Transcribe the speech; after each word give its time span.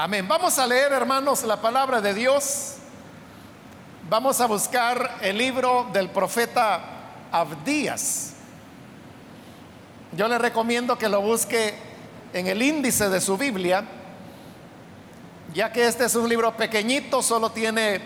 Amén. 0.00 0.28
Vamos 0.28 0.56
a 0.60 0.64
leer, 0.64 0.92
hermanos, 0.92 1.42
la 1.42 1.60
palabra 1.60 2.00
de 2.00 2.14
Dios. 2.14 2.76
Vamos 4.08 4.40
a 4.40 4.46
buscar 4.46 5.16
el 5.22 5.36
libro 5.36 5.88
del 5.92 6.08
profeta 6.08 6.80
Abdías. 7.32 8.34
Yo 10.12 10.28
le 10.28 10.38
recomiendo 10.38 10.96
que 10.96 11.08
lo 11.08 11.20
busque 11.20 11.74
en 12.32 12.46
el 12.46 12.62
índice 12.62 13.08
de 13.08 13.20
su 13.20 13.36
Biblia, 13.36 13.82
ya 15.52 15.72
que 15.72 15.88
este 15.88 16.04
es 16.04 16.14
un 16.14 16.28
libro 16.28 16.56
pequeñito, 16.56 17.20
solo 17.20 17.50
tiene 17.50 18.00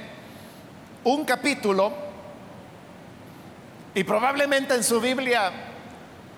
un 1.04 1.26
capítulo 1.26 1.92
y 3.94 4.02
probablemente 4.02 4.72
en 4.72 4.82
su 4.82 4.98
Biblia 4.98 5.52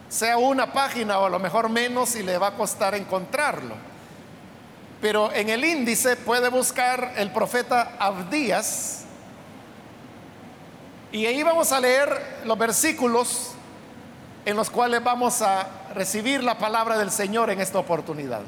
sea 0.08 0.36
una 0.36 0.72
página 0.72 1.20
o 1.20 1.26
a 1.26 1.30
lo 1.30 1.38
mejor 1.38 1.68
menos 1.68 2.16
y 2.16 2.24
le 2.24 2.38
va 2.38 2.48
a 2.48 2.56
costar 2.56 2.96
encontrarlo 2.96 3.93
pero 5.04 5.30
en 5.34 5.50
el 5.50 5.62
índice 5.66 6.16
puede 6.16 6.48
buscar 6.48 7.12
el 7.18 7.30
profeta 7.30 7.94
Abdías 7.98 9.04
y 11.12 11.26
ahí 11.26 11.42
vamos 11.42 11.72
a 11.72 11.80
leer 11.80 12.40
los 12.46 12.56
versículos 12.56 13.50
en 14.46 14.56
los 14.56 14.70
cuales 14.70 15.04
vamos 15.04 15.42
a 15.42 15.68
recibir 15.94 16.42
la 16.42 16.56
palabra 16.56 16.96
del 16.96 17.10
Señor 17.10 17.50
en 17.50 17.60
esta 17.60 17.78
oportunidad. 17.78 18.40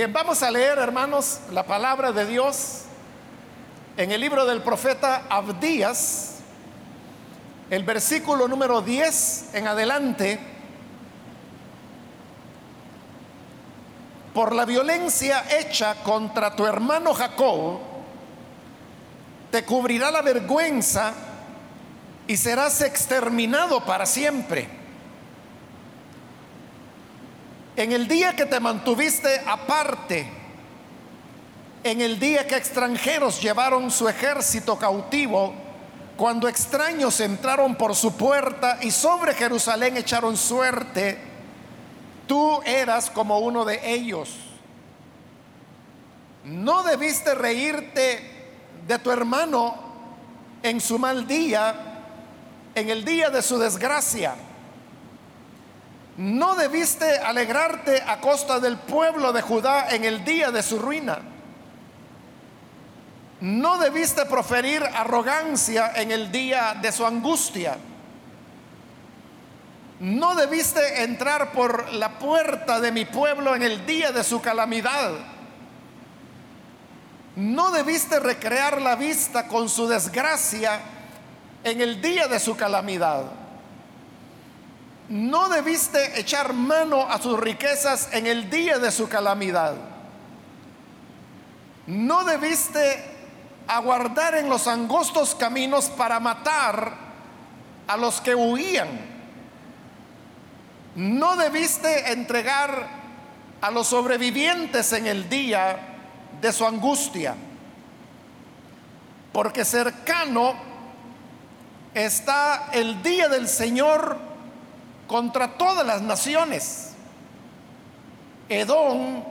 Bien, 0.00 0.14
vamos 0.14 0.42
a 0.42 0.50
leer, 0.50 0.78
hermanos, 0.78 1.40
la 1.52 1.66
palabra 1.66 2.10
de 2.10 2.24
Dios 2.24 2.84
en 3.98 4.10
el 4.10 4.22
libro 4.22 4.46
del 4.46 4.62
profeta 4.62 5.24
Abdías, 5.28 6.36
el 7.68 7.84
versículo 7.84 8.48
número 8.48 8.80
10 8.80 9.50
en 9.52 9.66
adelante. 9.66 10.40
Por 14.32 14.54
la 14.54 14.64
violencia 14.64 15.44
hecha 15.50 15.96
contra 15.96 16.56
tu 16.56 16.64
hermano 16.64 17.12
Jacob, 17.12 17.80
te 19.50 19.66
cubrirá 19.66 20.10
la 20.10 20.22
vergüenza 20.22 21.12
y 22.26 22.38
serás 22.38 22.80
exterminado 22.80 23.84
para 23.84 24.06
siempre. 24.06 24.79
En 27.76 27.92
el 27.92 28.08
día 28.08 28.34
que 28.34 28.46
te 28.46 28.58
mantuviste 28.58 29.42
aparte, 29.46 30.26
en 31.84 32.00
el 32.00 32.18
día 32.18 32.46
que 32.46 32.56
extranjeros 32.56 33.40
llevaron 33.40 33.90
su 33.90 34.08
ejército 34.08 34.76
cautivo, 34.76 35.54
cuando 36.16 36.48
extraños 36.48 37.20
entraron 37.20 37.76
por 37.76 37.94
su 37.94 38.16
puerta 38.16 38.78
y 38.82 38.90
sobre 38.90 39.34
Jerusalén 39.34 39.96
echaron 39.96 40.36
suerte, 40.36 41.18
tú 42.26 42.60
eras 42.66 43.08
como 43.08 43.38
uno 43.38 43.64
de 43.64 43.94
ellos. 43.94 44.36
No 46.44 46.82
debiste 46.82 47.34
reírte 47.34 48.50
de 48.86 48.98
tu 48.98 49.10
hermano 49.10 49.74
en 50.62 50.80
su 50.80 50.98
mal 50.98 51.26
día, 51.26 51.74
en 52.74 52.90
el 52.90 53.04
día 53.04 53.30
de 53.30 53.40
su 53.40 53.58
desgracia 53.58 54.34
no 56.20 56.54
debiste 56.54 57.16
alegrarte 57.16 58.02
a 58.06 58.20
costa 58.20 58.60
del 58.60 58.76
pueblo 58.76 59.32
de 59.32 59.40
Judá 59.40 59.88
en 59.88 60.04
el 60.04 60.22
día 60.22 60.50
de 60.50 60.62
su 60.62 60.78
ruina. 60.78 61.18
No 63.40 63.78
debiste 63.78 64.26
proferir 64.26 64.84
arrogancia 64.84 65.92
en 65.96 66.12
el 66.12 66.30
día 66.30 66.76
de 66.78 66.92
su 66.92 67.06
angustia. 67.06 67.78
No 70.00 70.34
debiste 70.34 71.04
entrar 71.04 71.52
por 71.52 71.90
la 71.94 72.18
puerta 72.18 72.80
de 72.80 72.92
mi 72.92 73.06
pueblo 73.06 73.54
en 73.54 73.62
el 73.62 73.86
día 73.86 74.12
de 74.12 74.22
su 74.22 74.42
calamidad. 74.42 75.12
No 77.36 77.70
debiste 77.70 78.20
recrear 78.20 78.82
la 78.82 78.94
vista 78.94 79.48
con 79.48 79.70
su 79.70 79.88
desgracia 79.88 80.80
en 81.64 81.80
el 81.80 82.02
día 82.02 82.28
de 82.28 82.38
su 82.38 82.54
calamidad 82.58 83.39
no 85.10 85.48
debiste 85.48 86.20
echar 86.20 86.52
mano 86.52 87.02
a 87.02 87.20
sus 87.20 87.38
riquezas 87.38 88.10
en 88.12 88.28
el 88.28 88.48
día 88.48 88.78
de 88.78 88.92
su 88.92 89.08
calamidad. 89.08 89.74
No 91.88 92.22
debiste 92.22 93.04
aguardar 93.66 94.36
en 94.36 94.48
los 94.48 94.68
angostos 94.68 95.34
caminos 95.34 95.90
para 95.90 96.20
matar 96.20 96.92
a 97.88 97.96
los 97.96 98.20
que 98.20 98.36
huían. 98.36 98.88
No 100.94 101.34
debiste 101.34 102.12
entregar 102.12 102.88
a 103.60 103.70
los 103.72 103.88
sobrevivientes 103.88 104.92
en 104.92 105.08
el 105.08 105.28
día 105.28 105.76
de 106.40 106.52
su 106.52 106.64
angustia, 106.64 107.34
porque 109.32 109.64
cercano 109.64 110.54
está 111.94 112.68
el 112.72 113.02
día 113.02 113.28
del 113.28 113.48
Señor 113.48 114.29
contra 115.10 115.48
todas 115.48 115.84
las 115.84 116.00
naciones. 116.02 116.92
Edom, 118.48 119.24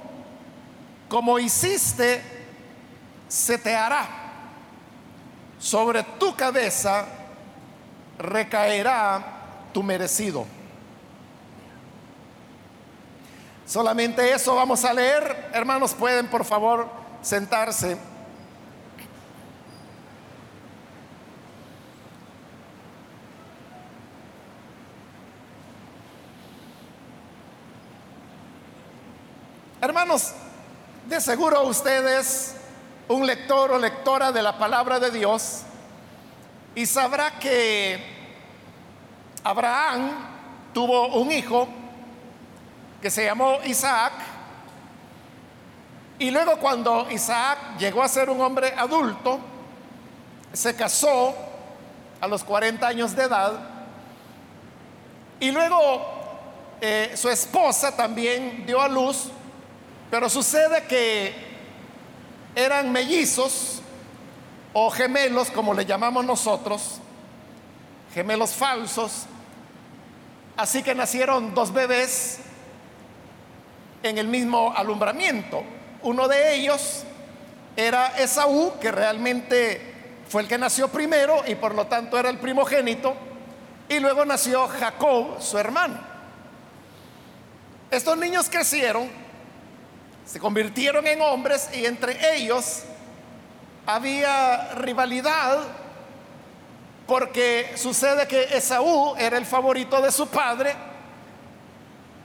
como 1.08 1.40
hiciste, 1.40 2.22
se 3.30 3.58
te 3.58 3.74
hará. 3.74 4.06
Sobre 5.58 6.04
tu 6.04 6.36
cabeza 6.36 7.06
recaerá 8.18 9.24
tu 9.72 9.82
merecido. 9.82 10.46
Solamente 13.66 14.34
eso 14.34 14.56
vamos 14.56 14.84
a 14.84 14.94
leer. 14.94 15.50
Hermanos, 15.54 15.94
pueden 15.94 16.28
por 16.28 16.44
favor 16.44 16.90
sentarse. 17.22 17.98
Hermanos, 29.82 30.34
de 31.08 31.22
seguro 31.22 31.64
ustedes, 31.64 32.54
un 33.08 33.26
lector 33.26 33.72
o 33.72 33.78
lectora 33.78 34.30
de 34.30 34.42
la 34.42 34.58
palabra 34.58 35.00
de 35.00 35.10
Dios, 35.10 35.62
y 36.76 36.86
sabrá 36.86 37.40
que 37.40 37.98
Abraham 39.42 40.12
tuvo 40.74 41.08
un 41.16 41.32
hijo 41.32 41.66
que 43.02 43.10
se 43.10 43.24
llamó 43.24 43.60
Isaac, 43.64 44.12
y 46.18 46.30
luego 46.30 46.58
cuando 46.58 47.10
Isaac 47.10 47.78
llegó 47.78 48.04
a 48.04 48.10
ser 48.10 48.30
un 48.30 48.42
hombre 48.42 48.74
adulto, 48.78 49.40
se 50.52 50.76
casó 50.76 51.34
a 52.20 52.28
los 52.28 52.44
40 52.44 52.86
años 52.86 53.16
de 53.16 53.24
edad, 53.24 53.54
y 55.40 55.52
luego 55.52 56.06
eh, 56.82 57.14
su 57.16 57.30
esposa 57.30 57.96
también 57.96 58.66
dio 58.66 58.82
a 58.82 58.90
luz 58.90 59.32
pero 60.10 60.30
sucede 60.30 60.84
que 60.84 61.34
eran 62.56 62.92
mellizos 62.92 63.82
o 64.74 64.90
gemelos, 64.90 65.52
como 65.52 65.74
le 65.74 65.86
llamamos 65.86 66.26
nosotros, 66.26 67.00
gemelos 68.14 68.52
falsos. 68.52 69.26
Así 70.58 70.84
que 70.84 70.94
nacieron 70.96 71.54
dos 71.54 71.72
bebés 71.72 72.40
en 74.04 74.18
el 74.18 74.28
mismo 74.28 74.74
alumbramiento. 74.76 75.64
Uno 76.02 76.28
de 76.28 76.56
ellos 76.56 77.04
era 77.76 78.18
Esaú, 78.18 78.74
que 78.80 78.92
realmente 78.92 79.96
fue 80.28 80.42
el 80.42 80.48
que 80.48 80.58
nació 80.58 80.90
primero 80.90 81.44
y 81.48 81.56
por 81.56 81.76
lo 81.76 81.88
tanto 81.88 82.18
era 82.18 82.30
el 82.30 82.38
primogénito. 82.38 83.16
Y 83.88 84.00
luego 84.00 84.26
nació 84.26 84.68
Jacob, 84.68 85.42
su 85.42 85.58
hermano. 85.58 86.00
Estos 87.90 88.18
niños 88.18 88.50
crecieron 88.50 89.10
se 90.30 90.40
convirtieron 90.40 91.08
en 91.08 91.22
hombres 91.22 91.72
y 91.74 91.86
entre 91.86 92.36
ellos 92.36 92.84
había 93.88 94.76
rivalidad 94.76 95.58
porque 97.08 97.72
sucede 97.76 98.28
que 98.28 98.44
Esaú 98.56 99.16
era 99.18 99.40
el 99.40 99.46
favorito 99.48 100.00
de 100.00 100.12
su 100.12 100.28
padre 100.28 100.76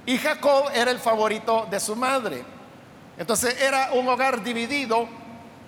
y 0.04 0.18
Jacob 0.18 0.66
era 0.74 0.90
el 0.90 0.98
favorito 0.98 1.66
de 1.70 1.80
su 1.80 1.96
madre. 1.96 2.44
Entonces 3.16 3.58
era 3.62 3.92
un 3.94 4.06
hogar 4.06 4.44
dividido 4.44 5.08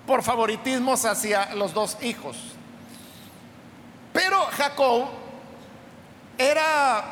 por 0.07 0.23
favoritismos 0.23 1.07
hacia 1.07 1.55
los 1.55 1.73
dos 1.73 1.97
hijos. 2.03 2.37
Pero 4.13 4.45
Jacob 4.59 5.07
era 6.37 7.03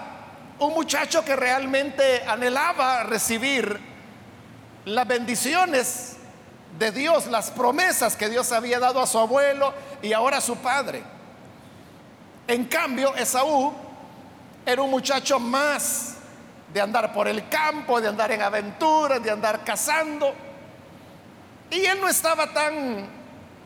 un 0.58 0.74
muchacho 0.74 1.24
que 1.24 1.34
realmente 1.34 2.22
anhelaba 2.26 3.04
recibir 3.04 3.93
las 4.84 5.06
bendiciones 5.06 6.16
de 6.78 6.90
Dios, 6.90 7.26
las 7.26 7.50
promesas 7.50 8.16
que 8.16 8.28
Dios 8.28 8.52
había 8.52 8.78
dado 8.78 9.00
a 9.00 9.06
su 9.06 9.18
abuelo 9.18 9.72
y 10.02 10.12
ahora 10.12 10.38
a 10.38 10.40
su 10.40 10.56
padre. 10.56 11.02
En 12.46 12.64
cambio, 12.64 13.14
Esaú 13.14 13.72
era 14.66 14.82
un 14.82 14.90
muchacho 14.90 15.38
más 15.38 16.16
de 16.72 16.80
andar 16.80 17.12
por 17.12 17.28
el 17.28 17.48
campo, 17.48 18.00
de 18.00 18.08
andar 18.08 18.32
en 18.32 18.42
aventuras, 18.42 19.22
de 19.22 19.30
andar 19.30 19.64
cazando. 19.64 20.34
Y 21.70 21.84
él 21.86 22.00
no 22.00 22.08
estaba 22.08 22.52
tan 22.52 23.06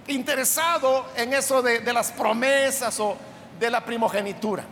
interesado 0.06 1.06
en 1.16 1.32
eso 1.32 1.62
de, 1.62 1.80
de 1.80 1.92
las 1.92 2.12
promesas 2.12 2.98
o 3.00 3.16
de 3.58 3.70
la 3.70 3.84
primogenitura. 3.84 4.64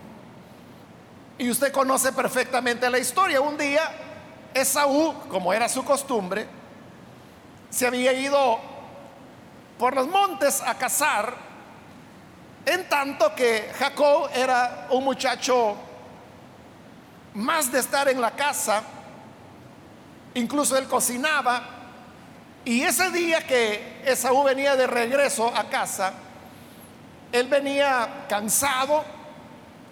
Y 1.39 1.51
usted 1.51 1.73
conoce 1.73 2.13
perfectamente 2.13 2.89
la 2.89 2.99
historia. 2.99 3.41
Un 3.41 3.59
día, 3.59 3.91
Esaú, 4.57 5.15
como 5.29 5.53
era 5.53 5.69
su 5.69 5.85
costumbre, 5.85 6.47
se 7.69 7.87
había 7.87 8.13
ido 8.13 8.59
por 9.79 9.95
los 9.95 10.09
montes 10.09 10.63
a 10.63 10.75
cazar, 10.75 11.35
en 12.65 12.89
tanto 12.89 13.35
que 13.35 13.71
Jacob 13.79 14.31
era 14.35 14.87
un 14.91 15.05
muchacho 15.05 15.77
más 17.35 17.71
de 17.71 17.81
estar 17.81 18.09
en 18.09 18.21
la 18.21 18.31
casa, 18.31 18.83
incluso 20.35 20.77
él 20.79 20.89
cocinaba, 20.89 21.63
y 22.65 22.83
ese 22.83 23.11
día 23.11 23.47
que 23.47 24.03
Esaú 24.07 24.43
venía 24.43 24.75
de 24.75 24.87
regreso 24.87 25.53
a 25.55 25.65
casa, 25.65 26.15
él 27.31 27.47
venía 27.49 28.25
cansado 28.29 29.05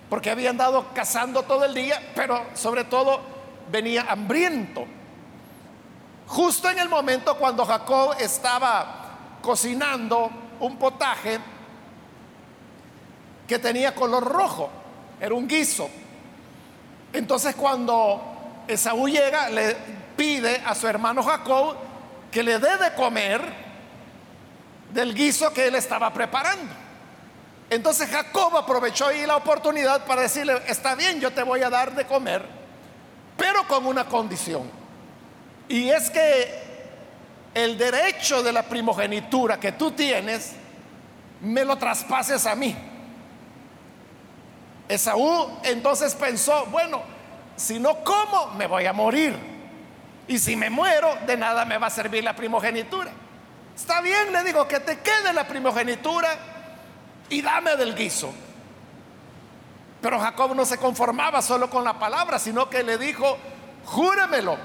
porque 0.09 0.31
había 0.31 0.51
andado 0.51 0.87
cazando 0.95 1.43
todo 1.43 1.65
el 1.65 1.75
día, 1.75 2.01
pero 2.15 2.47
sobre 2.55 2.85
todo 2.85 3.34
venía 3.71 4.07
hambriento. 4.09 4.87
Justo 6.27 6.71
en 6.71 6.79
el 6.79 6.89
momento 6.89 7.37
cuando 7.37 7.65
Jacob 7.65 8.17
estaba 8.19 9.39
cocinando 9.43 10.31
un 10.61 10.77
potaje 10.79 11.39
que 13.47 13.59
tenía 13.59 13.95
color 13.95 14.25
rojo, 14.25 14.71
era 15.21 15.35
un 15.35 15.47
guiso. 15.47 15.89
Entonces 17.13 17.55
cuando 17.55 18.65
Esaú 18.67 19.07
llega, 19.09 19.51
le 19.51 19.77
pide 20.17 20.63
a 20.65 20.75
su 20.75 20.89
hermano 20.89 21.23
Jacob 21.23 21.77
que 22.31 22.43
le 22.43 22.59
dé 22.59 22.77
de 22.79 22.95
comer 22.95 23.41
del 24.93 25.15
guiso 25.15 25.53
que 25.53 25.67
él 25.67 25.75
estaba 25.75 26.13
preparando. 26.13 26.73
Entonces 27.71 28.09
Jacob 28.09 28.57
aprovechó 28.57 29.07
ahí 29.07 29.27
la 29.27 29.37
oportunidad 29.37 30.05
para 30.07 30.23
decirle, 30.23 30.63
está 30.67 30.95
bien, 30.95 31.21
yo 31.21 31.33
te 31.33 31.43
voy 31.43 31.63
a 31.63 31.71
dar 31.71 31.95
de 31.95 32.07
comer, 32.07 32.45
pero 33.37 33.67
con 33.67 33.87
una 33.87 34.07
condición. 34.07 34.71
Y 35.69 35.89
es 35.89 36.11
que 36.11 36.65
el 37.55 37.79
derecho 37.79 38.43
de 38.43 38.53
la 38.53 38.65
primogenitura 38.65 39.59
que 39.59 39.73
tú 39.73 39.93
tienes, 39.93 40.53
me 41.41 41.65
lo 41.65 41.77
traspases 41.77 42.47
a 42.47 42.55
mí. 42.55 42.75
Esaú 44.89 45.59
entonces 45.63 46.15
pensó, 46.15 46.67
bueno, 46.67 47.03
si 47.57 47.79
no 47.79 48.03
como, 48.03 48.49
me 48.57 48.67
voy 48.67 48.87
a 48.87 48.93
morir. 48.93 49.37
Y 50.27 50.39
si 50.39 50.57
me 50.57 50.71
muero, 50.71 51.17
de 51.27 51.37
nada 51.37 51.65
me 51.65 51.79
va 51.79 51.87
a 51.87 51.91
servir 51.91 52.25
la 52.25 52.35
primogenitura. 52.35 53.11
Está 53.75 54.01
bien, 54.01 54.33
le 54.33 54.43
digo, 54.43 54.67
que 54.67 54.81
te 54.81 54.99
quede 54.99 55.33
la 55.33 55.47
primogenitura 55.47 56.29
y 57.29 57.43
dame 57.43 57.77
del 57.77 57.95
guiso. 57.95 58.33
Pero 60.05 60.21
Jacob 60.21 60.55
no 60.55 60.67
se 60.67 60.77
conformaba 60.77 61.41
solo 61.41 61.71
con 61.71 61.83
la 61.83 61.99
palabra, 61.99 62.39
sino 62.39 62.69
que 62.69 62.83
le 62.83 62.99
dijo, 62.99 63.39
júramelo 63.87 64.59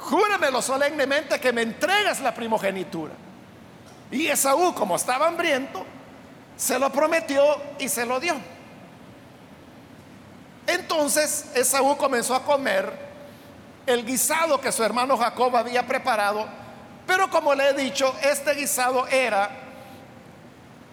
júramelo 0.00 0.60
solemnemente 0.60 1.38
que 1.38 1.52
me 1.52 1.62
entregas 1.62 2.20
la 2.20 2.34
primogenitura. 2.34 3.12
Y 4.10 4.26
Esaú, 4.26 4.74
como 4.74 4.96
estaba 4.96 5.28
hambriento, 5.28 5.86
se 6.56 6.76
lo 6.76 6.90
prometió 6.90 7.42
y 7.78 7.88
se 7.88 8.04
lo 8.04 8.18
dio. 8.18 8.34
Entonces 10.66 11.46
Esaú 11.54 11.96
comenzó 11.96 12.34
a 12.34 12.42
comer 12.42 13.06
el 13.86 14.04
guisado 14.04 14.60
que 14.60 14.72
su 14.72 14.82
hermano 14.82 15.16
Jacob 15.16 15.56
había 15.56 15.86
preparado, 15.86 16.46
pero 17.06 17.30
como 17.30 17.54
le 17.54 17.68
he 17.68 17.74
dicho, 17.74 18.12
este 18.22 18.54
guisado 18.54 19.06
era 19.06 19.50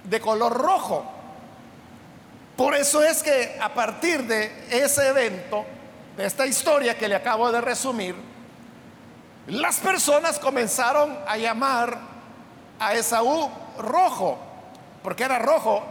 de 0.03 0.21
color 0.21 0.53
rojo. 0.53 1.12
Por 2.55 2.75
eso 2.75 3.03
es 3.03 3.23
que 3.23 3.57
a 3.59 3.73
partir 3.73 4.23
de 4.23 4.67
ese 4.69 5.07
evento, 5.07 5.65
de 6.15 6.25
esta 6.25 6.45
historia 6.45 6.97
que 6.97 7.07
le 7.07 7.15
acabo 7.15 7.51
de 7.51 7.61
resumir, 7.61 8.15
las 9.47 9.79
personas 9.79 10.39
comenzaron 10.39 11.17
a 11.27 11.38
llamar 11.38 11.97
a 12.79 12.94
Esaú 12.94 13.50
rojo, 13.79 14.38
porque 15.01 15.23
era 15.23 15.39
rojo 15.39 15.83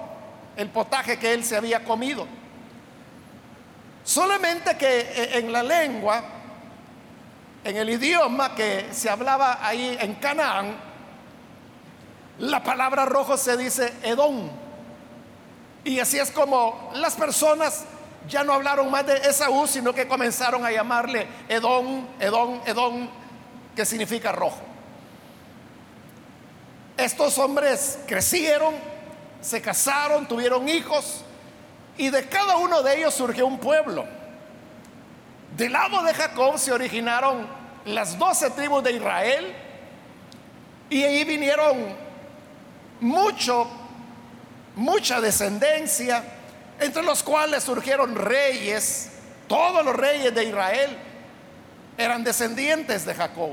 el 0.56 0.68
potaje 0.68 1.18
que 1.18 1.32
él 1.32 1.44
se 1.44 1.56
había 1.56 1.84
comido. 1.84 2.26
Solamente 4.04 4.76
que 4.76 5.00
eh, 5.00 5.38
en 5.38 5.52
la 5.52 5.62
lengua, 5.62 6.22
en 7.64 7.76
el 7.76 7.90
idioma 7.90 8.54
que 8.54 8.88
se 8.92 9.10
hablaba 9.10 9.58
ahí 9.60 9.96
en 10.00 10.14
Canaán, 10.14 10.76
la 12.38 12.62
palabra 12.62 13.04
rojo 13.04 13.36
se 13.36 13.56
dice 13.56 13.92
Edom. 14.02 14.50
Y 15.84 15.98
así 15.98 16.18
es 16.18 16.30
como 16.30 16.90
las 16.94 17.14
personas 17.14 17.84
ya 18.28 18.44
no 18.44 18.52
hablaron 18.52 18.90
más 18.90 19.06
de 19.06 19.16
Esaú, 19.16 19.66
sino 19.66 19.92
que 19.92 20.06
comenzaron 20.06 20.64
a 20.64 20.70
llamarle 20.70 21.26
Edom, 21.48 22.06
Edom, 22.20 22.60
Edom 22.66 23.08
que 23.74 23.84
significa 23.84 24.32
rojo. 24.32 24.60
Estos 26.96 27.38
hombres 27.38 27.98
crecieron, 28.06 28.74
se 29.40 29.60
casaron, 29.60 30.28
tuvieron 30.28 30.68
hijos 30.68 31.24
y 31.96 32.10
de 32.10 32.28
cada 32.28 32.56
uno 32.56 32.82
de 32.82 32.98
ellos 32.98 33.14
surgió 33.14 33.46
un 33.46 33.58
pueblo. 33.58 34.04
Del 35.56 35.72
lado 35.72 36.02
de 36.02 36.14
Jacob 36.14 36.58
se 36.58 36.72
originaron 36.72 37.46
las 37.84 38.18
doce 38.18 38.50
tribus 38.50 38.82
de 38.84 38.92
Israel 38.92 39.54
y 40.88 41.02
ahí 41.02 41.24
vinieron 41.24 41.96
mucho, 43.00 43.66
mucha 44.74 45.20
descendencia, 45.20 46.24
entre 46.80 47.02
los 47.02 47.22
cuales 47.22 47.62
surgieron 47.64 48.14
reyes, 48.14 49.10
todos 49.46 49.84
los 49.84 49.94
reyes 49.94 50.34
de 50.34 50.44
Israel 50.44 50.98
eran 51.96 52.24
descendientes 52.24 53.04
de 53.04 53.14
Jacob. 53.14 53.50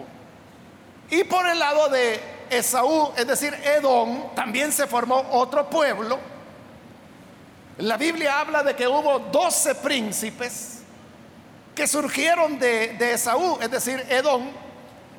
Y 1.10 1.24
por 1.24 1.48
el 1.48 1.60
lado 1.60 1.89
de 1.89 2.22
Esaú, 2.50 3.12
es 3.17 3.27
decir, 3.27 3.53
Edom, 3.53 4.34
también 4.36 4.72
se 4.72 4.88
formó 4.88 5.27
otro 5.32 5.70
pueblo. 5.70 6.20
La 7.77 7.98
Biblia 7.98 8.39
habla 8.39 8.63
de 8.63 8.75
que 8.75 8.88
hubo 8.88 9.20
doce 9.20 9.75
príncipes 9.75 10.79
que 11.75 11.88
surgieron 11.88 12.60
de, 12.60 12.89
de 13.00 13.13
Esaú, 13.13 13.58
es 13.62 13.72
decir, 13.72 14.05
Edom, 14.10 14.51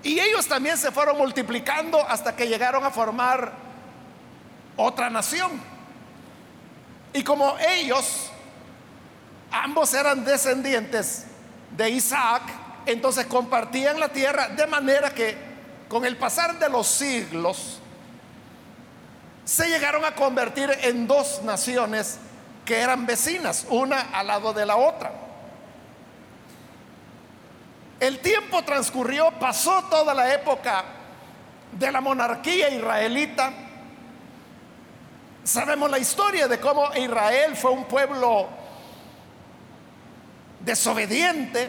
y 0.03 0.19
ellos 0.19 0.47
también 0.47 0.77
se 0.77 0.91
fueron 0.91 1.19
multiplicando 1.19 2.01
hasta 2.07 2.35
que 2.35 2.47
llegaron 2.47 2.85
a 2.85 2.91
formar 2.91 3.53
otra 4.77 5.11
nación. 5.11 5.61
Y 7.13 7.23
como 7.23 7.57
ellos, 7.59 8.31
ambos 9.51 9.93
eran 9.95 10.25
descendientes 10.25 11.27
de 11.77 11.91
Isaac, 11.91 12.43
entonces 12.87 13.27
compartían 13.27 13.99
la 13.99 14.09
tierra 14.09 14.49
de 14.49 14.67
manera 14.67 15.11
que 15.11 15.37
con 15.89 16.05
el 16.05 16.17
pasar 16.17 16.59
de 16.59 16.69
los 16.69 16.87
siglos 16.87 17.81
se 19.45 19.69
llegaron 19.69 20.05
a 20.05 20.15
convertir 20.15 20.71
en 20.83 21.07
dos 21.09 21.43
naciones 21.43 22.19
que 22.65 22.79
eran 22.79 23.07
vecinas, 23.07 23.67
una 23.69 24.01
al 24.13 24.29
lado 24.29 24.53
de 24.53 24.65
la 24.65 24.77
otra. 24.77 25.11
El 27.99 28.21
tiempo 28.21 28.63
transcurrió, 28.63 29.31
pasó 29.33 29.85
toda 29.91 30.15
la 30.15 30.33
época 30.33 30.85
de 31.73 31.91
la 31.91 32.01
monarquía 32.01 32.71
israelita. 32.71 33.53
Sabemos 35.51 35.91
la 35.91 35.99
historia 35.99 36.47
de 36.47 36.61
cómo 36.61 36.95
Israel 36.95 37.57
fue 37.57 37.73
un 37.73 37.87
pueblo 37.87 38.47
desobediente, 40.61 41.69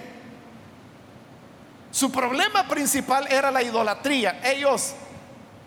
su 1.90 2.12
problema 2.12 2.68
principal 2.68 3.26
era 3.28 3.50
la 3.50 3.64
idolatría. 3.64 4.40
Ellos 4.44 4.94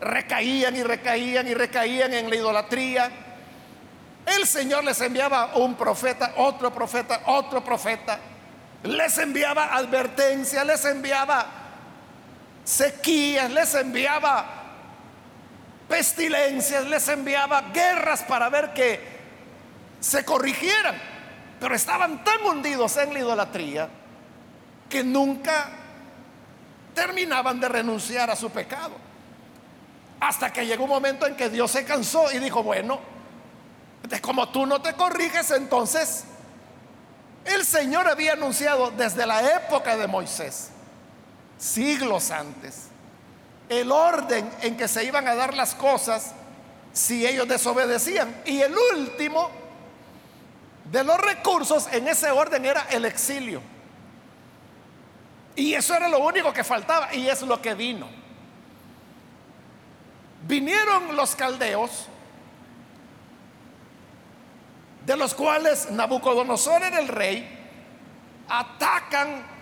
recaían 0.01 0.77
y 0.77 0.85
recaían 0.85 1.49
y 1.49 1.55
recaían 1.55 2.15
en 2.15 2.31
la 2.31 2.37
idolatría. 2.37 3.11
El 4.27 4.47
Señor 4.47 4.85
les 4.85 5.01
enviaba 5.01 5.57
un 5.57 5.75
profeta, 5.75 6.35
otro 6.37 6.73
profeta, 6.73 7.21
otro 7.27 7.65
profeta. 7.65 8.21
Les 8.85 9.19
enviaba 9.19 9.75
advertencia, 9.75 10.63
les 10.63 10.85
enviaba 10.85 11.47
sequías, 12.63 13.51
les 13.51 13.75
enviaba 13.75 14.64
pestilencias, 15.89 16.87
les 16.87 17.09
enviaba 17.09 17.61
guerras 17.73 18.23
para 18.23 18.49
ver 18.49 18.73
que 18.73 19.01
se 20.01 20.25
corrigieran. 20.25 20.97
Pero 21.61 21.75
estaban 21.75 22.25
tan 22.25 22.43
hundidos 22.43 22.97
en 22.97 23.13
la 23.13 23.19
idolatría 23.21 23.89
que 24.89 25.03
nunca 25.03 25.71
terminaban 26.95 27.61
de 27.61 27.69
renunciar 27.69 28.31
a 28.31 28.37
su 28.37 28.51
pecado. 28.51 28.93
Hasta 30.21 30.53
que 30.53 30.67
llegó 30.67 30.85
un 30.85 30.91
momento 30.91 31.27
en 31.27 31.37
que 31.37 31.51
Dios 31.51 31.71
se 31.71 31.85
cansó 31.85 32.31
y 32.33 32.39
dijo, 32.39 32.63
bueno, 32.63 33.01
como 34.21 34.49
tú 34.51 34.67
no 34.67 34.81
te 34.81 34.95
corriges, 34.95 35.51
entonces 35.51 36.25
el 37.45 37.65
Señor 37.65 38.09
había 38.09 38.33
anunciado 38.33 38.91
desde 38.91 39.27
la 39.27 39.57
época 39.57 39.97
de 39.97 40.07
Moisés, 40.07 40.71
siglos 41.59 42.31
antes, 42.31 42.89
el 43.69 43.91
orden 43.91 44.51
en 44.63 44.77
que 44.77 44.89
se 44.89 45.05
iban 45.05 45.27
a 45.29 45.35
dar 45.35 45.55
las 45.55 45.75
cosas 45.75 46.33
si 46.93 47.27
ellos 47.27 47.49
desobedecían. 47.49 48.43
Y 48.45 48.61
el 48.61 48.75
último 48.95 49.51
de 50.91 51.03
los 51.03 51.19
recursos 51.19 51.89
en 51.93 52.09
ese 52.09 52.31
orden 52.31 52.65
era 52.65 52.87
el 52.91 53.05
exilio. 53.05 53.61
Y 55.57 55.75
eso 55.75 55.95
era 55.95 56.09
lo 56.09 56.19
único 56.19 56.53
que 56.53 56.65
faltaba 56.65 57.15
y 57.15 57.29
es 57.29 57.43
lo 57.43 57.61
que 57.61 57.75
vino. 57.75 58.09
Vinieron 60.47 61.17
los 61.17 61.35
caldeos, 61.35 62.09
de 65.07 65.17
los 65.17 65.35
cuales 65.35 65.91
Nabucodonosor 65.91 66.83
era 66.83 66.99
el 66.99 67.09
rey, 67.09 67.49
atacan 68.49 69.54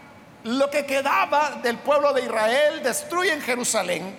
lo 0.45 0.71
que 0.71 0.85
quedaba 0.87 1.61
del 1.63 1.79
pueblo 1.79 2.13
de 2.13 2.23
Israel, 2.23 2.83
destruyen 2.83 3.41
Jerusalén. 3.41 4.17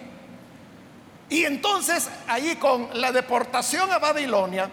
Y 1.30 1.46
entonces 1.46 2.10
allí 2.28 2.56
con 2.56 2.90
la 3.00 3.12
deportación 3.12 3.92
a 3.92 4.00
Babilonia, 4.00 4.70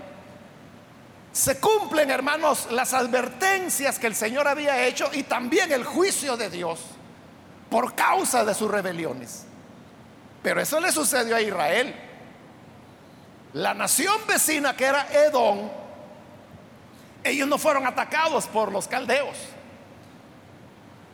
se 1.32 1.60
cumplen, 1.60 2.10
hermanos, 2.10 2.68
las 2.70 2.92
advertencias 2.92 3.98
que 3.98 4.08
el 4.08 4.16
Señor 4.16 4.48
había 4.48 4.84
hecho 4.86 5.08
y 5.12 5.22
también 5.22 5.70
el 5.70 5.84
juicio 5.84 6.36
de 6.36 6.50
Dios 6.50 6.80
por 7.70 7.94
causa 7.94 8.44
de 8.44 8.52
sus 8.54 8.70
rebeliones. 8.70 9.44
Pero 10.42 10.60
eso 10.60 10.80
le 10.80 10.90
sucedió 10.90 11.36
a 11.36 11.40
Israel. 11.40 11.94
La 13.52 13.74
nación 13.74 14.16
vecina 14.26 14.76
que 14.76 14.84
era 14.84 15.06
Edom, 15.12 15.70
ellos 17.22 17.46
no 17.46 17.58
fueron 17.58 17.86
atacados 17.86 18.46
por 18.46 18.72
los 18.72 18.88
caldeos. 18.88 19.36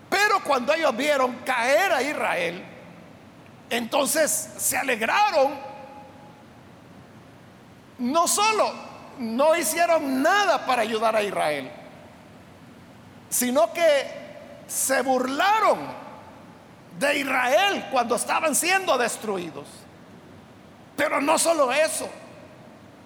Pero 0.09 0.41
cuando 0.43 0.73
ellos 0.73 0.97
vieron 0.97 1.35
caer 1.45 1.93
a 1.93 2.03
Israel, 2.03 2.65
entonces 3.71 4.55
se 4.57 4.77
alegraron. 4.77 5.55
No 7.99 8.29
solo 8.29 8.73
no 9.19 9.57
hicieron 9.57 10.23
nada 10.23 10.67
para 10.67 10.83
ayudar 10.83 11.17
a 11.17 11.23
Israel, 11.23 11.71
sino 13.31 13.73
que 13.73 14.27
se 14.67 15.01
burlaron 15.03 15.79
de 16.99 17.19
Israel 17.19 17.87
cuando 17.91 18.17
estaban 18.17 18.55
siendo 18.55 18.97
destruidos. 18.99 19.67
Pero 20.97 21.21
no 21.21 21.39
solo 21.39 21.73
eso, 21.73 22.09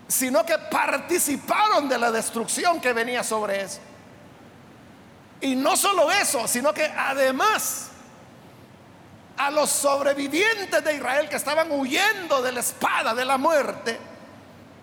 sino 0.06 0.44
que 0.44 0.58
participaron 0.58 1.88
de 1.88 1.98
la 1.98 2.10
destrucción 2.10 2.80
que 2.80 2.92
venía 2.92 3.22
sobre 3.24 3.62
eso. 3.62 3.80
Y 5.40 5.56
no 5.56 5.76
solo 5.76 6.10
eso, 6.10 6.46
sino 6.46 6.74
que 6.74 6.84
además 6.84 7.90
a 9.36 9.50
los 9.50 9.70
sobrevivientes 9.70 10.84
de 10.84 10.94
Israel 10.94 11.28
que 11.28 11.36
estaban 11.36 11.70
huyendo 11.72 12.42
de 12.42 12.52
la 12.52 12.60
espada, 12.60 13.14
de 13.14 13.24
la 13.24 13.38
muerte, 13.38 13.98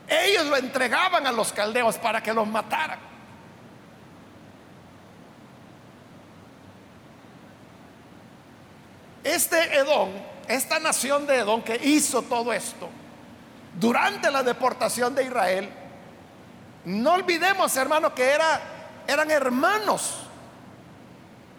ellos 0.07 0.45
lo 0.45 0.55
entregaban 0.55 1.27
a 1.27 1.31
los 1.31 1.51
caldeos 1.51 1.97
para 1.97 2.23
que 2.23 2.33
los 2.33 2.47
mataran. 2.47 2.99
Este 9.23 9.77
Edom, 9.77 10.09
esta 10.47 10.79
nación 10.79 11.27
de 11.27 11.35
Edom 11.35 11.61
que 11.61 11.75
hizo 11.83 12.21
todo 12.21 12.53
esto 12.53 12.89
durante 13.77 14.31
la 14.31 14.41
deportación 14.41 15.13
de 15.13 15.25
Israel, 15.25 15.69
no 16.85 17.13
olvidemos, 17.13 17.75
hermano, 17.75 18.15
que 18.15 18.23
era, 18.23 18.61
eran 19.05 19.29
hermanos. 19.29 20.26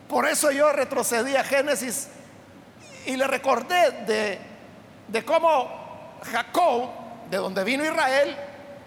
Por 0.08 0.26
eso 0.26 0.50
yo 0.50 0.72
retrocedí 0.72 1.36
a 1.36 1.44
Génesis 1.44 2.08
y 3.06 3.16
le 3.16 3.26
recordé 3.26 3.90
de, 4.06 4.38
de 5.08 5.24
cómo 5.24 6.18
Jacob 6.32 6.90
de 7.30 7.36
donde 7.36 7.64
vino 7.64 7.84
Israel, 7.84 8.36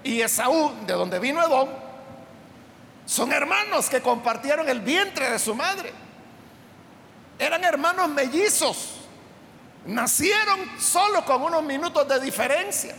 y 0.03 0.21
Esaú, 0.21 0.73
de 0.85 0.93
donde 0.93 1.19
vino 1.19 1.41
Edom, 1.45 1.69
son 3.05 3.31
hermanos 3.31 3.89
que 3.89 4.01
compartieron 4.01 4.67
el 4.69 4.81
vientre 4.81 5.29
de 5.29 5.39
su 5.39 5.53
madre. 5.53 5.91
Eran 7.37 7.63
hermanos 7.63 8.09
mellizos. 8.09 8.97
Nacieron 9.85 10.79
solo 10.79 11.25
con 11.25 11.41
unos 11.41 11.63
minutos 11.63 12.07
de 12.07 12.19
diferencia. 12.19 12.95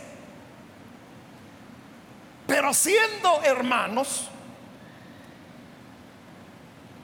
Pero 2.45 2.73
siendo 2.73 3.41
hermanos, 3.43 4.29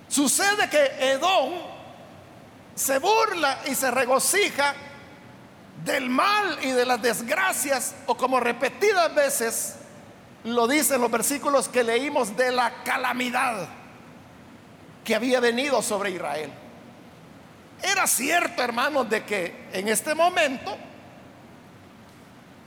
sucede 0.10 0.70
que 0.70 1.12
Edom 1.12 1.54
se 2.76 3.00
burla 3.00 3.60
y 3.68 3.76
se 3.76 3.90
regocija 3.92 4.76
del 5.86 6.10
mal 6.10 6.60
y 6.62 6.72
de 6.72 6.86
las 6.86 7.02
desgracias, 7.02 7.96
o 8.06 8.18
como 8.18 8.40
repetidas 8.40 9.14
veces 9.16 9.76
lo 10.44 10.68
dicen 10.68 11.02
los 11.02 11.12
versículos 11.12 11.70
que 11.70 11.84
leímos, 11.84 12.36
de 12.36 12.52
la 12.52 12.84
calamidad 12.84 13.68
que 15.04 15.16
había 15.16 15.40
venido 15.40 15.82
sobre 15.82 16.12
Israel. 16.12 16.52
Era 17.82 18.08
cierto, 18.08 18.62
hermanos, 18.62 19.10
de 19.10 19.24
que 19.24 19.70
en 19.72 19.88
este 19.88 20.14
momento 20.14 20.76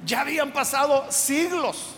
ya 0.05 0.23
habían 0.23 0.53
pasado 0.53 1.11
siglos 1.11 1.95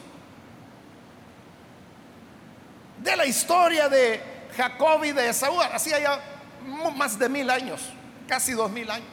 de 3.02 3.16
la 3.16 3.26
historia 3.26 3.88
de 3.88 4.33
Jacob 4.56 5.04
y 5.04 5.12
de 5.12 5.28
Esaú, 5.28 5.60
hacía 5.60 5.98
ya 6.00 6.20
más 6.94 7.18
de 7.18 7.28
mil 7.28 7.50
años, 7.50 7.80
casi 8.28 8.52
dos 8.52 8.70
mil 8.70 8.90
años. 8.90 9.08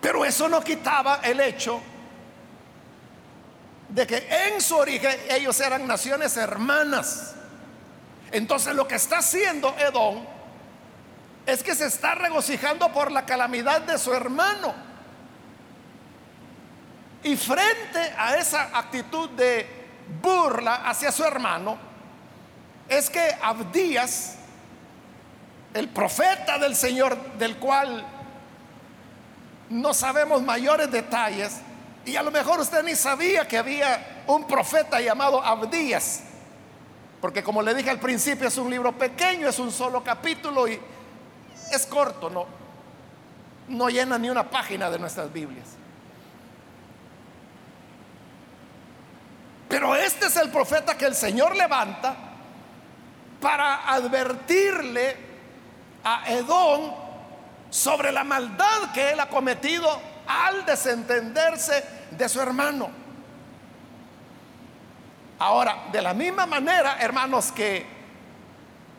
Pero 0.00 0.24
eso 0.24 0.48
no 0.48 0.60
quitaba 0.60 1.20
el 1.22 1.40
hecho 1.40 1.80
de 3.88 4.06
que 4.06 4.26
en 4.46 4.60
su 4.60 4.76
origen 4.76 5.18
ellos 5.30 5.58
eran 5.60 5.86
naciones 5.86 6.36
hermanas. 6.36 7.34
Entonces 8.32 8.74
lo 8.74 8.88
que 8.88 8.96
está 8.96 9.18
haciendo 9.18 9.74
Edom 9.78 10.24
es 11.46 11.62
que 11.62 11.74
se 11.74 11.86
está 11.86 12.14
regocijando 12.14 12.92
por 12.92 13.12
la 13.12 13.24
calamidad 13.24 13.82
de 13.82 13.96
su 13.96 14.12
hermano. 14.12 14.74
Y 17.22 17.36
frente 17.36 18.12
a 18.18 18.36
esa 18.36 18.76
actitud 18.76 19.30
de 19.30 19.66
burla 20.20 20.86
hacia 20.86 21.10
su 21.10 21.24
hermano, 21.24 21.78
es 22.88 23.10
que 23.10 23.36
Abdías, 23.42 24.36
el 25.72 25.88
profeta 25.88 26.58
del 26.58 26.76
Señor, 26.76 27.16
del 27.38 27.56
cual 27.56 28.04
no 29.70 29.94
sabemos 29.94 30.42
mayores 30.42 30.90
detalles 30.90 31.60
y 32.04 32.16
a 32.16 32.22
lo 32.22 32.30
mejor 32.30 32.60
usted 32.60 32.82
ni 32.82 32.94
sabía 32.94 33.48
que 33.48 33.56
había 33.56 34.24
un 34.26 34.46
profeta 34.46 35.00
llamado 35.00 35.42
Abdías, 35.42 36.22
porque 37.20 37.42
como 37.42 37.62
le 37.62 37.74
dije 37.74 37.90
al 37.90 37.98
principio 37.98 38.48
es 38.48 38.58
un 38.58 38.70
libro 38.70 38.92
pequeño, 38.92 39.48
es 39.48 39.58
un 39.58 39.72
solo 39.72 40.04
capítulo 40.04 40.68
y 40.68 40.78
es 41.72 41.86
corto, 41.86 42.28
no, 42.28 42.46
no 43.68 43.88
llena 43.88 44.18
ni 44.18 44.28
una 44.28 44.48
página 44.48 44.90
de 44.90 44.98
nuestras 44.98 45.32
Biblias. 45.32 45.68
Pero 49.68 49.96
este 49.96 50.26
es 50.26 50.36
el 50.36 50.50
profeta 50.50 50.96
que 50.96 51.06
el 51.06 51.14
Señor 51.14 51.56
levanta 51.56 52.33
para 53.44 53.92
advertirle 53.92 55.16
a 56.02 56.32
Edom 56.32 56.94
sobre 57.68 58.10
la 58.10 58.24
maldad 58.24 58.90
que 58.94 59.10
él 59.10 59.20
ha 59.20 59.28
cometido 59.28 60.00
al 60.26 60.64
desentenderse 60.64 61.84
de 62.10 62.26
su 62.26 62.40
hermano. 62.40 62.88
Ahora, 65.38 65.88
de 65.92 66.00
la 66.00 66.14
misma 66.14 66.46
manera, 66.46 66.96
hermanos, 66.98 67.52
que 67.52 67.84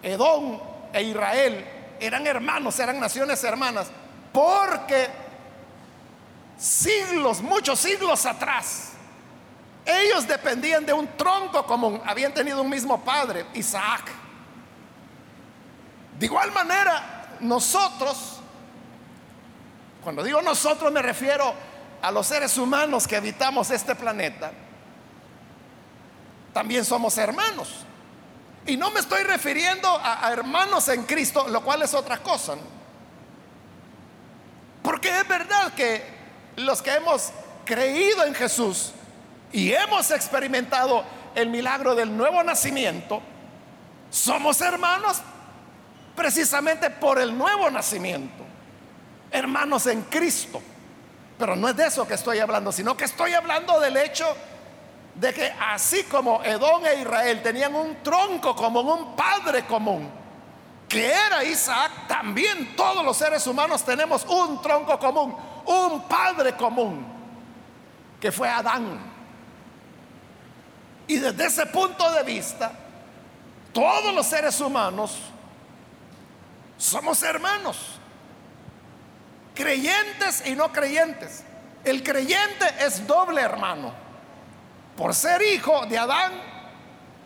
Edom 0.04 0.60
e 0.94 1.02
Israel 1.02 1.66
eran 2.00 2.28
hermanos, 2.28 2.78
eran 2.78 3.00
naciones 3.00 3.44
hermanas, 3.44 3.88
porque 4.32 5.08
siglos, 6.56 7.42
muchos 7.42 7.80
siglos 7.80 8.28
atrás, 8.28 8.92
ellos 9.84 10.28
dependían 10.28 10.86
de 10.86 10.94
un 10.94 11.08
tronco 11.18 11.66
común, 11.66 12.00
habían 12.06 12.32
tenido 12.32 12.62
un 12.62 12.70
mismo 12.70 13.04
padre, 13.04 13.48
Isaac. 13.56 14.25
De 16.20 16.26
igual 16.26 16.52
manera, 16.52 17.28
nosotros 17.40 18.36
cuando 20.06 20.24
digo 20.24 20.40
nosotros 20.44 20.92
me 20.92 21.02
refiero 21.02 21.52
a 22.00 22.12
los 22.12 22.28
seres 22.28 22.60
humanos 22.60 23.08
que 23.08 23.16
habitamos 23.16 23.72
este 23.72 23.96
planeta. 23.96 24.52
También 26.54 26.86
somos 26.86 27.18
hermanos. 27.18 27.70
Y 28.68 28.78
no 28.78 28.92
me 28.92 29.00
estoy 29.00 29.24
refiriendo 29.24 29.90
a, 29.90 30.32
hermanos 30.32 30.88
en 30.90 31.04
Cristo, 31.06 31.48
lo 31.48 31.64
cual 31.64 31.82
es 31.82 31.96
otra 31.96 32.20
cosa. 32.20 32.56
¿no? 32.56 32.62
Porque 34.84 35.10
es 35.22 35.28
verdad 35.28 35.74
que 35.74 36.04
los 36.58 36.84
que 36.84 36.94
hemos 36.94 37.32
creído 37.66 38.26
en 38.26 38.36
Jesús 38.36 38.92
y 39.52 39.74
hemos 39.74 40.12
experimentado 40.12 41.04
el 41.34 41.50
milagro 41.50 41.96
del 41.96 42.16
nuevo 42.16 42.44
nacimiento, 42.44 43.24
somos 44.12 44.62
hermanos 44.62 45.18
precisamente 46.16 46.90
por 46.90 47.20
el 47.20 47.38
nuevo 47.38 47.70
nacimiento, 47.70 48.44
hermanos 49.32 49.88
en 49.88 50.04
Cristo. 50.04 50.62
Pero 51.38 51.56
no 51.56 51.68
es 51.68 51.76
de 51.76 51.88
eso 51.88 52.08
que 52.08 52.14
estoy 52.14 52.40
hablando, 52.40 52.72
sino 52.72 52.96
que 52.96 53.06
estoy 53.06 53.34
hablando 53.34 53.80
del 53.80 53.98
hecho 53.98 54.26
de 55.16 55.34
que 55.34 55.54
así 55.60 56.04
como 56.04 56.44
Edom 56.44 56.86
e 56.86 57.02
Israel 57.02 57.42
tenían 57.42 57.76
un 57.76 58.02
tronco 58.04 58.56
común, 58.56 58.88
un 58.88 59.16
padre 59.16 59.66
común, 59.66 60.10
que 60.88 61.12
era 61.12 61.44
Isaac, 61.44 62.08
también 62.08 62.76
todos 62.76 63.04
los 63.04 63.18
seres 63.18 63.46
humanos 63.48 63.84
tenemos 63.84 64.26
un 64.26 64.62
tronco 64.62 64.98
común, 65.00 65.36
un 65.66 66.02
padre 66.08 66.56
común, 66.56 67.06
que 68.20 68.32
fue 68.32 68.50
Adán. 68.50 69.14
Y 71.08 71.18
desde 71.18 71.46
ese 71.46 71.66
punto 71.68 72.12
de 72.12 72.24
vista, 72.24 72.72
todos 73.74 74.14
los 74.14 74.26
seres 74.26 74.60
humanos 74.60 75.18
somos 76.78 77.22
hermanos, 77.24 77.78
creyentes 79.54 80.46
y 80.46 80.56
no 80.56 80.72
creyentes. 80.72 81.44
El 81.84 82.04
creyente 82.04 82.66
es 82.80 83.06
doble 83.06 83.42
hermano, 83.42 83.94
por 84.98 85.14
ser 85.14 85.42
hijo 85.42 85.86
de 85.86 85.98
Adán, 85.98 86.34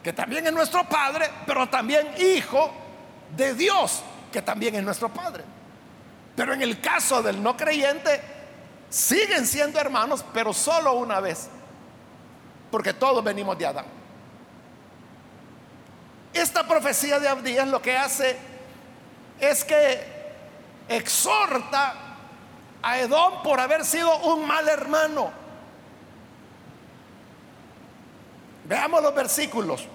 que 0.04 0.14
también 0.14 0.46
es 0.48 0.54
nuestro 0.54 0.88
padre, 0.88 1.30
pero 1.46 1.68
también 1.70 2.08
hijo 2.18 2.74
de 3.36 3.54
Dios, 3.54 4.02
que 4.32 4.42
también 4.42 4.76
es 4.76 4.84
nuestro 4.84 5.10
Padre. 5.10 5.44
Pero 6.36 6.54
en 6.54 6.62
el 6.62 6.80
caso 6.80 7.22
del 7.22 7.42
no 7.42 7.58
creyente, 7.58 8.22
siguen 8.90 9.46
siendo 9.46 9.80
hermanos, 9.80 10.24
pero 10.34 10.54
solo 10.54 10.94
una 10.94 11.20
vez, 11.20 11.48
porque 12.72 12.94
todos 12.94 13.24
venimos 13.24 13.58
de 13.58 13.66
Adán. 13.66 13.86
Esta 16.34 16.68
profecía 16.68 17.20
de 17.20 17.28
Abdías 17.28 17.68
lo 17.68 17.82
que 17.82 17.98
hace 17.98 18.38
es 19.40 19.64
que 19.64 20.02
exhorta 20.88 21.96
a 22.82 23.00
Edom 23.00 23.44
por 23.44 23.60
haber 23.60 23.86
sido 23.86 24.18
un 24.20 24.46
mal 24.46 24.68
hermano. 24.68 25.32
Veamos 28.66 29.02
los 29.02 29.16
versículos. 29.16 29.86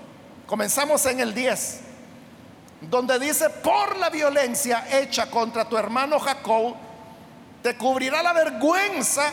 Comenzamos 0.46 1.04
en 1.06 1.20
el 1.20 1.34
10 1.34 1.80
donde 2.90 3.18
dice, 3.18 3.50
por 3.50 3.96
la 3.96 4.10
violencia 4.10 4.86
hecha 4.90 5.30
contra 5.30 5.68
tu 5.68 5.76
hermano 5.76 6.18
Jacob, 6.18 6.74
te 7.62 7.76
cubrirá 7.76 8.22
la 8.22 8.32
vergüenza 8.32 9.32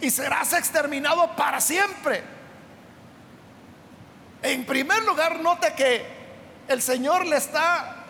y 0.00 0.10
serás 0.10 0.52
exterminado 0.52 1.34
para 1.34 1.60
siempre. 1.60 2.22
En 4.42 4.64
primer 4.64 5.02
lugar, 5.04 5.40
note 5.40 5.72
que 5.74 6.06
el 6.68 6.82
Señor 6.82 7.26
le 7.26 7.36
está 7.36 8.03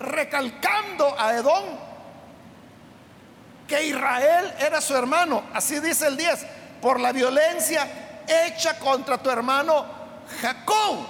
recalcando 0.00 1.18
a 1.18 1.34
Edom 1.34 1.64
que 3.66 3.84
Israel 3.84 4.54
era 4.58 4.80
su 4.80 4.96
hermano. 4.96 5.44
Así 5.52 5.78
dice 5.80 6.06
el 6.06 6.16
10, 6.16 6.46
por 6.80 6.98
la 6.98 7.12
violencia 7.12 7.86
hecha 8.26 8.78
contra 8.78 9.18
tu 9.18 9.30
hermano 9.30 9.86
Jacob. 10.40 11.06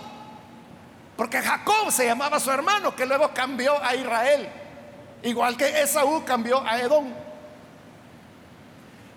Porque 1.17 1.41
Jacob 1.41 1.91
se 1.91 2.07
llamaba 2.07 2.39
su 2.39 2.51
hermano, 2.51 2.95
que 2.95 3.07
luego 3.07 3.33
cambió 3.33 3.83
a 3.83 3.95
Israel. 3.95 4.49
Igual 5.23 5.57
que 5.57 5.83
Esaú 5.83 6.25
cambió 6.25 6.65
a 6.65 6.81
Edom. 6.81 7.13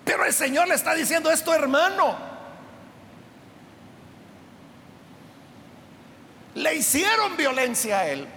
Pero 0.04 0.24
el 0.24 0.32
Señor 0.32 0.68
le 0.68 0.74
está 0.74 0.94
diciendo, 0.94 1.30
es 1.30 1.44
tu 1.44 1.52
hermano. 1.52 2.16
Le 6.54 6.74
hicieron 6.74 7.36
violencia 7.36 8.00
a 8.00 8.08
él. 8.08 8.28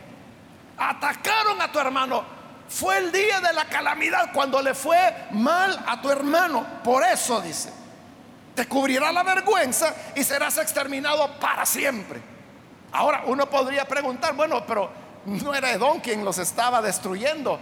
Atacaron 0.78 1.62
a 1.62 1.72
tu 1.72 1.80
hermano. 1.80 2.24
Fue 2.68 2.98
el 2.98 3.12
día 3.12 3.40
de 3.42 3.54
la 3.54 3.66
calamidad 3.66 4.32
cuando 4.34 4.62
le 4.62 4.74
fue 4.74 5.28
mal 5.32 5.84
a 5.88 6.02
tu 6.02 6.10
hermano. 6.10 6.66
Por 6.84 7.04
eso 7.04 7.40
dice, 7.42 7.72
te 8.56 8.68
cubrirá 8.68 9.12
la 9.12 9.24
vergüenza 9.24 9.94
y 10.16 10.24
serás 10.24 10.58
exterminado 10.58 11.40
para 11.40 11.66
siempre. 11.66 12.22
Ahora 12.92 13.24
uno 13.28 13.50
podría 13.50 13.86
preguntar, 13.86 14.34
bueno, 14.34 14.66
pero 14.66 14.90
no 15.26 15.54
era 15.54 15.72
Edom 15.72 16.00
quien 16.00 16.24
los 16.24 16.38
estaba 16.38 16.82
destruyendo. 16.82 17.60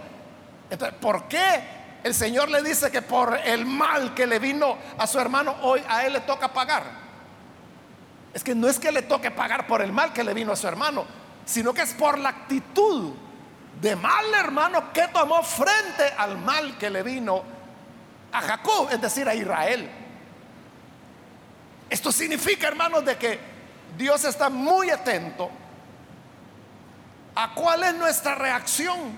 Entonces, 0.70 0.96
¿por 0.98 1.24
qué 1.24 2.00
el 2.02 2.14
Señor 2.14 2.48
le 2.48 2.62
dice 2.62 2.90
que 2.90 3.02
por 3.02 3.38
el 3.44 3.66
mal 3.66 4.14
que 4.14 4.26
le 4.26 4.38
vino 4.38 4.76
a 4.96 5.06
su 5.06 5.18
hermano, 5.18 5.56
hoy 5.62 5.82
a 5.88 6.06
él 6.06 6.14
le 6.14 6.20
toca 6.20 6.52
pagar? 6.52 6.84
Es 8.32 8.42
que 8.42 8.54
no 8.54 8.68
es 8.68 8.78
que 8.78 8.90
le 8.90 9.02
toque 9.02 9.30
pagar 9.30 9.66
por 9.66 9.82
el 9.82 9.92
mal 9.92 10.12
que 10.12 10.24
le 10.24 10.34
vino 10.34 10.52
a 10.52 10.56
su 10.56 10.66
hermano, 10.66 11.04
sino 11.44 11.72
que 11.74 11.82
es 11.82 11.94
por 11.94 12.18
la 12.18 12.30
actitud 12.30 13.12
de 13.80 13.96
mal 13.96 14.32
hermano 14.34 14.92
que 14.92 15.08
tomó 15.08 15.42
frente 15.42 16.04
al 16.16 16.38
mal 16.38 16.78
que 16.78 16.90
le 16.90 17.02
vino 17.02 17.42
a 18.32 18.40
Jacob, 18.40 18.88
es 18.90 19.00
decir, 19.00 19.28
a 19.28 19.34
Israel. 19.34 19.90
Esto 21.90 22.10
significa, 22.10 22.68
hermanos, 22.68 23.04
de 23.04 23.16
que 23.16 23.38
Dios 23.96 24.24
está 24.24 24.48
muy 24.48 24.90
atento 24.90 25.50
a 27.34 27.54
cuál 27.54 27.84
es 27.84 27.94
nuestra 27.94 28.34
reacción 28.34 29.12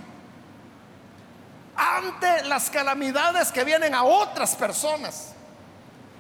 ante 1.77 2.45
las 2.45 2.71
calamidades 2.71 3.53
que 3.53 3.65
vienen 3.65 3.95
a 3.95 4.03
otras 4.05 4.57
personas. 4.57 5.33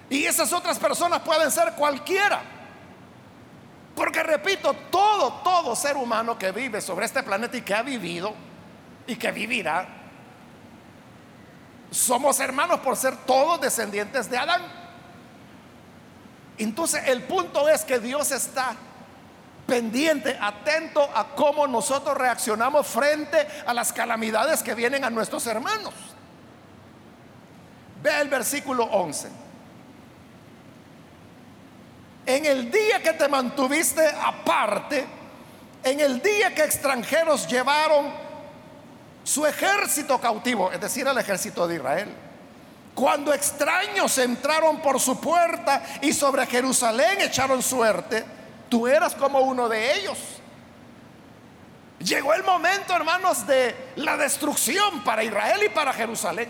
Y 0.09 0.25
esas 0.25 0.53
otras 0.53 0.79
personas 0.79 1.21
pueden 1.21 1.51
ser 1.51 1.73
cualquiera. 1.73 2.56
Porque 3.97 4.23
repito, 4.23 4.75
todo, 4.91 5.33
todo 5.43 5.75
ser 5.75 5.97
humano 5.97 6.39
que 6.39 6.53
vive 6.53 6.83
sobre 6.83 7.07
este 7.07 7.23
planeta 7.23 7.57
y 7.57 7.63
que 7.63 7.75
ha 7.75 7.81
vivido 7.81 8.35
y 9.07 9.17
que 9.17 9.33
vivirá, 9.33 9.89
somos 11.91 12.39
hermanos 12.41 12.81
por 12.81 12.95
ser 12.95 13.17
todos 13.25 13.59
descendientes 13.59 14.29
de 14.31 14.37
Adán. 14.37 14.63
Entonces 16.59 17.05
el 17.07 17.23
punto 17.23 17.71
es 17.71 17.85
que 17.85 17.99
Dios 17.99 18.33
está 18.33 18.77
pendiente, 19.67 20.37
atento 20.43 21.03
a 21.15 21.29
cómo 21.35 21.67
nosotros 21.67 22.19
reaccionamos 22.19 22.87
frente 22.87 23.49
a 23.67 23.73
las 23.73 23.95
calamidades 23.95 24.63
que 24.63 24.75
vienen 24.75 25.05
a 25.05 25.11
nuestros 25.11 25.47
hermanos. 25.47 25.95
Ve 28.03 28.21
el 28.21 28.29
versículo 28.29 28.85
11. 28.85 29.46
En 32.27 32.45
el 32.45 32.71
día 32.71 33.03
que 33.03 33.13
te 33.13 33.29
mantuviste 33.29 34.07
aparte, 34.07 35.07
en 35.85 36.01
el 36.01 36.21
día 36.21 36.55
que 36.55 36.65
extranjeros 36.65 37.47
llevaron 37.47 38.13
su 39.25 39.47
ejército 39.47 40.21
cautivo, 40.21 40.71
es 40.73 40.81
decir, 40.81 41.07
el 41.07 41.17
ejército 41.17 41.67
de 41.67 41.77
Israel 41.77 42.15
cuando 42.97 43.35
extraños 43.35 44.17
entraron 44.17 44.81
por 44.81 44.99
su 44.99 45.21
puerta 45.21 45.83
y 46.01 46.15
sobre 46.15 46.47
Jerusalén 46.47 47.21
echaron 47.21 47.63
suerte, 47.63 48.25
tú 48.71 48.89
eras 48.89 49.15
como 49.15 49.39
uno 49.41 49.69
de 49.69 49.99
ellos. 49.99 50.19
Llegó 51.99 52.33
el 52.33 52.43
momento, 52.43 52.97
hermanos, 52.97 53.47
de 53.47 53.93
la 53.97 54.17
destrucción 54.17 55.05
para 55.05 55.23
Israel 55.23 55.61
y 55.63 55.69
para 55.69 55.93
Jerusalén. 55.93 56.49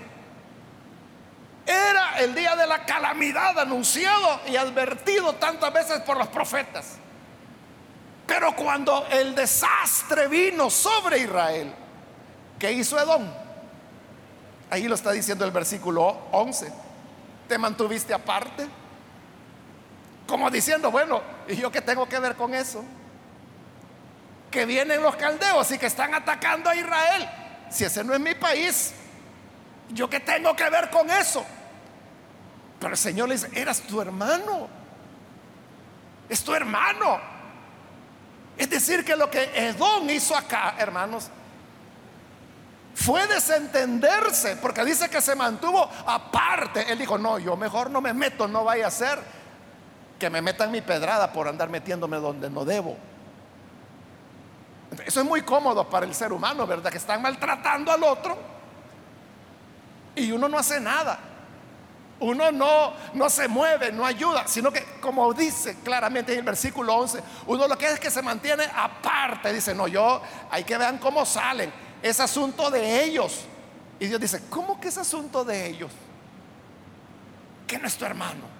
El 2.18 2.34
día 2.34 2.56
de 2.56 2.66
la 2.66 2.84
calamidad 2.84 3.58
anunciado 3.58 4.40
y 4.46 4.56
advertido 4.56 5.34
tantas 5.34 5.72
veces 5.72 6.00
por 6.00 6.16
los 6.16 6.28
profetas. 6.28 6.96
Pero 8.26 8.56
cuando 8.56 9.06
el 9.10 9.34
desastre 9.34 10.26
vino 10.26 10.68
sobre 10.68 11.18
Israel, 11.18 11.72
¿qué 12.58 12.72
hizo 12.72 12.98
Edom? 12.98 13.24
Ahí 14.70 14.88
lo 14.88 14.96
está 14.96 15.12
diciendo 15.12 15.44
el 15.44 15.52
versículo 15.52 16.26
11. 16.32 16.72
Te 17.48 17.58
mantuviste 17.58 18.12
aparte. 18.12 18.66
Como 20.26 20.50
diciendo, 20.50 20.90
bueno, 20.90 21.22
¿y 21.46 21.54
yo 21.56 21.70
qué 21.70 21.80
tengo 21.80 22.08
que 22.08 22.18
ver 22.18 22.34
con 22.34 22.52
eso? 22.52 22.82
Que 24.50 24.66
vienen 24.66 25.02
los 25.02 25.14
caldeos 25.14 25.70
y 25.70 25.78
que 25.78 25.86
están 25.86 26.14
atacando 26.14 26.68
a 26.68 26.74
Israel. 26.74 27.28
Si 27.70 27.84
ese 27.84 28.02
no 28.02 28.12
es 28.12 28.20
mi 28.20 28.34
país, 28.34 28.92
¿yo 29.90 30.10
qué 30.10 30.18
tengo 30.18 30.56
que 30.56 30.68
ver 30.68 30.90
con 30.90 31.08
eso? 31.10 31.46
Pero 32.86 32.94
el 32.94 33.00
Señor 33.00 33.28
le 33.28 33.34
dice, 33.34 33.50
eras 33.52 33.80
tu 33.80 34.00
hermano. 34.00 34.68
Es 36.28 36.44
tu 36.44 36.54
hermano. 36.54 37.18
Es 38.56 38.70
decir, 38.70 39.04
que 39.04 39.16
lo 39.16 39.28
que 39.28 39.42
Edom 39.56 40.08
hizo 40.08 40.36
acá, 40.36 40.76
hermanos, 40.78 41.28
fue 42.94 43.26
desentenderse, 43.26 44.54
porque 44.58 44.84
dice 44.84 45.10
que 45.10 45.20
se 45.20 45.34
mantuvo 45.34 45.90
aparte. 46.06 46.92
Él 46.92 46.96
dijo, 46.96 47.18
no, 47.18 47.40
yo 47.40 47.56
mejor 47.56 47.90
no 47.90 48.00
me 48.00 48.14
meto, 48.14 48.46
no 48.46 48.62
vaya 48.62 48.86
a 48.86 48.90
ser 48.92 49.18
que 50.16 50.30
me 50.30 50.40
metan 50.40 50.70
mi 50.70 50.80
pedrada 50.80 51.32
por 51.32 51.48
andar 51.48 51.68
metiéndome 51.68 52.18
donde 52.18 52.48
no 52.48 52.64
debo. 52.64 52.96
Eso 55.04 55.22
es 55.22 55.26
muy 55.26 55.42
cómodo 55.42 55.90
para 55.90 56.06
el 56.06 56.14
ser 56.14 56.32
humano, 56.32 56.68
¿verdad? 56.68 56.92
Que 56.92 56.98
están 56.98 57.20
maltratando 57.20 57.90
al 57.90 58.04
otro 58.04 58.38
y 60.14 60.30
uno 60.30 60.48
no 60.48 60.56
hace 60.56 60.78
nada. 60.78 61.18
Uno 62.18 62.50
no, 62.50 62.94
no 63.12 63.28
se 63.28 63.46
mueve, 63.46 63.92
no 63.92 64.06
ayuda, 64.06 64.46
sino 64.46 64.72
que 64.72 64.82
como 65.00 65.34
dice 65.34 65.76
claramente 65.84 66.32
en 66.32 66.38
el 66.38 66.44
versículo 66.44 66.94
11, 66.94 67.22
uno 67.46 67.68
lo 67.68 67.76
que 67.76 67.86
es 67.86 68.00
que 68.00 68.10
se 68.10 68.22
mantiene 68.22 68.64
aparte. 68.74 69.52
Dice, 69.52 69.74
no, 69.74 69.86
yo, 69.86 70.22
hay 70.50 70.64
que 70.64 70.78
vean 70.78 70.96
cómo 70.98 71.26
salen. 71.26 71.70
Es 72.02 72.18
asunto 72.20 72.70
de 72.70 73.04
ellos. 73.04 73.44
Y 74.00 74.06
Dios 74.06 74.20
dice, 74.20 74.42
¿cómo 74.48 74.80
que 74.80 74.88
es 74.88 74.96
asunto 74.96 75.44
de 75.44 75.66
ellos? 75.66 75.92
Que 77.66 77.78
no 77.78 77.86
es 77.86 77.96
tu 77.96 78.06
hermano. 78.06 78.56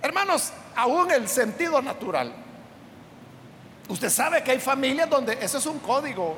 Hermanos, 0.00 0.52
aún 0.76 1.10
el 1.10 1.28
sentido 1.28 1.82
natural. 1.82 2.32
Usted 3.88 4.10
sabe 4.10 4.44
que 4.44 4.52
hay 4.52 4.60
familias 4.60 5.10
donde 5.10 5.38
eso 5.40 5.58
es 5.58 5.66
un 5.66 5.80
código. 5.80 6.36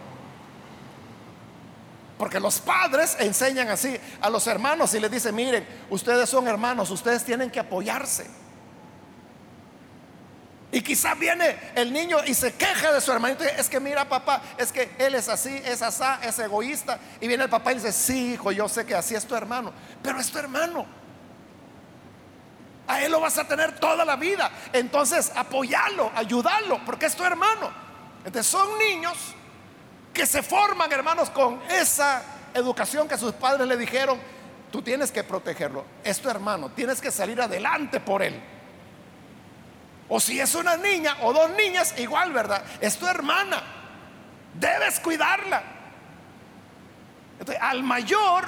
Porque 2.25 2.41
los 2.41 2.59
padres 2.59 3.19
enseñan 3.21 3.69
así 3.69 4.01
a 4.23 4.31
los 4.31 4.47
hermanos 4.47 4.95
y 4.95 4.99
les 4.99 5.11
dicen, 5.11 5.35
miren, 5.35 5.69
ustedes 5.91 6.27
son 6.31 6.49
hermanos, 6.49 6.89
ustedes 6.89 7.23
tienen 7.23 7.51
que 7.51 7.61
apoyarse. 7.61 8.27
Y 10.73 10.81
quizás 10.81 11.19
viene 11.19 11.55
el 11.75 11.93
niño 11.93 12.17
y 12.25 12.33
se 12.33 12.55
queja 12.55 12.95
de 12.95 13.03
su 13.03 13.13
hermanito. 13.13 13.45
Es 13.45 13.69
que 13.69 13.79
mira 13.79 14.09
papá, 14.09 14.41
es 14.57 14.73
que 14.73 14.95
él 14.97 15.15
es 15.15 15.29
así, 15.29 15.55
es 15.67 15.83
asá, 15.83 16.19
es 16.23 16.39
egoísta. 16.39 16.99
Y 17.21 17.29
viene 17.29 17.45
el 17.45 17.51
papá 17.51 17.73
y 17.73 17.75
dice, 17.75 17.93
sí 17.93 18.33
hijo, 18.33 18.51
yo 18.53 18.71
sé 18.71 18.87
que 18.87 18.95
así 18.95 19.15
es 19.15 19.27
tu 19.27 19.35
hermano. 19.35 19.75
Pero 20.03 20.19
es 20.19 20.31
tu 20.31 20.39
hermano. 20.39 20.87
A 22.87 23.03
él 23.03 23.13
lo 23.13 23.21
vas 23.21 23.37
a 23.37 23.47
tener 23.47 23.79
toda 23.79 24.03
la 24.07 24.17
vida. 24.17 24.51
Entonces, 24.73 25.31
apoyarlo, 25.37 26.11
ayudarlo, 26.15 26.81
porque 26.87 27.05
es 27.05 27.15
tu 27.15 27.23
hermano. 27.23 27.71
Entonces, 28.25 28.51
son 28.51 28.79
niños 28.79 29.35
que 30.15 30.27
se 30.27 30.43
forman, 30.43 30.91
hermanos, 30.93 31.29
con 31.29 31.61
esa 31.69 32.23
educación 32.55 33.09
que 33.09 33.19
sus 33.19 33.33
padres 33.33 33.67
le 33.67 33.77
dijeron, 33.77 34.19
tú 34.71 34.81
tienes 34.81 35.11
que 35.11 35.25
protegerlo. 35.25 35.85
Es 36.05 36.21
tu 36.21 36.31
hermano, 36.31 36.71
tienes 36.71 37.01
que 37.01 37.11
salir 37.11 37.41
adelante 37.43 38.01
por 38.01 38.23
él. 38.23 38.41
O 40.09 40.21
si 40.21 40.39
es 40.39 40.55
una 40.55 40.77
niña 40.77 41.17
o 41.23 41.33
dos 41.33 41.51
niñas, 41.51 41.95
igual, 41.99 42.33
¿verdad? 42.33 42.63
Es 42.81 42.97
tu 42.97 43.07
hermana. 43.07 43.63
Debes 44.55 45.01
cuidarla. 45.01 45.63
Entonces, 47.41 47.61
al 47.61 47.83
mayor 47.83 48.45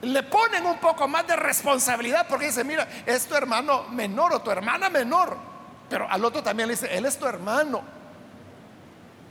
le 0.00 0.22
ponen 0.22 0.64
un 0.64 0.78
poco 0.78 1.06
más 1.06 1.26
de 1.26 1.36
responsabilidad 1.36 2.26
porque 2.28 2.46
dice, 2.46 2.64
mira, 2.64 2.88
es 3.04 3.26
tu 3.26 3.34
hermano 3.34 3.84
menor 3.90 4.32
o 4.32 4.40
tu 4.40 4.50
hermana 4.50 4.88
menor. 4.88 5.36
Pero 5.90 6.08
al 6.10 6.24
otro 6.24 6.42
también 6.42 6.68
le 6.68 6.74
dice, 6.74 6.96
él 6.96 7.04
es 7.04 7.18
tu 7.18 7.26
hermano. 7.26 7.82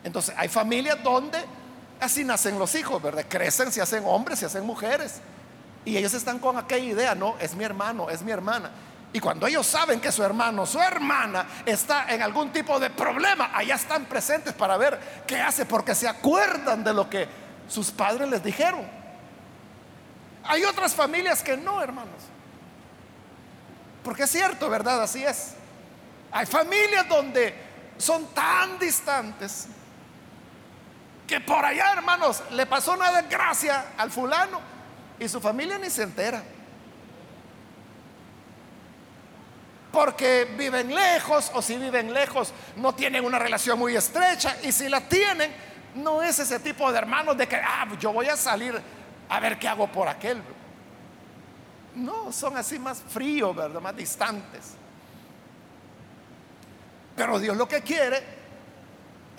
Entonces 0.03 0.35
hay 0.37 0.49
familias 0.49 1.01
donde 1.03 1.39
así 1.99 2.23
nacen 2.23 2.59
los 2.59 2.75
hijos, 2.75 3.01
¿verdad? 3.01 3.25
Crecen, 3.27 3.71
se 3.71 3.81
hacen 3.81 4.03
hombres, 4.05 4.39
se 4.39 4.45
hacen 4.45 4.65
mujeres. 4.65 5.21
Y 5.85 5.97
ellos 5.97 6.13
están 6.13 6.39
con 6.39 6.57
aquella 6.57 6.85
idea, 6.85 7.15
no, 7.15 7.37
es 7.39 7.55
mi 7.55 7.63
hermano, 7.63 8.09
es 8.09 8.21
mi 8.21 8.31
hermana. 8.31 8.71
Y 9.11 9.19
cuando 9.19 9.45
ellos 9.45 9.67
saben 9.67 9.99
que 9.99 10.11
su 10.11 10.23
hermano, 10.23 10.65
su 10.65 10.79
hermana 10.79 11.45
está 11.65 12.11
en 12.13 12.21
algún 12.21 12.51
tipo 12.51 12.79
de 12.79 12.89
problema, 12.89 13.51
allá 13.53 13.75
están 13.75 14.05
presentes 14.05 14.53
para 14.53 14.75
ver 14.75 14.99
qué 15.27 15.39
hace, 15.39 15.65
porque 15.65 15.93
se 15.93 16.07
acuerdan 16.07 16.83
de 16.83 16.93
lo 16.93 17.09
que 17.09 17.27
sus 17.67 17.91
padres 17.91 18.27
les 18.29 18.43
dijeron. 18.43 18.85
Hay 20.45 20.63
otras 20.63 20.95
familias 20.95 21.43
que 21.43 21.55
no, 21.55 21.81
hermanos. 21.81 22.23
Porque 24.03 24.23
es 24.23 24.31
cierto, 24.31 24.69
¿verdad? 24.69 25.01
Así 25.03 25.23
es. 25.23 25.53
Hay 26.31 26.45
familias 26.45 27.07
donde 27.07 27.55
son 27.97 28.25
tan 28.33 28.79
distantes 28.79 29.67
que 31.27 31.39
por 31.39 31.63
allá, 31.63 31.93
hermanos, 31.93 32.43
le 32.51 32.65
pasó 32.65 32.93
una 32.93 33.11
desgracia 33.11 33.93
al 33.97 34.11
fulano 34.11 34.59
y 35.19 35.27
su 35.29 35.39
familia 35.39 35.77
ni 35.77 35.89
se 35.89 36.03
entera. 36.03 36.43
Porque 39.91 40.45
viven 40.57 40.93
lejos 40.93 41.51
o 41.53 41.61
si 41.61 41.77
viven 41.77 42.13
lejos 42.13 42.51
no 42.77 42.95
tienen 42.95 43.23
una 43.23 43.37
relación 43.37 43.77
muy 43.77 43.95
estrecha 43.95 44.57
y 44.63 44.71
si 44.71 44.89
la 44.89 45.01
tienen, 45.01 45.53
no 45.95 46.23
es 46.23 46.39
ese 46.39 46.59
tipo 46.59 46.91
de 46.91 46.97
hermanos 46.97 47.37
de 47.37 47.47
que, 47.47 47.55
ah, 47.55 47.87
yo 47.99 48.11
voy 48.11 48.27
a 48.27 48.35
salir 48.35 48.79
a 49.29 49.39
ver 49.39 49.59
qué 49.59 49.67
hago 49.67 49.87
por 49.87 50.07
aquel. 50.07 50.41
No, 51.95 52.31
son 52.31 52.57
así 52.57 52.79
más 52.79 53.03
fríos, 53.07 53.55
¿verdad? 53.55 53.79
Más 53.79 53.95
distantes. 53.95 54.73
Pero 57.15 57.39
Dios 57.39 57.55
lo 57.55 57.67
que 57.67 57.81
quiere 57.81 58.42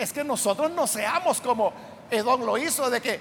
es 0.05 0.13
que 0.13 0.25
nosotros 0.25 0.71
no 0.71 0.87
seamos 0.87 1.41
como 1.41 1.73
Edom 2.11 2.43
lo 2.45 2.57
hizo, 2.57 2.89
de 2.89 3.01
que 3.01 3.21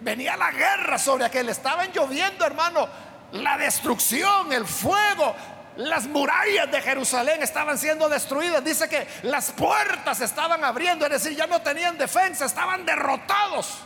venía 0.00 0.36
la 0.36 0.50
guerra 0.50 0.98
sobre 0.98 1.24
aquel, 1.24 1.48
estaban 1.48 1.90
lloviendo, 1.92 2.44
hermano, 2.44 2.86
la 3.32 3.56
destrucción, 3.56 4.52
el 4.52 4.66
fuego, 4.66 5.34
las 5.76 6.06
murallas 6.06 6.70
de 6.70 6.80
Jerusalén 6.80 7.42
estaban 7.42 7.78
siendo 7.78 8.08
destruidas. 8.08 8.62
Dice 8.62 8.88
que 8.88 9.06
las 9.22 9.52
puertas 9.52 10.20
estaban 10.20 10.62
abriendo, 10.62 11.04
es 11.06 11.12
decir, 11.12 11.36
ya 11.36 11.46
no 11.46 11.62
tenían 11.62 11.98
defensa, 11.98 12.44
estaban 12.44 12.84
derrotados. 12.84 13.78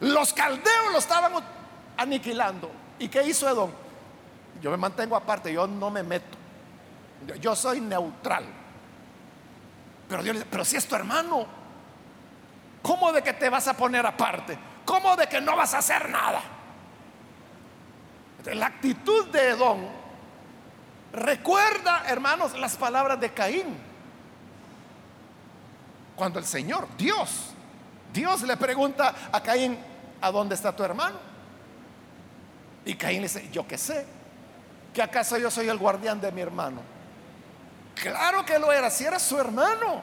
Los 0.00 0.32
caldeos 0.34 0.92
lo 0.92 0.98
estaban 0.98 1.32
aniquilando. 1.96 2.70
¿Y 2.98 3.08
qué 3.08 3.22
hizo 3.22 3.48
Edom? 3.48 3.70
Yo 4.60 4.70
me 4.70 4.76
mantengo 4.76 5.16
aparte, 5.16 5.52
yo 5.52 5.66
no 5.66 5.90
me 5.90 6.02
meto. 6.02 6.36
Yo, 7.40 7.56
soy 7.56 7.80
neutral. 7.80 8.44
Pero 10.08 10.22
Dios 10.22 10.36
dice, 10.36 10.48
pero 10.50 10.64
si 10.64 10.76
es 10.76 10.86
tu 10.86 10.94
hermano, 10.94 11.46
¿cómo 12.82 13.12
de 13.12 13.22
que 13.22 13.32
te 13.32 13.48
vas 13.48 13.66
a 13.68 13.74
poner 13.74 14.04
aparte? 14.06 14.58
¿Cómo 14.84 15.16
de 15.16 15.26
que 15.26 15.40
no 15.40 15.56
vas 15.56 15.74
a 15.74 15.78
hacer 15.78 16.08
nada? 16.08 16.42
La 18.52 18.66
actitud 18.66 19.28
de 19.28 19.50
Edom 19.50 19.80
recuerda, 21.12 22.04
hermanos, 22.06 22.58
las 22.58 22.76
palabras 22.76 23.18
de 23.18 23.32
Caín. 23.32 23.78
Cuando 26.14 26.38
el 26.38 26.44
Señor, 26.44 26.86
Dios, 26.98 27.54
Dios 28.12 28.42
le 28.42 28.56
pregunta 28.56 29.14
a 29.32 29.42
Caín, 29.42 29.78
¿a 30.20 30.30
dónde 30.30 30.54
está 30.54 30.76
tu 30.76 30.84
hermano? 30.84 31.16
Y 32.84 32.94
Caín 32.94 33.22
le 33.22 33.28
dice, 33.28 33.48
yo 33.50 33.66
qué 33.66 33.78
sé, 33.78 34.06
que 34.92 35.02
acaso 35.02 35.38
yo 35.38 35.50
soy 35.50 35.68
el 35.68 35.78
guardián 35.78 36.20
de 36.20 36.30
mi 36.30 36.42
hermano. 36.42 36.93
Claro 37.94 38.44
que 38.44 38.58
lo 38.58 38.72
era, 38.72 38.90
si 38.90 39.04
era 39.04 39.18
su 39.18 39.38
hermano. 39.38 40.02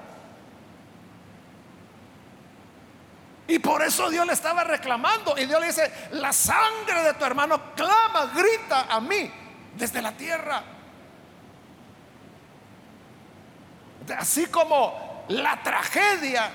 Y 3.47 3.59
por 3.59 3.81
eso 3.81 4.09
Dios 4.09 4.25
le 4.25 4.33
estaba 4.33 4.63
reclamando. 4.63 5.37
Y 5.37 5.45
Dios 5.45 5.59
le 5.59 5.67
dice, 5.67 5.91
la 6.11 6.31
sangre 6.31 7.03
de 7.03 7.13
tu 7.15 7.25
hermano 7.25 7.73
clama, 7.75 8.31
grita 8.33 8.85
a 8.89 9.01
mí 9.01 9.29
desde 9.75 10.01
la 10.01 10.13
tierra. 10.13 10.63
Así 14.17 14.45
como 14.47 15.25
la 15.29 15.61
tragedia 15.61 16.49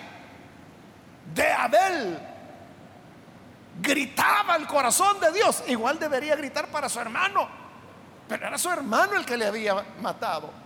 de 1.35 1.53
Abel 1.53 2.19
gritaba 3.81 4.57
el 4.57 4.67
corazón 4.67 5.21
de 5.21 5.33
Dios, 5.33 5.65
igual 5.67 5.99
debería 5.99 6.35
gritar 6.37 6.69
para 6.69 6.89
su 6.89 6.99
hermano. 6.99 7.49
Pero 8.27 8.47
era 8.47 8.59
su 8.59 8.71
hermano 8.71 9.17
el 9.17 9.27
que 9.27 9.37
le 9.37 9.47
había 9.47 9.75
matado. 10.01 10.66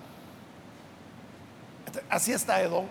Así 2.08 2.32
está 2.32 2.60
Edom. 2.60 2.86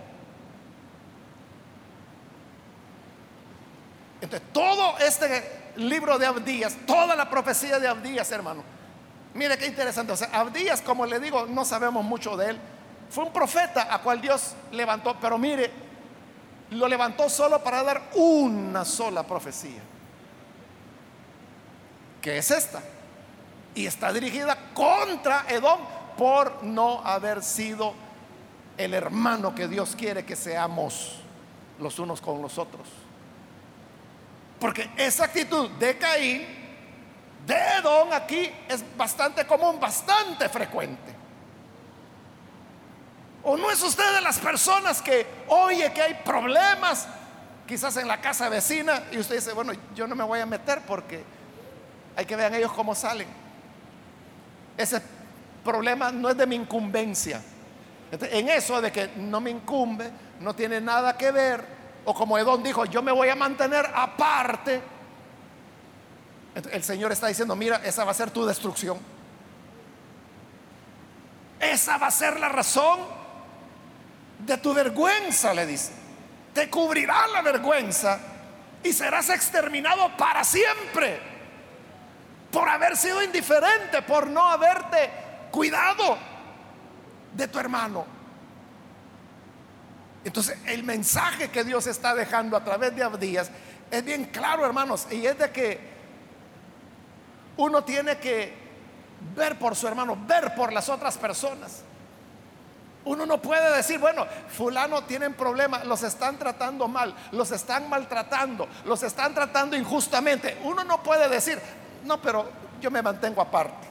Entonces, 4.22 4.50
todo 4.52 4.98
este 5.00 5.72
libro 5.78 6.18
de 6.18 6.26
Abdías, 6.26 6.76
toda 6.86 7.16
la 7.16 7.30
profecía 7.30 7.80
de 7.80 7.88
Abdías, 7.88 8.30
hermano. 8.32 8.64
Mire 9.34 9.58
qué 9.58 9.68
interesante. 9.68 10.12
O 10.12 10.18
sea, 10.18 10.30
Abdías, 10.34 10.82
como 10.82 11.06
le 11.06 11.20
digo, 11.20 11.46
no 11.46 11.64
sabemos 11.64 12.04
mucho 12.04 12.36
de 12.36 12.52
él. 12.52 12.60
Fue 13.10 13.24
un 13.24 13.32
profeta 13.32 13.94
a 13.94 14.02
cual 14.02 14.20
Dios 14.20 14.54
levantó, 14.72 15.18
pero 15.20 15.38
mire, 15.38 15.72
lo 16.72 16.88
levantó 16.88 17.30
solo 17.30 17.64
para 17.64 17.82
dar 17.82 18.10
una 18.16 18.84
sola 18.86 19.24
profecía 19.24 19.82
que 22.22 22.38
es 22.38 22.52
esta. 22.52 22.82
Y 23.76 23.86
está 23.86 24.12
dirigida 24.12 24.58
contra 24.74 25.46
Edom 25.48 25.80
por 26.18 26.64
no 26.64 27.02
haber 27.06 27.44
sido 27.44 27.94
el 28.80 28.94
hermano 28.94 29.54
que 29.54 29.68
Dios 29.68 29.94
quiere 29.94 30.24
que 30.24 30.38
seamos 30.38 31.20
los 31.80 32.00
unos 32.00 32.22
con 32.22 32.42
los 32.42 32.58
otros. 32.58 32.88
Porque 34.58 34.90
esa 34.96 35.26
actitud 35.26 35.70
de 35.72 35.98
Caín, 35.98 36.46
de 37.46 37.56
Edom 37.78 38.10
aquí 38.14 38.50
es 38.70 38.84
bastante 38.96 39.46
común, 39.46 39.82
bastante 39.82 40.48
frecuente. 40.48 41.14
¿O 43.44 43.58
no 43.58 43.70
es 43.70 43.84
usted 43.84 44.16
de 44.16 44.22
las 44.22 44.40
personas 44.40 45.02
que 45.02 45.28
oye 45.50 45.92
que 45.92 46.02
hay 46.02 46.14
problemas, 46.24 47.06
quizás 47.68 47.98
en 47.98 48.08
la 48.08 48.22
casa 48.22 48.48
vecina, 48.48 49.04
y 49.12 49.18
usted 49.18 49.36
dice, 49.36 49.52
bueno, 49.52 49.74
yo 49.94 50.08
no 50.08 50.16
me 50.16 50.24
voy 50.24 50.40
a 50.40 50.46
meter 50.46 50.82
porque 50.88 51.22
hay 52.16 52.26
que 52.26 52.36
ver 52.38 52.54
ellos 52.54 52.72
cómo 52.72 52.96
salen. 52.96 53.28
Ese 54.78 55.02
problema 55.66 56.14
no 56.14 56.30
es 56.30 56.38
de 56.38 56.48
mi 56.48 56.56
incumbencia. 56.56 57.42
En 58.12 58.50
eso 58.50 58.82
de 58.82 58.92
que 58.92 59.10
no 59.18 59.40
me 59.40 59.52
incumbe, 59.52 60.10
no 60.40 60.56
tiene 60.56 60.82
nada 60.82 61.18
que 61.18 61.32
ver, 61.32 61.64
o 62.06 62.14
como 62.14 62.38
Edón 62.38 62.64
dijo, 62.64 62.86
yo 62.86 63.02
me 63.02 63.12
voy 63.12 63.30
a 63.30 63.36
mantener 63.36 63.86
aparte, 63.94 64.82
el 66.72 66.84
Señor 66.84 67.12
está 67.12 67.28
diciendo, 67.28 67.56
mira, 67.56 67.82
esa 67.84 68.04
va 68.04 68.12
a 68.12 68.16
ser 68.16 68.32
tu 68.32 68.46
destrucción. 68.46 68.98
Esa 71.60 71.98
va 71.98 72.08
a 72.08 72.12
ser 72.12 72.40
la 72.40 72.50
razón 72.50 73.00
de 74.40 74.58
tu 74.58 74.74
vergüenza, 74.74 75.54
le 75.54 75.66
dice. 75.66 75.92
Te 76.54 76.70
cubrirá 76.70 77.28
la 77.28 77.42
vergüenza 77.42 78.20
y 78.84 78.94
serás 78.94 79.30
exterminado 79.30 80.16
para 80.18 80.44
siempre 80.44 81.20
por 82.52 82.68
haber 82.68 82.98
sido 82.98 83.22
indiferente, 83.22 84.02
por 84.02 84.28
no 84.28 84.50
haberte 84.50 85.12
cuidado 85.52 86.18
de 87.34 87.48
tu 87.48 87.60
hermano. 87.60 88.06
Entonces, 90.24 90.58
el 90.66 90.84
mensaje 90.84 91.50
que 91.50 91.64
Dios 91.64 91.88
está 91.88 92.14
dejando 92.14 92.58
a 92.58 92.64
través 92.64 92.96
de 92.96 93.04
Abdías 93.04 93.50
es 93.90 94.06
bien 94.06 94.26
claro, 94.26 94.66
hermanos, 94.66 95.08
y 95.12 95.26
es 95.26 95.38
de 95.38 95.50
que 95.52 95.80
uno 97.58 97.84
tiene 97.84 98.18
que 98.18 98.54
ver 99.36 99.58
por 99.58 99.76
su 99.76 99.88
hermano, 99.88 100.18
ver 100.28 100.54
por 100.56 100.72
las 100.72 100.90
otras 100.90 101.18
personas. 101.18 101.84
Uno 103.06 103.26
no 103.26 103.42
puede 103.42 103.76
decir, 103.76 104.00
bueno, 104.00 104.26
fulano 104.50 105.04
tienen 105.04 105.34
problemas, 105.34 105.86
los 105.86 106.04
están 106.04 106.38
tratando 106.38 106.88
mal, 106.88 107.16
los 107.32 107.52
están 107.52 107.90
maltratando, 107.90 108.68
los 108.86 109.02
están 109.04 109.34
tratando 109.34 109.76
injustamente. 109.76 110.58
Uno 110.64 110.84
no 110.84 111.02
puede 111.02 111.28
decir, 111.28 111.60
no, 112.04 112.22
pero 112.22 112.50
yo 112.80 112.92
me 112.92 113.02
mantengo 113.02 113.42
aparte. 113.42 113.89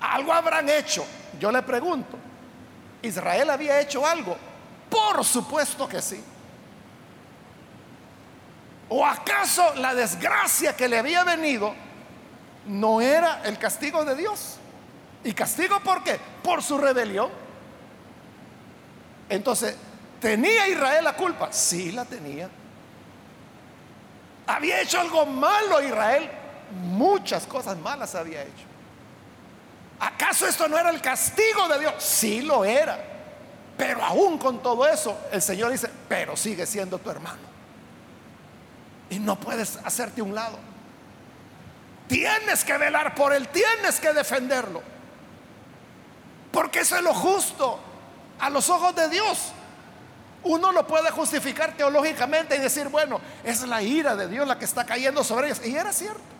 Algo 0.00 0.32
habrán 0.32 0.68
hecho. 0.68 1.04
Yo 1.38 1.50
le 1.50 1.62
pregunto, 1.62 2.16
¿Israel 3.02 3.50
había 3.50 3.80
hecho 3.80 4.06
algo? 4.06 4.36
Por 4.88 5.24
supuesto 5.24 5.88
que 5.88 6.00
sí. 6.00 6.22
¿O 8.88 9.04
acaso 9.04 9.74
la 9.76 9.94
desgracia 9.94 10.76
que 10.76 10.88
le 10.88 10.98
había 10.98 11.24
venido 11.24 11.74
no 12.66 13.00
era 13.00 13.42
el 13.44 13.58
castigo 13.58 14.04
de 14.04 14.14
Dios? 14.14 14.58
¿Y 15.24 15.32
castigo 15.32 15.80
por 15.80 16.02
qué? 16.04 16.18
Por 16.42 16.62
su 16.62 16.78
rebelión. 16.78 17.30
Entonces, 19.28 19.76
¿tenía 20.20 20.68
Israel 20.68 21.04
la 21.04 21.16
culpa? 21.16 21.50
Sí, 21.50 21.92
la 21.92 22.04
tenía. 22.04 22.48
¿Había 24.46 24.80
hecho 24.80 25.00
algo 25.00 25.24
malo 25.24 25.80
Israel? 25.82 26.30
Muchas 26.82 27.46
cosas 27.46 27.78
malas 27.78 28.14
había 28.14 28.42
hecho. 28.42 28.73
¿Acaso 30.00 30.46
esto 30.46 30.68
no 30.68 30.78
era 30.78 30.90
el 30.90 31.00
castigo 31.00 31.68
de 31.68 31.78
Dios? 31.78 31.94
Sí 31.98 32.42
lo 32.42 32.64
era. 32.64 32.98
Pero 33.76 34.02
aún 34.04 34.38
con 34.38 34.62
todo 34.62 34.86
eso, 34.86 35.18
el 35.32 35.42
Señor 35.42 35.72
dice, 35.72 35.90
pero 36.08 36.36
sigue 36.36 36.66
siendo 36.66 36.98
tu 36.98 37.10
hermano. 37.10 37.42
Y 39.10 39.18
no 39.18 39.38
puedes 39.38 39.78
hacerte 39.84 40.22
un 40.22 40.34
lado. 40.34 40.58
Tienes 42.06 42.64
que 42.64 42.76
velar 42.76 43.14
por 43.14 43.32
él, 43.32 43.48
tienes 43.48 43.98
que 43.98 44.12
defenderlo. 44.12 44.82
Porque 46.52 46.80
eso 46.80 46.96
es 46.96 47.02
lo 47.02 47.14
justo 47.14 47.80
a 48.38 48.50
los 48.50 48.68
ojos 48.70 48.94
de 48.94 49.08
Dios. 49.08 49.52
Uno 50.44 50.72
lo 50.72 50.86
puede 50.86 51.10
justificar 51.10 51.76
teológicamente 51.76 52.56
y 52.56 52.60
decir, 52.60 52.88
bueno, 52.88 53.20
es 53.42 53.62
la 53.62 53.82
ira 53.82 54.14
de 54.14 54.28
Dios 54.28 54.46
la 54.46 54.58
que 54.58 54.66
está 54.66 54.84
cayendo 54.84 55.24
sobre 55.24 55.48
ellos. 55.48 55.60
Y 55.64 55.74
era 55.74 55.92
cierto. 55.92 56.33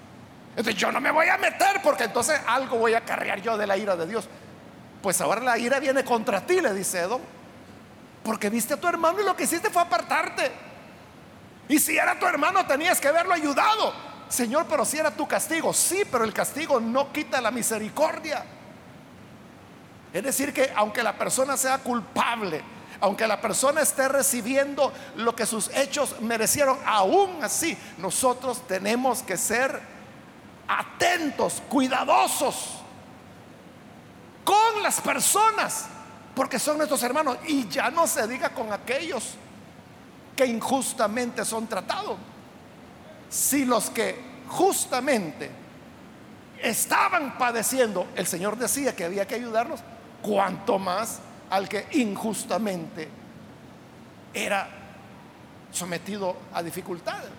Entonces 0.57 0.77
yo 0.77 0.93
no 0.93 1.01
me 1.01 1.11
voy 1.11 1.29
a 1.29 1.37
meter 1.37 1.83
porque 1.83 2.05
entonces 2.05 2.41
algo 2.47 2.79
voy 2.79 2.95
a 2.95 3.01
cargar 3.01 3.41
yo 3.43 3.57
de 3.57 3.67
la 3.67 3.77
ira 3.77 3.97
de 3.97 4.07
Dios. 4.07 4.29
Pues 5.03 5.21
ahora 5.21 5.41
la 5.41 5.59
ira 5.59 5.81
viene 5.81 6.05
contra 6.05 6.41
ti, 6.47 6.61
le 6.61 6.73
dice 6.73 7.01
Edom. 7.01 7.21
Porque 8.23 8.49
viste 8.49 8.75
a 8.75 8.77
tu 8.77 8.87
hermano 8.87 9.21
y 9.21 9.25
lo 9.25 9.37
que 9.37 9.45
hiciste 9.45 9.69
fue 9.69 9.83
apartarte. 9.83 10.51
Y 11.69 11.79
si 11.79 11.97
era 11.97 12.19
tu 12.19 12.27
hermano 12.27 12.65
tenías 12.67 13.01
que 13.01 13.09
haberlo 13.09 13.35
ayudado. 13.35 13.93
Señor, 14.29 14.67
pero 14.69 14.85
si 14.85 14.99
era 14.99 15.11
tu 15.11 15.27
castigo. 15.27 15.73
Sí, 15.73 16.05
pero 16.11 16.25
el 16.25 16.33
castigo 16.33 16.81
no 16.81 17.13
quita 17.13 17.41
la 17.41 17.51
misericordia. 17.51 18.45
Es 20.13 20.23
decir, 20.23 20.55
que 20.55 20.73
aunque 20.77 21.03
la 21.03 21.19
persona 21.19 21.57
sea 21.57 21.79
culpable, 21.79 22.63
aunque 23.01 23.27
la 23.27 23.41
persona 23.41 23.83
esté 23.83 24.09
recibiendo 24.09 24.93
lo 25.17 25.35
que 25.35 25.45
sus 25.45 25.69
hechos 25.75 26.21
merecieron, 26.21 26.79
aún 26.87 27.43
así 27.43 27.77
nosotros 27.99 28.67
tenemos 28.69 29.23
que 29.23 29.37
ser 29.37 29.94
atentos, 30.69 31.63
cuidadosos 31.69 32.77
con 34.45 34.83
las 34.83 35.01
personas, 35.01 35.87
porque 36.35 36.59
son 36.59 36.77
nuestros 36.77 37.03
hermanos. 37.03 37.39
Y 37.47 37.69
ya 37.69 37.91
no 37.91 38.07
se 38.07 38.27
diga 38.27 38.51
con 38.51 38.73
aquellos 38.73 39.35
que 40.37 40.47
injustamente 40.47 41.45
son 41.45 41.67
tratados. 41.67 42.17
Si 43.31 43.65
los 43.65 43.91
que 43.91 44.35
justamente 44.49 45.51
estaban 46.63 47.39
padeciendo, 47.39 48.07
el 48.17 48.27
Señor 48.27 48.57
decía 48.57 48.95
que 48.95 49.05
había 49.05 49.27
que 49.27 49.35
ayudarlos, 49.35 49.81
cuanto 50.23 50.79
más 50.79 51.21
al 51.51 51.69
que 51.69 51.87
injustamente 51.93 53.09
era 54.33 54.69
sometido 55.71 56.37
a 56.53 56.63
dificultades. 56.63 57.31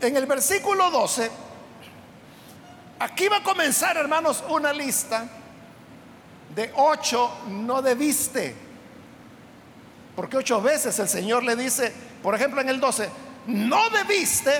En 0.00 0.16
el 0.16 0.26
versículo 0.26 0.90
12, 0.90 1.30
aquí 2.98 3.28
va 3.28 3.38
a 3.38 3.42
comenzar, 3.42 3.96
hermanos, 3.96 4.42
una 4.48 4.72
lista 4.72 5.26
de 6.54 6.72
ocho 6.76 7.30
no 7.48 7.82
debiste. 7.82 8.54
Porque 10.16 10.38
ocho 10.38 10.60
veces 10.60 10.98
el 10.98 11.08
Señor 11.08 11.44
le 11.44 11.56
dice, 11.56 11.92
por 12.22 12.34
ejemplo 12.34 12.60
en 12.60 12.68
el 12.68 12.80
12, 12.80 13.08
no 13.46 13.90
debiste 13.90 14.52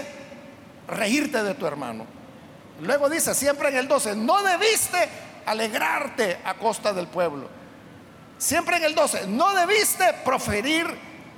reírte 0.88 1.42
de 1.42 1.54
tu 1.54 1.66
hermano. 1.66 2.06
Luego 2.82 3.08
dice 3.10 3.34
siempre 3.34 3.68
en 3.68 3.76
el 3.76 3.88
12, 3.88 4.16
no 4.16 4.42
debiste 4.42 5.08
alegrarte 5.46 6.38
a 6.44 6.54
costa 6.54 6.92
del 6.92 7.08
pueblo. 7.08 7.48
Siempre 8.38 8.76
en 8.76 8.84
el 8.84 8.94
12, 8.94 9.26
no 9.26 9.54
debiste 9.54 10.14
proferir 10.24 10.86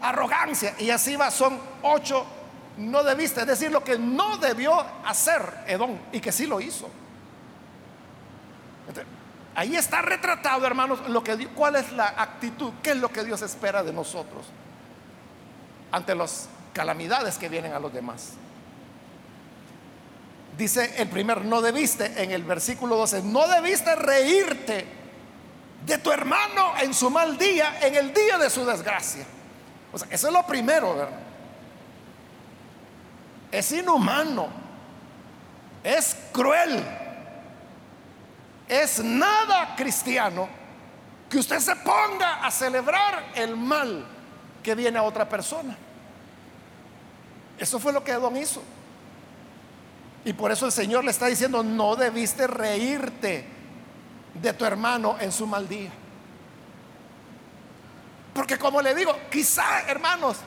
arrogancia. 0.01 0.75
Y 0.79 0.91
así 0.91 1.17
va, 1.17 1.31
son 1.31 1.59
ocho, 1.83 2.25
no 2.83 3.03
debiste. 3.03 3.41
Es 3.41 3.47
decir, 3.47 3.71
lo 3.71 3.83
que 3.83 3.99
no 3.99 4.37
debió 4.39 4.85
hacer 5.05 5.65
Edom 5.67 5.97
y 6.13 6.21
que 6.21 6.33
sí 6.33 6.47
lo 6.47 6.61
hizo. 6.61 6.89
ahí 9.55 9.77
está 9.77 10.03
retratado, 10.03 10.67
hermanos, 10.67 11.09
lo 11.09 11.23
que, 11.23 11.49
cuál 11.49 11.77
es 11.77 11.93
la 11.93 12.09
actitud, 12.09 12.73
qué 12.83 12.91
es 12.91 12.97
lo 12.97 13.11
que 13.11 13.25
Dios 13.25 13.43
espera 13.43 13.83
de 13.83 13.93
nosotros 13.93 14.47
ante 15.91 16.15
las 16.15 16.49
calamidades 16.73 17.39
que 17.39 17.49
vienen 17.49 17.73
a 17.73 17.79
los 17.79 17.93
demás. 17.93 18.31
Dice 20.57 20.95
el 20.99 21.09
primer, 21.09 21.45
no 21.45 21.63
debiste, 21.63 22.23
en 22.23 22.31
el 22.31 22.45
versículo 22.45 22.97
12, 22.97 23.23
no 23.23 23.47
debiste 23.49 23.95
reírte 23.95 24.87
de 25.87 25.99
tu 25.99 26.13
hermano 26.13 26.75
en 26.81 26.95
su 26.95 27.11
mal 27.11 27.39
día, 27.39 27.79
en 27.81 27.95
el 27.95 28.13
día 28.13 28.39
de 28.39 28.51
su 28.51 28.65
desgracia. 28.65 29.25
O 29.93 29.99
sea, 29.99 30.09
eso 30.11 30.29
es 30.29 30.33
lo 30.33 30.47
primero, 30.47 30.95
¿verdad? 30.95 31.22
Es 33.53 33.71
inhumano, 33.71 34.49
es 35.85 36.17
cruel, 36.33 36.83
es 38.67 39.05
nada 39.05 39.77
cristiano 39.77 40.49
que 41.29 41.39
usted 41.39 41.61
se 41.61 41.77
ponga 41.77 42.45
a 42.45 42.51
celebrar 42.51 43.33
el 43.35 43.57
mal 43.57 44.07
que 44.63 44.75
viene 44.75 44.99
a 44.99 45.03
otra 45.03 45.29
persona. 45.29 45.77
Eso 47.59 47.79
fue 47.79 47.93
lo 47.93 48.03
que 48.03 48.13
Don 48.15 48.37
hizo. 48.37 48.63
Y 50.25 50.33
por 50.33 50.51
eso 50.51 50.67
el 50.67 50.73
Señor 50.73 51.05
le 51.05 51.11
está 51.11 51.27
diciendo, 51.27 51.63
no 51.63 51.97
debiste 51.97 52.47
reírte 52.47 53.45
de 54.35 54.53
tu 54.53 54.65
hermano 54.65 55.17
en 55.21 55.31
su 55.31 55.47
mal 55.47 55.69
día. 55.69 55.91
Porque 58.33 58.59
como 58.59 58.81
le 58.81 58.95
digo, 58.95 59.15
quizá, 59.31 59.83
hermanos, 59.89 60.39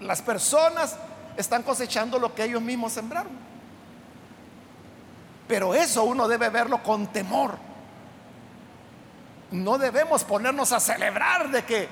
las 0.00 0.20
personas 0.22 0.96
están 1.36 1.62
cosechando 1.62 2.18
lo 2.18 2.34
que 2.34 2.44
ellos 2.44 2.62
mismos 2.62 2.92
sembraron. 2.92 3.32
Pero 5.48 5.74
eso 5.74 6.04
uno 6.04 6.28
debe 6.28 6.48
verlo 6.48 6.82
con 6.82 7.08
temor. 7.08 7.58
No 9.50 9.78
debemos 9.78 10.22
ponernos 10.24 10.72
a 10.72 10.80
celebrar 10.80 11.50
de 11.50 11.64
que 11.64 11.88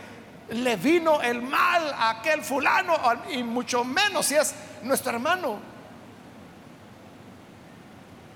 le 0.50 0.76
vino 0.76 1.20
el 1.20 1.42
mal 1.42 1.92
a 1.92 2.10
aquel 2.10 2.42
fulano, 2.42 2.96
y 3.30 3.42
mucho 3.42 3.84
menos 3.84 4.26
si 4.26 4.36
es 4.36 4.54
nuestro 4.82 5.12
hermano 5.12 5.78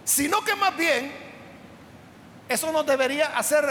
sino 0.04 0.42
que 0.42 0.54
más 0.56 0.76
bien 0.76 1.12
eso 2.48 2.72
nos 2.72 2.84
debería 2.84 3.36
hacer 3.36 3.64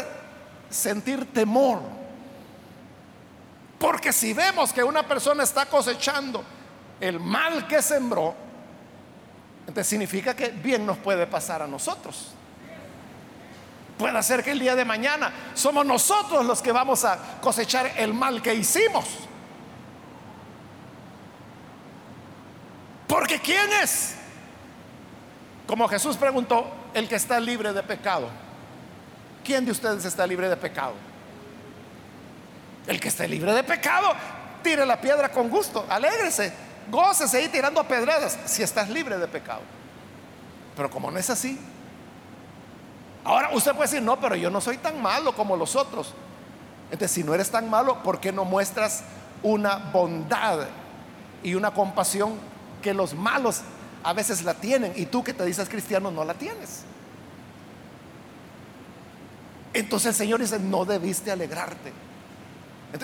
sentir 0.70 1.32
temor. 1.34 1.82
Porque 3.78 4.14
si 4.14 4.34
vemos 4.34 4.72
que 4.72 4.84
una 4.84 5.04
persona 5.04 5.44
está 5.44 5.66
cosechando 5.66 6.44
el 7.02 7.20
mal 7.20 7.68
que 7.68 7.82
sembró, 7.82 8.36
Entonces 9.62 9.88
significa 9.88 10.36
que 10.36 10.50
bien 10.50 10.86
nos 10.86 10.98
puede 10.98 11.28
pasar 11.28 11.62
a 11.62 11.68
nosotros. 11.68 12.34
Puede 13.98 14.24
ser 14.24 14.44
que 14.44 14.52
el 14.52 14.60
día 14.60 14.76
de 14.76 14.86
mañana 14.86 15.32
somos 15.54 15.86
nosotros 15.86 16.46
los 16.46 16.62
que 16.62 16.72
vamos 16.72 17.06
a 17.06 17.40
cosechar 17.42 17.92
el 17.98 18.14
mal 18.14 18.42
que 18.42 18.54
hicimos. 18.54 19.06
Porque 23.08 23.40
¿quién 23.40 23.70
es? 23.84 24.16
Como 25.68 25.88
Jesús 25.88 26.18
preguntó, 26.18 26.72
el 26.94 27.08
que 27.08 27.16
está 27.16 27.40
libre 27.40 27.74
de 27.74 27.84
pecado. 27.84 28.30
¿Quién 29.44 29.66
de 29.66 29.72
ustedes 29.72 30.06
está 30.06 30.26
libre 30.26 30.50
de 30.50 30.58
pecado? 30.58 30.94
El 32.88 33.00
que 33.00 33.10
esté 33.10 33.28
libre 33.28 33.54
de 33.54 33.64
pecado, 33.64 34.14
tire 34.64 34.86
la 34.86 35.00
piedra 35.00 35.30
con 35.32 35.50
gusto, 35.50 35.86
alégrese, 35.88 36.52
gócese 36.92 37.38
ahí 37.38 37.48
tirando 37.48 37.84
pedradas 37.86 38.38
si 38.46 38.62
estás 38.62 38.90
libre 38.90 39.18
de 39.18 39.28
pecado. 39.28 39.62
Pero 40.76 40.90
como 40.90 41.10
no 41.10 41.18
es 41.18 41.30
así, 41.30 41.60
ahora 43.24 43.50
usted 43.54 43.72
puede 43.72 43.90
decir, 43.90 44.02
no, 44.02 44.20
pero 44.20 44.36
yo 44.36 44.50
no 44.50 44.62
soy 44.62 44.78
tan 44.78 45.02
malo 45.02 45.34
como 45.34 45.56
los 45.56 45.76
otros. 45.76 46.14
Entonces, 46.92 47.12
si 47.12 47.24
no 47.24 47.34
eres 47.34 47.50
tan 47.50 47.70
malo, 47.70 48.04
¿por 48.04 48.20
qué 48.20 48.32
no 48.32 48.44
muestras 48.44 49.04
una 49.42 49.78
bondad 49.78 50.68
y 51.42 51.56
una 51.56 51.72
compasión 51.72 52.34
que 52.82 52.94
los 52.94 53.14
malos 53.14 53.62
a 54.04 54.14
veces 54.14 54.44
la 54.44 54.54
tienen 54.54 54.94
y 54.96 55.06
tú 55.06 55.24
que 55.24 55.34
te 55.34 55.46
dices 55.46 55.70
cristiano 55.70 56.12
no 56.12 56.26
la 56.26 56.34
tienes? 56.34 56.84
Entonces 59.74 60.08
el 60.08 60.16
Señor 60.16 60.42
dice, 60.42 60.60
no 60.60 60.84
debiste 60.84 61.32
alegrarte. 61.32 61.94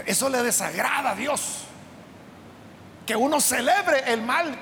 eso 0.06 0.30
le 0.30 0.44
desagrada 0.44 1.12
a 1.12 1.16
Dios. 1.16 1.67
Que 3.08 3.16
uno 3.16 3.42
celebre 3.42 4.04
el 4.14 4.22
mal 4.22 4.56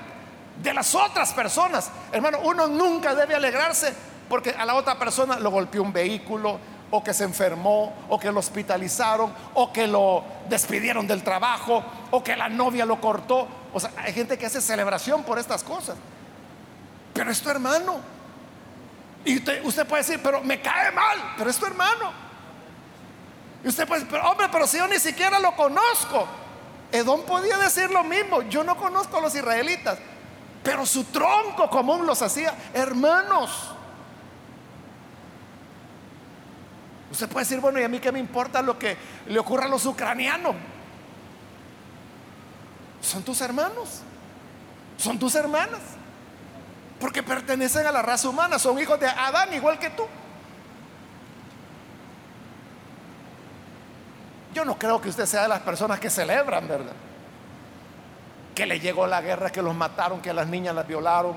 de 0.64 0.74
las 0.74 0.96
otras 0.96 1.34
personas. 1.34 1.92
Hermano, 2.14 2.40
uno 2.44 2.68
nunca 2.68 3.14
debe 3.14 3.36
alegrarse 3.36 3.94
porque 4.30 4.52
a 4.52 4.66
la 4.66 4.76
otra 4.76 4.98
persona 4.98 5.38
lo 5.38 5.52
golpeó 5.52 5.82
un 5.82 5.92
vehículo, 5.92 6.60
o 6.92 7.04
que 7.04 7.14
se 7.14 7.24
enfermó, 7.24 7.94
o 8.10 8.20
que 8.20 8.32
lo 8.32 8.40
hospitalizaron, 8.40 9.34
o 9.56 9.74
que 9.74 9.88
lo 9.88 10.24
despidieron 10.50 11.08
del 11.08 11.24
trabajo, 11.24 11.84
o 12.12 12.24
que 12.24 12.36
la 12.36 12.48
novia 12.48 12.86
lo 12.86 13.02
cortó. 13.02 13.48
O 13.74 13.80
sea, 13.80 13.92
hay 13.98 14.14
gente 14.14 14.38
que 14.38 14.46
hace 14.46 14.62
celebración 14.62 15.24
por 15.24 15.38
estas 15.38 15.64
cosas. 15.64 15.98
Pero 17.14 17.32
es 17.32 17.42
tu 17.42 17.50
hermano. 17.50 18.00
Y 19.26 19.38
usted, 19.38 19.88
puede 19.88 20.04
decir, 20.04 20.20
pero 20.24 20.42
me 20.42 20.62
cae 20.62 20.92
mal, 20.92 21.34
pero 21.38 21.50
es 21.50 21.58
tu 21.58 21.66
hermano. 21.66 22.12
Y 23.64 23.68
usted 23.68 23.88
puede 23.88 24.02
decir, 24.02 24.16
pero 24.16 24.30
hombre, 24.30 24.48
pero 24.52 24.68
si 24.68 24.78
yo 24.78 24.88
ni 24.88 25.00
siquiera 25.00 25.40
lo 25.40 25.56
conozco. 25.56 26.28
Edom 26.96 27.24
podía 27.24 27.58
decir 27.58 27.92
lo 27.92 28.04
mismo, 28.04 28.42
yo 28.44 28.64
no 28.64 28.78
conozco 28.78 29.18
a 29.18 29.22
los 29.22 29.36
israelitas, 29.36 29.98
pero 30.64 30.86
su 30.86 31.04
tronco 31.06 31.70
común 31.70 32.06
los 32.06 32.22
hacía 32.22 32.54
hermanos. 32.74 33.72
Usted 37.12 37.30
puede 37.30 37.46
decir, 37.46 37.60
bueno, 37.60 37.80
¿y 37.80 37.84
a 37.84 37.90
mí 37.90 38.00
qué 38.00 38.12
me 38.12 38.20
importa 38.20 38.62
lo 38.62 38.80
que 38.80 38.98
le 39.28 39.40
ocurra 39.40 39.66
a 39.66 39.68
los 39.68 39.86
ucranianos? 39.86 40.56
Son 43.02 43.24
tus 43.24 43.42
hermanos, 43.42 44.02
son 44.98 45.20
tus 45.20 45.36
hermanas. 45.36 45.82
Porque 47.00 47.22
pertenecen 47.22 47.86
a 47.86 47.92
la 47.92 48.02
raza 48.02 48.30
humana, 48.30 48.58
son 48.58 48.80
hijos 48.80 49.00
de 49.00 49.08
Adán 49.08 49.54
igual 49.54 49.78
que 49.80 49.90
tú. 49.90 50.06
Yo 54.56 54.64
no 54.64 54.80
creo 54.80 55.02
que 55.02 55.10
usted 55.10 55.26
sea 55.26 55.42
de 55.42 55.50
las 55.50 55.60
personas 55.60 56.00
que 56.00 56.10
celebran, 56.10 56.66
¿verdad? 56.66 56.94
Que 58.56 58.66
le 58.66 58.80
llegó 58.80 59.06
la 59.06 59.20
guerra, 59.20 59.50
que 59.50 59.62
los 59.62 59.76
mataron, 59.76 60.22
que 60.22 60.34
las 60.34 60.48
niñas 60.48 60.74
las 60.74 60.88
violaron. 60.88 61.36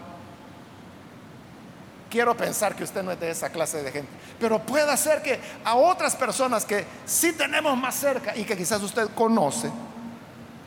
Quiero 2.08 2.36
pensar 2.36 2.76
que 2.76 2.84
usted 2.84 3.02
no 3.02 3.10
es 3.10 3.18
de 3.18 3.32
esa 3.32 3.50
clase 3.50 3.82
de 3.82 3.90
gente. 3.90 4.08
Pero 4.38 4.60
puede 4.60 4.96
ser 4.96 5.20
que 5.20 5.40
a 5.64 5.74
otras 5.74 6.14
personas 6.14 6.64
que 6.64 6.86
sí 7.06 7.32
tenemos 7.32 7.76
más 7.76 7.96
cerca 7.96 8.36
y 8.36 8.44
que 8.44 8.56
quizás 8.56 8.80
usted 8.82 9.08
conoce, 9.16 9.68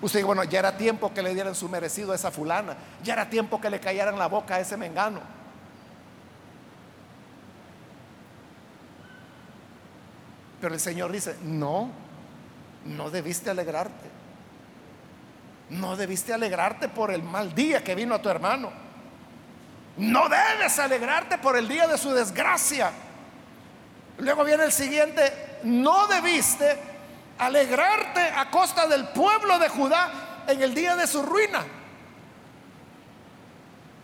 Usted 0.01 0.17
dice, 0.17 0.25
bueno, 0.25 0.43
ya 0.43 0.59
era 0.59 0.75
tiempo 0.75 1.13
que 1.13 1.21
le 1.21 1.31
dieran 1.33 1.53
su 1.53 1.69
merecido 1.69 2.11
a 2.11 2.15
esa 2.15 2.31
fulana, 2.31 2.75
ya 3.03 3.13
era 3.13 3.29
tiempo 3.29 3.61
que 3.61 3.69
le 3.69 3.79
cayeran 3.79 4.17
la 4.17 4.27
boca 4.27 4.55
a 4.55 4.59
ese 4.59 4.75
mengano. 4.75 5.21
Pero 10.59 10.73
el 10.73 10.79
Señor 10.79 11.11
dice, 11.11 11.37
no, 11.43 11.91
no 12.86 13.10
debiste 13.10 13.50
alegrarte. 13.50 14.10
No 15.70 15.96
debiste 15.96 16.34
alegrarte 16.34 16.89
por 16.89 17.12
el 17.12 17.24
mal 17.24 17.56
día 17.56 17.84
que 17.84 17.96
vino 17.96 18.15
a 18.15 18.22
tu 18.22 18.30
hermano. 18.30 18.72
No 19.98 20.28
debes 20.28 20.78
alegrarte 20.80 21.38
por 21.38 21.56
el 21.58 21.67
día 21.67 21.88
de 21.88 21.98
su 21.98 22.12
desgracia. 22.12 22.91
Luego 24.17 24.44
viene 24.44 24.65
el 24.65 24.72
siguiente, 24.72 25.60
no 25.63 26.08
debiste 26.08 26.78
alegrarte 27.38 28.22
a 28.22 28.50
costa 28.50 28.88
del 28.88 29.08
pueblo 29.10 29.58
de 29.60 29.70
Judá 29.70 30.44
en 30.48 30.62
el 30.62 30.74
día 30.74 30.96
de 30.96 31.08
su 31.08 31.24
ruina. 31.24 31.63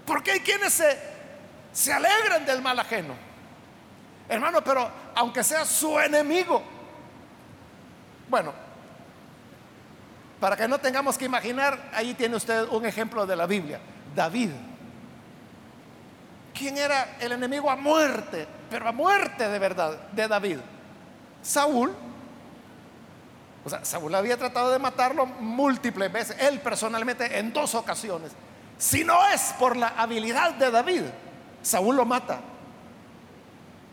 Porque 0.06 0.32
hay 0.32 0.40
quienes 0.40 0.74
se, 0.74 0.98
se 1.74 1.92
alegran 1.92 2.46
del 2.46 2.62
mal 2.62 2.80
ajeno. 2.80 3.14
Hermano, 4.30 4.64
pero 4.64 4.90
aunque 5.16 5.44
sea 5.44 5.66
su 5.66 6.00
enemigo. 6.00 6.64
Bueno, 8.30 8.67
para 10.40 10.56
que 10.56 10.68
no 10.68 10.78
tengamos 10.80 11.18
que 11.18 11.26
imaginar, 11.26 11.90
ahí 11.94 12.14
tiene 12.14 12.36
usted 12.36 12.68
un 12.70 12.86
ejemplo 12.86 13.26
de 13.26 13.36
la 13.36 13.46
Biblia. 13.46 13.80
David. 14.16 14.52
¿Quién 16.54 16.78
era 16.78 17.18
el 17.20 17.32
enemigo 17.32 17.70
a 17.70 17.76
muerte? 17.76 18.48
Pero 18.70 18.88
a 18.88 18.92
muerte 18.92 19.48
de 19.48 19.60
verdad, 19.60 19.98
de 20.12 20.28
David. 20.28 20.58
Saúl 21.42 21.96
o 23.68 23.70
sea, 23.70 23.84
Saúl 23.84 24.16
había 24.16 24.38
tratado 24.38 24.72
de 24.72 24.80
matarlo 24.80 25.26
múltiples 25.26 26.10
veces, 26.10 26.38
él 26.40 26.62
personalmente 26.62 27.38
en 27.38 27.52
dos 27.52 27.76
ocasiones. 27.76 28.32
Si 28.78 29.04
no 29.04 29.28
es 29.28 29.54
por 29.60 29.76
la 29.76 29.90
habilidad 29.90 30.54
de 30.54 30.72
David, 30.72 31.02
Saúl 31.62 31.98
lo 31.98 32.06
mata. 32.06 32.40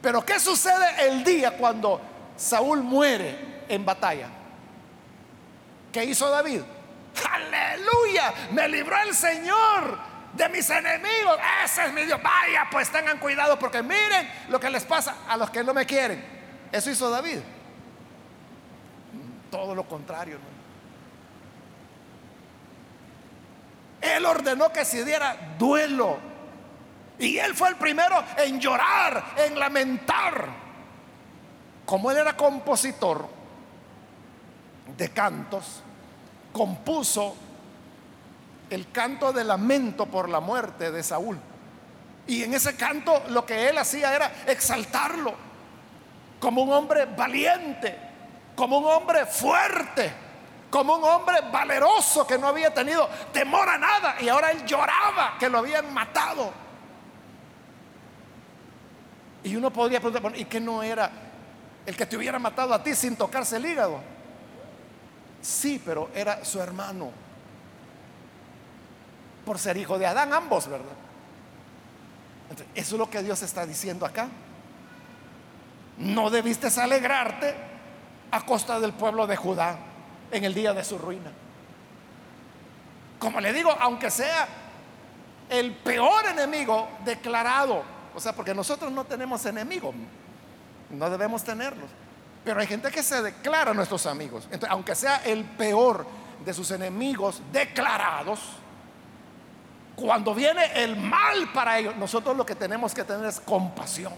Pero 0.01 0.25
¿qué 0.25 0.39
sucede 0.39 1.09
el 1.09 1.25
día 1.25 1.57
cuando 1.57 2.01
Saúl 2.37 2.85
muere 2.85 3.65
en 3.69 3.85
batalla? 3.85 4.29
¿Qué 5.95 6.05
hizo 6.05 6.29
David? 6.29 6.61
Aleluya, 7.31 8.35
me 8.51 8.69
libró 8.69 8.97
el 9.01 9.15
Señor 9.15 9.97
de 10.35 10.49
mis 10.51 10.69
enemigos. 10.69 11.39
Ese 11.65 11.87
es 11.87 11.93
mi 11.93 12.03
Dios. 12.03 12.21
Vaya, 12.23 12.69
pues 12.71 12.91
tengan 12.91 13.19
cuidado 13.19 13.59
porque 13.59 13.83
miren 13.83 14.29
lo 14.49 14.61
que 14.61 14.69
les 14.69 14.85
pasa 14.85 15.19
a 15.27 15.39
los 15.39 15.49
que 15.51 15.65
no 15.65 15.73
me 15.73 15.87
quieren. 15.87 16.23
Eso 16.71 16.91
hizo 16.91 17.09
David 17.09 17.39
todo 19.55 19.73
lo 19.73 19.87
contrario. 19.87 20.37
Él 24.01 24.27
ordenó 24.27 24.73
que 24.73 24.85
se 24.85 25.05
diera 25.05 25.55
duelo. 25.57 26.19
Y 27.21 27.39
él 27.39 27.55
fue 27.55 27.69
el 27.69 27.77
primero 27.77 28.21
en 28.37 28.59
llorar, 28.59 29.25
en 29.37 29.57
lamentar. 29.57 30.49
Como 31.87 32.11
él 32.11 32.17
era 32.17 32.37
compositor 32.37 33.29
de 34.97 35.09
cantos, 35.11 35.84
compuso 36.55 37.35
el 38.71 38.91
canto 38.91 39.33
de 39.33 39.45
lamento 39.45 40.07
por 40.07 40.29
la 40.29 40.41
muerte 40.41 40.91
de 40.91 41.03
Saúl. 41.03 41.37
Y 42.27 42.45
en 42.45 42.55
ese 42.55 42.77
canto 42.77 43.25
lo 43.29 43.45
que 43.45 43.69
él 43.69 43.77
hacía 43.77 44.15
era 44.15 44.33
exaltarlo 44.47 45.35
como 46.41 46.63
un 46.63 46.73
hombre 46.73 47.07
valiente, 47.07 47.99
como 48.57 48.79
un 48.79 48.87
hombre 48.87 49.27
fuerte, 49.27 50.11
como 50.71 50.97
un 50.97 51.05
hombre 51.05 51.41
valeroso 51.53 52.27
que 52.27 52.39
no 52.39 52.49
había 52.49 52.73
tenido 52.73 53.09
temor 53.33 53.69
a 53.69 53.77
nada 53.77 54.17
y 54.21 54.29
ahora 54.29 54.53
él 54.53 54.65
lloraba 54.65 55.37
que 55.39 55.51
lo 55.51 55.59
habían 55.59 55.93
matado. 55.93 56.53
Y 59.43 59.57
uno 59.57 59.71
podría 59.71 60.01
preguntar, 60.01 60.39
¿y 60.39 60.47
qué 60.47 60.61
no 60.61 60.83
era 60.83 61.11
el 61.85 61.97
que 61.97 62.07
te 62.07 62.17
hubiera 62.17 62.39
matado 62.39 62.73
a 62.73 62.83
ti 62.83 62.95
sin 62.95 63.17
tocarse 63.17 63.57
el 63.57 63.67
hígado? 63.67 64.14
Sí, 65.45 65.81
pero 65.85 66.09
era 66.15 66.43
su 66.43 66.59
hermano. 66.59 67.11
Por 69.45 69.59
ser 69.59 69.77
hijo 69.77 69.99
de 69.99 70.07
Adán, 70.07 70.33
ambos, 70.33 70.67
¿verdad? 70.69 70.87
eso 72.75 72.95
es 72.95 72.99
lo 72.99 73.11
que 73.11 73.23
Dios 73.23 73.43
está 73.43 73.67
diciendo 73.67 74.07
acá. 74.07 74.29
No 75.99 76.31
debiste 76.31 76.69
alegrarte 76.81 77.55
a 78.31 78.47
costa 78.47 78.81
del 78.81 78.95
pueblo 78.95 79.27
de 79.27 79.37
Judá 79.37 79.77
en 80.31 80.45
el 80.45 80.55
día 80.55 80.73
de 80.73 80.83
su 80.83 80.97
ruina. 80.97 81.31
Como 83.19 83.39
le 83.39 83.53
digo, 83.53 83.71
aunque 83.79 84.11
sea 84.11 84.49
el 85.51 85.75
peor 85.75 86.25
enemigo 86.25 86.89
declarado, 87.05 87.83
o 88.15 88.21
sea, 88.21 88.33
porque 88.33 88.55
nosotros 88.55 88.91
no 88.91 89.05
tenemos 89.05 89.45
enemigos, 89.45 89.95
no 90.89 91.11
debemos 91.11 91.45
tenerlos, 91.45 91.91
pero 92.45 92.61
hay 92.61 92.67
gente 92.67 92.91
que 92.91 93.03
se 93.03 93.23
declara 93.23 93.73
nuestros 93.73 94.05
amigos. 94.07 94.45
Entonces, 94.45 94.71
aunque 94.71 94.95
sea 94.95 95.23
el 95.25 95.45
peor 95.45 96.07
de 96.45 96.53
sus 96.53 96.71
enemigos 96.71 97.41
declarados, 97.51 98.41
cuando 99.97 100.35
viene 100.35 100.83
el 100.83 100.97
mal 100.97 101.53
para 101.53 101.79
ellos, 101.79 101.97
nosotros 101.97 102.37
lo 102.37 102.45
que 102.45 102.55
tenemos 102.55 102.93
que 102.93 103.05
tener 103.05 103.27
es 103.27 103.41
compasión, 103.41 104.13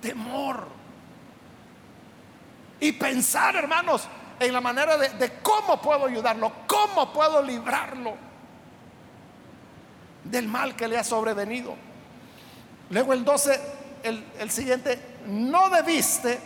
temor. 0.00 0.66
Y 2.78 2.92
pensar, 2.92 3.56
hermanos, 3.56 4.06
en 4.38 4.52
la 4.52 4.60
manera 4.60 4.98
de, 4.98 5.32
cómo 5.42 5.80
puedo 5.80 6.06
ayudarlo, 6.06 6.52
cómo 6.66 7.12
puedo 7.12 7.40
librarlo 7.40 8.14
del 10.24 10.48
mal 10.48 10.76
que 10.76 10.88
le 10.88 10.98
ha 10.98 11.04
sobrevenido. 11.04 11.74
Luego 12.90 13.12
el 13.12 13.24
12, 13.24 13.60
el, 14.02 14.24
el 14.38 14.50
siguiente, 14.50 15.15
no 15.26 15.70
debiste 15.70 16.38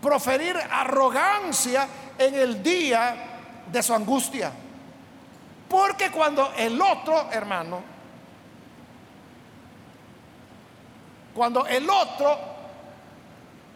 proferir 0.00 0.56
arrogancia 0.56 1.86
en 2.18 2.34
el 2.34 2.62
día 2.62 3.14
de 3.70 3.82
su 3.82 3.94
angustia. 3.94 4.52
Porque 5.68 6.10
cuando 6.10 6.52
el 6.56 6.80
otro, 6.80 7.30
hermano, 7.30 7.82
cuando 11.34 11.66
el 11.66 11.88
otro 11.88 12.38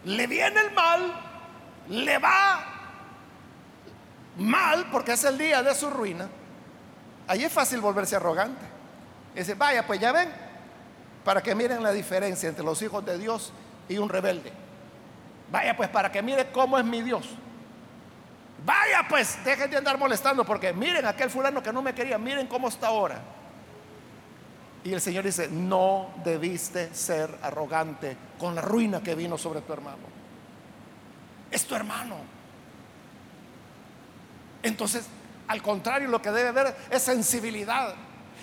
le 0.04 0.26
viene 0.26 0.60
el 0.60 0.72
mal, 0.72 1.12
le 1.88 2.18
va 2.18 2.64
mal 4.38 4.86
porque 4.90 5.12
es 5.12 5.24
el 5.24 5.36
día 5.36 5.62
de 5.62 5.74
su 5.74 5.90
ruina, 5.90 6.28
ahí 7.28 7.44
es 7.44 7.52
fácil 7.52 7.80
volverse 7.80 8.16
arrogante. 8.16 8.64
Dice, 9.34 9.54
vaya, 9.54 9.86
pues 9.86 10.00
ya 10.00 10.12
ven, 10.12 10.30
para 11.24 11.42
que 11.42 11.54
miren 11.54 11.82
la 11.82 11.92
diferencia 11.92 12.48
entre 12.48 12.64
los 12.64 12.80
hijos 12.82 13.04
de 13.04 13.18
Dios 13.18 13.52
y 13.88 13.98
un 13.98 14.08
rebelde. 14.08 14.52
Vaya, 15.50 15.76
pues 15.76 15.88
para 15.88 16.10
que 16.10 16.22
miren 16.22 16.48
cómo 16.52 16.78
es 16.78 16.84
mi 16.84 17.02
Dios. 17.02 17.28
Vaya, 18.64 19.06
pues 19.08 19.38
dejen 19.44 19.70
de 19.70 19.76
andar 19.76 19.98
molestando 19.98 20.44
porque 20.44 20.72
miren 20.72 21.04
aquel 21.06 21.30
fulano 21.30 21.62
que 21.62 21.72
no 21.72 21.82
me 21.82 21.94
quería, 21.94 22.18
miren 22.18 22.46
cómo 22.46 22.68
está 22.68 22.88
ahora. 22.88 23.20
Y 24.84 24.92
el 24.92 25.00
Señor 25.00 25.24
dice, 25.24 25.48
no 25.48 26.10
debiste 26.24 26.92
ser 26.94 27.38
arrogante 27.42 28.16
con 28.38 28.54
la 28.54 28.62
ruina 28.62 29.00
que 29.02 29.14
vino 29.14 29.38
sobre 29.38 29.60
tu 29.60 29.72
hermano. 29.72 30.12
Es 31.50 31.64
tu 31.66 31.74
hermano. 31.74 32.16
Entonces, 34.62 35.06
al 35.48 35.62
contrario, 35.62 36.08
lo 36.08 36.22
que 36.22 36.30
debe 36.30 36.48
haber 36.48 36.76
es 36.90 37.02
sensibilidad. 37.02 37.94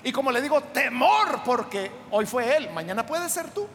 Y 0.04 0.12
como 0.12 0.32
le 0.32 0.42
digo, 0.42 0.62
temor, 0.62 1.42
porque 1.44 1.92
hoy 2.12 2.26
fue 2.26 2.56
él, 2.56 2.70
mañana 2.72 3.06
puede 3.06 3.28
ser 3.30 3.52
tú. 3.52 3.68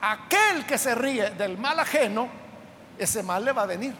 Aquel 0.00 0.64
que 0.66 0.78
se 0.78 0.94
ríe 0.94 1.30
del 1.30 1.58
mal 1.58 1.78
ajeno, 1.78 2.28
ese 2.98 3.22
mal 3.22 3.44
le 3.44 3.52
va 3.52 3.62
a 3.62 3.66
venir. 3.66 3.94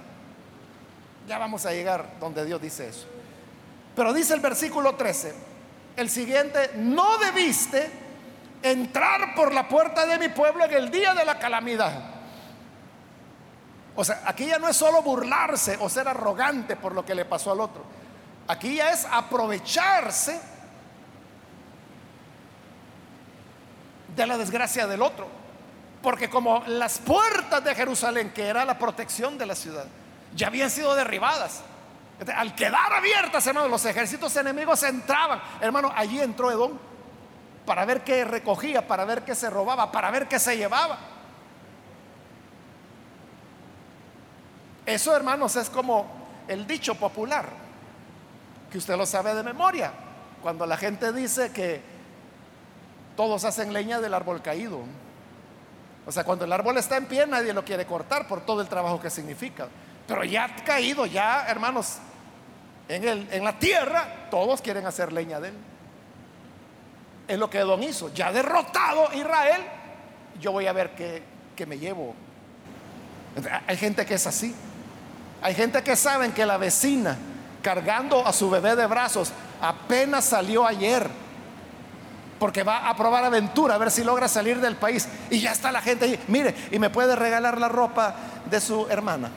Ya 1.26 1.38
vamos 1.38 1.66
a 1.66 1.72
llegar 1.72 2.18
donde 2.20 2.44
Dios 2.44 2.60
dice 2.60 2.88
eso. 2.88 3.06
Pero 3.94 4.12
dice 4.12 4.34
el 4.34 4.40
versículo 4.40 4.94
13, 4.94 5.34
el 5.96 6.08
siguiente, 6.08 6.72
no 6.76 7.18
debiste 7.18 7.90
entrar 8.62 9.34
por 9.34 9.52
la 9.52 9.68
puerta 9.68 10.06
de 10.06 10.18
mi 10.18 10.28
pueblo 10.28 10.64
en 10.64 10.72
el 10.72 10.90
día 10.90 11.14
de 11.14 11.24
la 11.24 11.38
calamidad. 11.38 12.18
O 13.96 14.04
sea, 14.04 14.22
aquí 14.26 14.46
ya 14.46 14.58
no 14.58 14.68
es 14.68 14.76
solo 14.76 15.02
burlarse 15.02 15.76
o 15.80 15.88
ser 15.88 16.06
arrogante 16.06 16.76
por 16.76 16.94
lo 16.94 17.04
que 17.04 17.16
le 17.16 17.24
pasó 17.24 17.50
al 17.50 17.60
otro. 17.60 17.97
Aquí 18.48 18.76
ya 18.76 18.90
es 18.90 19.06
aprovecharse 19.10 20.40
de 24.16 24.26
la 24.26 24.38
desgracia 24.38 24.86
del 24.86 25.02
otro. 25.02 25.28
Porque 26.02 26.30
como 26.30 26.62
las 26.66 26.98
puertas 26.98 27.62
de 27.62 27.74
Jerusalén, 27.74 28.32
que 28.32 28.46
era 28.46 28.64
la 28.64 28.78
protección 28.78 29.36
de 29.36 29.46
la 29.46 29.54
ciudad, 29.54 29.86
ya 30.34 30.46
habían 30.46 30.70
sido 30.70 30.94
derribadas. 30.94 31.62
Al 32.34 32.54
quedar 32.54 32.92
abiertas, 32.92 33.46
hermanos, 33.46 33.70
los 33.70 33.84
ejércitos 33.84 34.34
enemigos 34.36 34.82
entraban. 34.82 35.40
Hermano, 35.60 35.92
allí 35.94 36.20
entró 36.20 36.50
Edom 36.50 36.72
para 37.66 37.84
ver 37.84 38.02
qué 38.02 38.24
recogía, 38.24 38.86
para 38.88 39.04
ver 39.04 39.24
qué 39.24 39.34
se 39.34 39.50
robaba, 39.50 39.92
para 39.92 40.10
ver 40.10 40.26
qué 40.26 40.38
se 40.38 40.56
llevaba. 40.56 40.98
Eso, 44.86 45.14
hermanos, 45.14 45.54
es 45.56 45.68
como 45.68 46.06
el 46.48 46.66
dicho 46.66 46.94
popular, 46.94 47.46
que 48.70 48.78
usted 48.78 48.96
lo 48.96 49.06
sabe 49.06 49.34
de 49.34 49.42
memoria, 49.42 49.92
cuando 50.42 50.66
la 50.66 50.76
gente 50.76 51.12
dice 51.12 51.50
que 51.52 51.80
todos 53.16 53.44
hacen 53.44 53.72
leña 53.72 54.00
del 54.00 54.14
árbol 54.14 54.42
caído. 54.42 54.80
O 56.06 56.12
sea, 56.12 56.24
cuando 56.24 56.44
el 56.44 56.52
árbol 56.52 56.78
está 56.78 56.96
en 56.96 57.06
pie, 57.06 57.26
nadie 57.26 57.52
lo 57.52 57.64
quiere 57.64 57.84
cortar 57.84 58.28
por 58.28 58.46
todo 58.46 58.60
el 58.60 58.68
trabajo 58.68 59.00
que 59.00 59.10
significa. 59.10 59.68
Pero 60.06 60.24
ya 60.24 60.54
caído, 60.64 61.04
ya, 61.04 61.44
hermanos, 61.46 61.98
en, 62.88 63.06
el, 63.06 63.28
en 63.30 63.44
la 63.44 63.58
tierra, 63.58 64.28
todos 64.30 64.62
quieren 64.62 64.86
hacer 64.86 65.12
leña 65.12 65.40
de 65.40 65.48
él. 65.48 65.54
Es 67.26 67.38
lo 67.38 67.50
que 67.50 67.58
Edom 67.58 67.82
hizo. 67.82 68.12
Ya 68.14 68.32
derrotado 68.32 69.12
Israel, 69.12 69.62
yo 70.40 70.52
voy 70.52 70.66
a 70.66 70.72
ver 70.72 70.94
qué, 70.94 71.22
qué 71.54 71.66
me 71.66 71.78
llevo. 71.78 72.14
Hay 73.66 73.76
gente 73.76 74.06
que 74.06 74.14
es 74.14 74.26
así. 74.26 74.54
Hay 75.42 75.54
gente 75.54 75.82
que 75.82 75.94
saben 75.94 76.32
que 76.32 76.46
la 76.46 76.56
vecina 76.56 77.16
cargando 77.68 78.26
a 78.26 78.32
su 78.32 78.48
bebé 78.48 78.74
de 78.76 78.86
brazos 78.86 79.30
apenas 79.60 80.24
salió 80.24 80.66
ayer 80.66 81.06
porque 82.38 82.62
va 82.62 82.88
a 82.88 82.96
probar 82.96 83.22
aventura, 83.24 83.74
a 83.74 83.78
ver 83.78 83.90
si 83.90 84.02
logra 84.02 84.26
salir 84.26 84.58
del 84.58 84.74
país. 84.76 85.06
Y 85.28 85.40
ya 85.40 85.52
está 85.52 85.70
la 85.70 85.82
gente 85.82 86.06
ahí, 86.06 86.18
mire, 86.28 86.54
y 86.70 86.78
me 86.78 86.88
puede 86.88 87.14
regalar 87.14 87.60
la 87.60 87.68
ropa 87.68 88.14
de 88.48 88.58
su 88.58 88.86
hermana. 88.88 89.28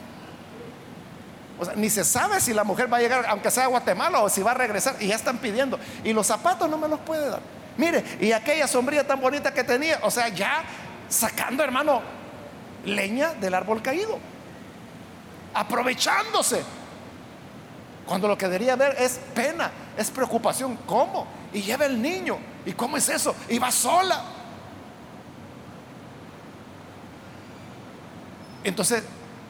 O 1.60 1.66
sea, 1.66 1.76
ni 1.76 1.90
se 1.90 2.06
sabe 2.06 2.40
si 2.40 2.54
la 2.54 2.64
mujer 2.64 2.92
va 2.92 2.98
a 2.98 3.02
llegar, 3.02 3.26
aunque 3.28 3.52
sea 3.52 3.66
a 3.66 3.68
Guatemala, 3.68 4.22
o 4.22 4.30
si 4.30 4.42
va 4.42 4.52
a 4.52 4.54
regresar, 4.54 4.96
y 5.02 5.08
ya 5.08 5.16
están 5.16 5.40
pidiendo. 5.40 5.78
Y 6.06 6.14
los 6.14 6.26
zapatos 6.26 6.70
no 6.70 6.78
me 6.78 6.88
los 6.88 7.02
puede 7.02 7.28
dar. 7.28 7.42
Mire, 7.76 8.02
y 8.22 8.32
aquella 8.32 8.66
sombrilla 8.66 9.06
tan 9.06 9.20
bonita 9.20 9.54
que 9.54 9.66
tenía, 9.66 10.00
o 10.04 10.10
sea, 10.10 10.30
ya 10.30 10.64
sacando, 11.10 11.66
hermano, 11.66 12.02
leña 12.86 13.34
del 13.34 13.56
árbol 13.56 13.82
caído. 13.82 14.20
Aprovechándose. 15.54 16.64
Cuando 18.12 18.28
lo 18.28 18.38
que 18.38 18.46
debería 18.48 18.74
haber 18.74 18.98
es 19.00 19.22
pena, 19.34 19.72
es 19.98 20.12
preocupación. 20.12 20.78
¿Cómo? 20.86 21.26
Y 21.54 21.62
lleva 21.62 21.86
el 21.86 22.02
niño. 22.02 22.38
¿Y 22.66 22.74
cómo 22.74 22.98
es 22.98 23.08
eso? 23.08 23.34
Y 23.48 23.58
va 23.58 23.72
sola. 23.72 24.22
Entonces, 28.66 29.06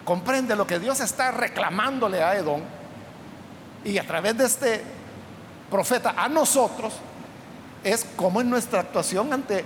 comprende 0.06 0.56
lo 0.56 0.68
que 0.68 0.78
Dios 0.78 1.00
está 1.00 1.32
reclamándole 1.32 2.22
a 2.22 2.36
Edom 2.36 2.62
y 3.84 3.98
a 3.98 4.06
través 4.06 4.38
de 4.38 4.46
este 4.46 4.84
profeta 5.72 6.14
a 6.16 6.30
nosotros 6.30 6.94
es 7.84 8.06
como 8.16 8.42
en 8.42 8.50
nuestra 8.52 8.82
actuación 8.82 9.34
ante 9.34 9.66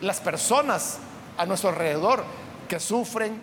las 0.00 0.20
personas 0.20 0.98
a 1.36 1.44
nuestro 1.44 1.70
alrededor 1.70 2.24
que 2.68 2.78
sufren, 2.78 3.42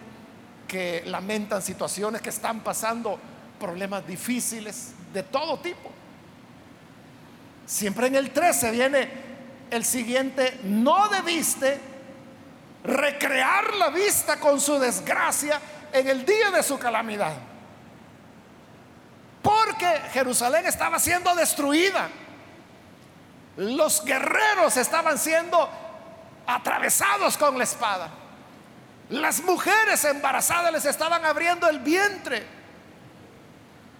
que 0.69 1.03
lamentan 1.05 1.61
situaciones, 1.61 2.21
que 2.21 2.29
están 2.29 2.61
pasando 2.61 3.19
problemas 3.63 4.05
difíciles 4.05 4.91
de 5.13 5.23
todo 5.23 5.57
tipo. 5.59 5.89
Siempre 7.65 8.07
en 8.07 8.15
el 8.15 8.31
13 8.31 8.71
viene 8.71 9.09
el 9.71 9.85
siguiente, 9.85 10.59
no 10.63 11.07
debiste 11.07 11.79
recrear 12.83 13.73
la 13.75 13.89
vista 13.89 14.37
con 14.37 14.59
su 14.59 14.77
desgracia 14.77 15.61
en 15.93 16.09
el 16.09 16.25
día 16.25 16.51
de 16.51 16.61
su 16.61 16.77
calamidad. 16.77 17.35
Porque 19.41 20.01
Jerusalén 20.11 20.65
estaba 20.65 20.99
siendo 20.99 21.33
destruida. 21.33 22.09
Los 23.55 24.03
guerreros 24.03 24.75
estaban 24.75 25.17
siendo 25.17 25.69
atravesados 26.45 27.37
con 27.37 27.57
la 27.57 27.63
espada. 27.63 28.09
Las 29.07 29.41
mujeres 29.41 30.03
embarazadas 30.03 30.73
les 30.73 30.83
estaban 30.83 31.23
abriendo 31.23 31.69
el 31.69 31.79
vientre. 31.79 32.62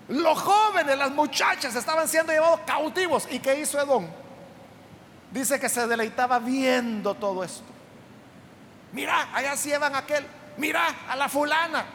Los 0.10 0.40
jóvenes, 0.40 0.98
las 0.98 1.12
muchachas 1.12 1.76
estaban 1.76 2.08
siendo 2.08 2.34
llevados 2.34 2.62
cautivos. 2.66 3.28
¿Y 3.32 3.40
qué 3.40 3.60
hizo 3.60 3.80
Edom? 3.80 4.06
Dice 5.32 5.60
que 5.60 5.70
se 5.70 5.88
deleitaba 5.88 6.40
viendo 6.40 7.16
todo 7.16 7.44
esto. 7.44 7.64
Mira, 8.92 9.30
allá 9.34 9.56
se 9.56 9.70
llevan 9.70 9.96
a 9.96 10.00
aquel. 10.00 10.26
Mira 10.58 10.88
a 11.08 11.16
la 11.16 11.30
fulana. 11.30 11.86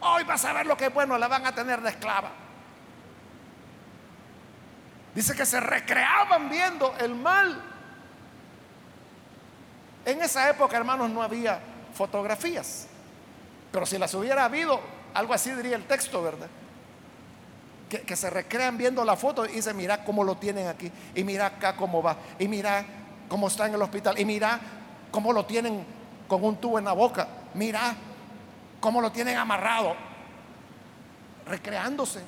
Hoy 0.00 0.22
vas 0.24 0.44
a 0.44 0.52
ver 0.52 0.66
lo 0.66 0.76
que 0.76 0.86
es 0.86 0.94
bueno, 0.94 1.16
la 1.18 1.28
van 1.28 1.46
a 1.46 1.54
tener 1.54 1.80
de 1.80 1.90
esclava. 1.90 2.30
Dice 5.14 5.34
que 5.34 5.46
se 5.46 5.60
recreaban 5.60 6.48
viendo 6.48 6.94
el 6.98 7.14
mal. 7.14 7.60
En 10.04 10.20
esa 10.22 10.48
época, 10.50 10.76
hermanos, 10.76 11.08
no 11.10 11.22
había 11.22 11.58
fotografías. 11.94 12.86
Pero 13.72 13.86
si 13.86 13.96
las 13.96 14.12
hubiera 14.14 14.44
habido, 14.44 14.80
algo 15.14 15.32
así 15.32 15.50
diría 15.52 15.76
el 15.76 15.84
texto, 15.84 16.22
¿verdad? 16.22 16.48
Que, 18.02 18.16
se 18.16 18.30
recrean 18.30 18.76
viendo 18.76 19.04
la 19.04 19.16
foto 19.16 19.44
y 19.46 19.52
dicen, 19.52 19.76
mira 19.76 20.04
cómo 20.04 20.24
lo 20.24 20.36
tienen 20.36 20.66
aquí, 20.66 20.90
y 21.14 21.24
mira 21.24 21.46
acá 21.46 21.76
cómo 21.76 22.02
va, 22.02 22.16
y 22.38 22.48
mira 22.48 22.84
cómo 23.28 23.48
está 23.48 23.66
en 23.66 23.74
el 23.74 23.82
hospital, 23.82 24.18
y 24.18 24.24
mira 24.24 24.60
cómo 25.10 25.32
lo 25.32 25.44
tienen 25.44 25.84
con 26.26 26.44
un 26.44 26.56
tubo 26.56 26.78
en 26.78 26.84
la 26.84 26.92
boca, 26.92 27.28
mira 27.54 27.94
cómo 28.80 29.00
lo 29.00 29.12
tienen 29.12 29.36
amarrado, 29.36 29.94
recreándose. 31.46 32.20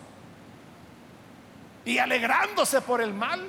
y 1.85 1.99
alegrándose 1.99 2.81
por 2.81 3.01
el 3.01 3.15
mal 3.15 3.41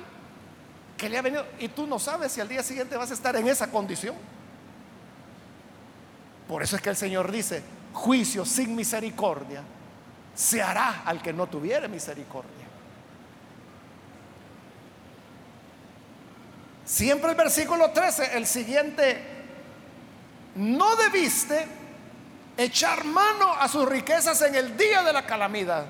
que 0.96 1.08
le 1.08 1.18
ha 1.18 1.22
venido. 1.22 1.44
Y 1.58 1.68
tú 1.68 1.88
no 1.88 1.98
sabes 1.98 2.30
si 2.30 2.40
al 2.40 2.48
día 2.48 2.62
siguiente 2.62 2.96
vas 2.96 3.10
a 3.10 3.14
estar 3.14 3.34
en 3.34 3.48
esa 3.48 3.68
condición. 3.68 4.14
Por 6.46 6.62
eso 6.62 6.76
es 6.76 6.82
que 6.82 6.90
el 6.90 6.96
Señor 6.96 7.32
dice, 7.32 7.64
juicio 7.92 8.44
sin 8.44 8.76
misericordia 8.76 9.62
se 10.38 10.62
hará 10.62 11.02
al 11.04 11.20
que 11.20 11.32
no 11.32 11.48
tuviere 11.48 11.88
misericordia. 11.88 12.64
Siempre 16.84 17.30
el 17.30 17.36
versículo 17.36 17.90
13, 17.90 18.36
el 18.36 18.46
siguiente, 18.46 19.20
no 20.54 20.94
debiste 20.94 21.66
echar 22.56 23.02
mano 23.02 23.52
a 23.52 23.66
sus 23.66 23.88
riquezas 23.88 24.40
en 24.42 24.54
el 24.54 24.76
día 24.76 25.02
de 25.02 25.12
la 25.12 25.26
calamidad. 25.26 25.86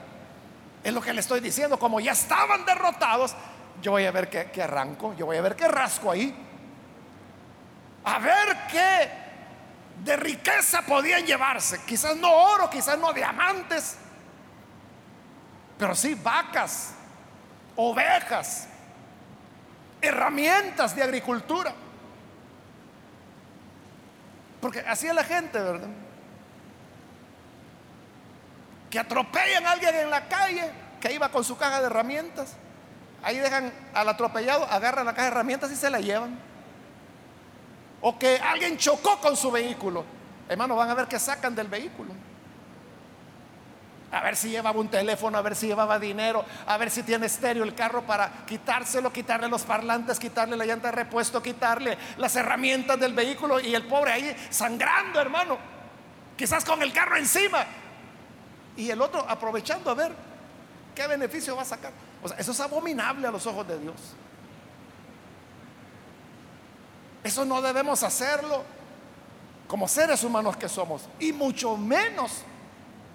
Es 0.83 0.95
lo 0.95 1.03
que 1.03 1.13
le 1.13 1.21
estoy 1.21 1.41
diciendo, 1.41 1.79
como 1.79 2.01
ya 2.01 2.13
estaban 2.13 2.65
derrotados, 2.65 3.35
yo 3.83 3.91
voy 3.91 4.07
a 4.07 4.13
ver 4.13 4.31
qué, 4.31 4.63
arranco, 4.63 5.15
yo 5.15 5.27
voy 5.27 5.37
a 5.37 5.43
ver 5.43 5.57
qué 5.57 5.69
rasco 5.69 6.11
ahí. 6.11 6.35
A 8.03 8.19
ver 8.19 8.57
qué 8.73 9.11
de 10.05 10.17
riqueza 10.17 10.81
podían 10.87 11.27
llevarse. 11.27 11.83
Quizás 11.85 12.17
no 12.17 12.33
oro, 12.33 12.71
quizás 12.71 12.99
no 12.99 13.13
diamantes, 13.13 13.99
pero 15.79 15.95
sí 15.95 16.15
vacas, 16.15 16.93
ovejas, 17.77 18.67
herramientas 20.01 20.95
de 20.97 21.03
agricultura. 21.03 21.73
Porque 24.61 24.81
así 24.81 25.07
es 25.07 25.15
la 25.15 25.23
gente, 25.23 25.61
¿verdad? 25.61 25.89
Que 28.91 28.99
atropellan 28.99 29.67
a 29.67 29.71
alguien 29.71 29.95
en 29.95 30.11
la 30.11 30.27
calle 30.27 30.69
que 31.01 31.13
iba 31.13 31.29
con 31.29 31.45
su 31.45 31.57
caja 31.57 31.79
de 31.79 31.87
herramientas. 31.87 32.57
Ahí 33.23 33.39
dejan 33.39 33.73
al 33.95 34.09
atropellado, 34.09 34.65
agarran 34.65 35.07
la 35.07 35.13
caja 35.13 35.23
de 35.23 35.29
herramientas 35.29 35.71
y 35.71 35.77
se 35.77 35.91
la 35.91 36.01
llevan. 36.01 36.37
O 38.01 38.19
que 38.19 38.39
alguien 38.39 38.77
chocó 38.79 39.21
con 39.21 39.37
su 39.37 39.53
vehículo. 39.53 40.05
Hermano, 40.49 40.75
van 40.75 40.91
a 40.91 40.95
ver 40.95 41.07
qué 41.07 41.21
sacan 41.21 41.55
del 41.55 41.69
vehículo 41.69 42.18
a 44.11 44.23
ver 44.23 44.37
si 44.37 44.49
llevaba 44.51 44.81
un 44.81 44.89
teléfono, 44.89 45.37
a 45.37 45.43
ver 45.43 45.55
si 45.55 45.67
llevaba 45.67 45.99
dinero, 45.99 46.45
a 46.67 46.77
ver 46.79 46.91
si 46.91 47.03
tiene 47.03 47.27
estéreo 47.27 47.63
el 47.63 47.75
carro 47.75 48.03
para 48.03 48.47
quitárselo, 48.47 49.13
quitarle 49.13 49.49
los 49.49 49.63
parlantes, 49.63 50.19
quitarle 50.19 50.57
la 50.57 50.65
llanta 50.65 50.89
de 50.89 50.93
repuesto, 50.93 51.43
quitarle 51.43 51.99
las 52.17 52.35
herramientas 52.37 52.99
del 52.99 53.13
vehículo 53.13 53.61
y 53.61 53.75
el 53.75 53.87
pobre 53.87 54.13
ahí 54.13 54.37
sangrando, 54.49 55.21
hermano, 55.21 55.59
quizás 56.37 56.65
con 56.65 56.83
el 56.83 56.93
carro 56.93 57.17
encima. 57.17 57.67
Y 58.77 58.91
el 58.91 59.03
otro 59.03 59.25
aprovechando 59.29 59.91
a 59.91 59.95
ver 59.95 60.13
qué 60.95 61.07
beneficio 61.07 61.55
va 61.55 61.63
a 61.63 61.67
sacar. 61.67 61.93
O 62.23 62.29
sea, 62.29 62.39
eso 62.39 62.53
es 62.53 62.61
abominable 62.61 63.27
a 63.27 63.31
los 63.31 63.47
ojos 63.47 63.69
de 63.69 63.79
Dios. 63.79 63.97
Eso 67.23 67.45
no 67.45 67.61
debemos 67.61 68.03
hacerlo 68.03 68.65
como 69.67 69.87
seres 69.87 70.25
humanos 70.25 70.57
que 70.57 70.67
somos, 70.67 71.03
y 71.21 71.31
mucho 71.31 71.77
menos 71.77 72.43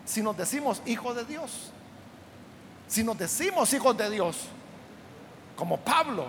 si 0.05 0.21
nos 0.21 0.35
decimos 0.37 0.81
hijos 0.85 1.15
de 1.15 1.25
Dios. 1.25 1.71
Si 2.87 3.03
nos 3.03 3.17
decimos 3.17 3.73
hijos 3.73 3.97
de 3.97 4.09
Dios, 4.09 4.37
como 5.55 5.77
Pablo 5.77 6.27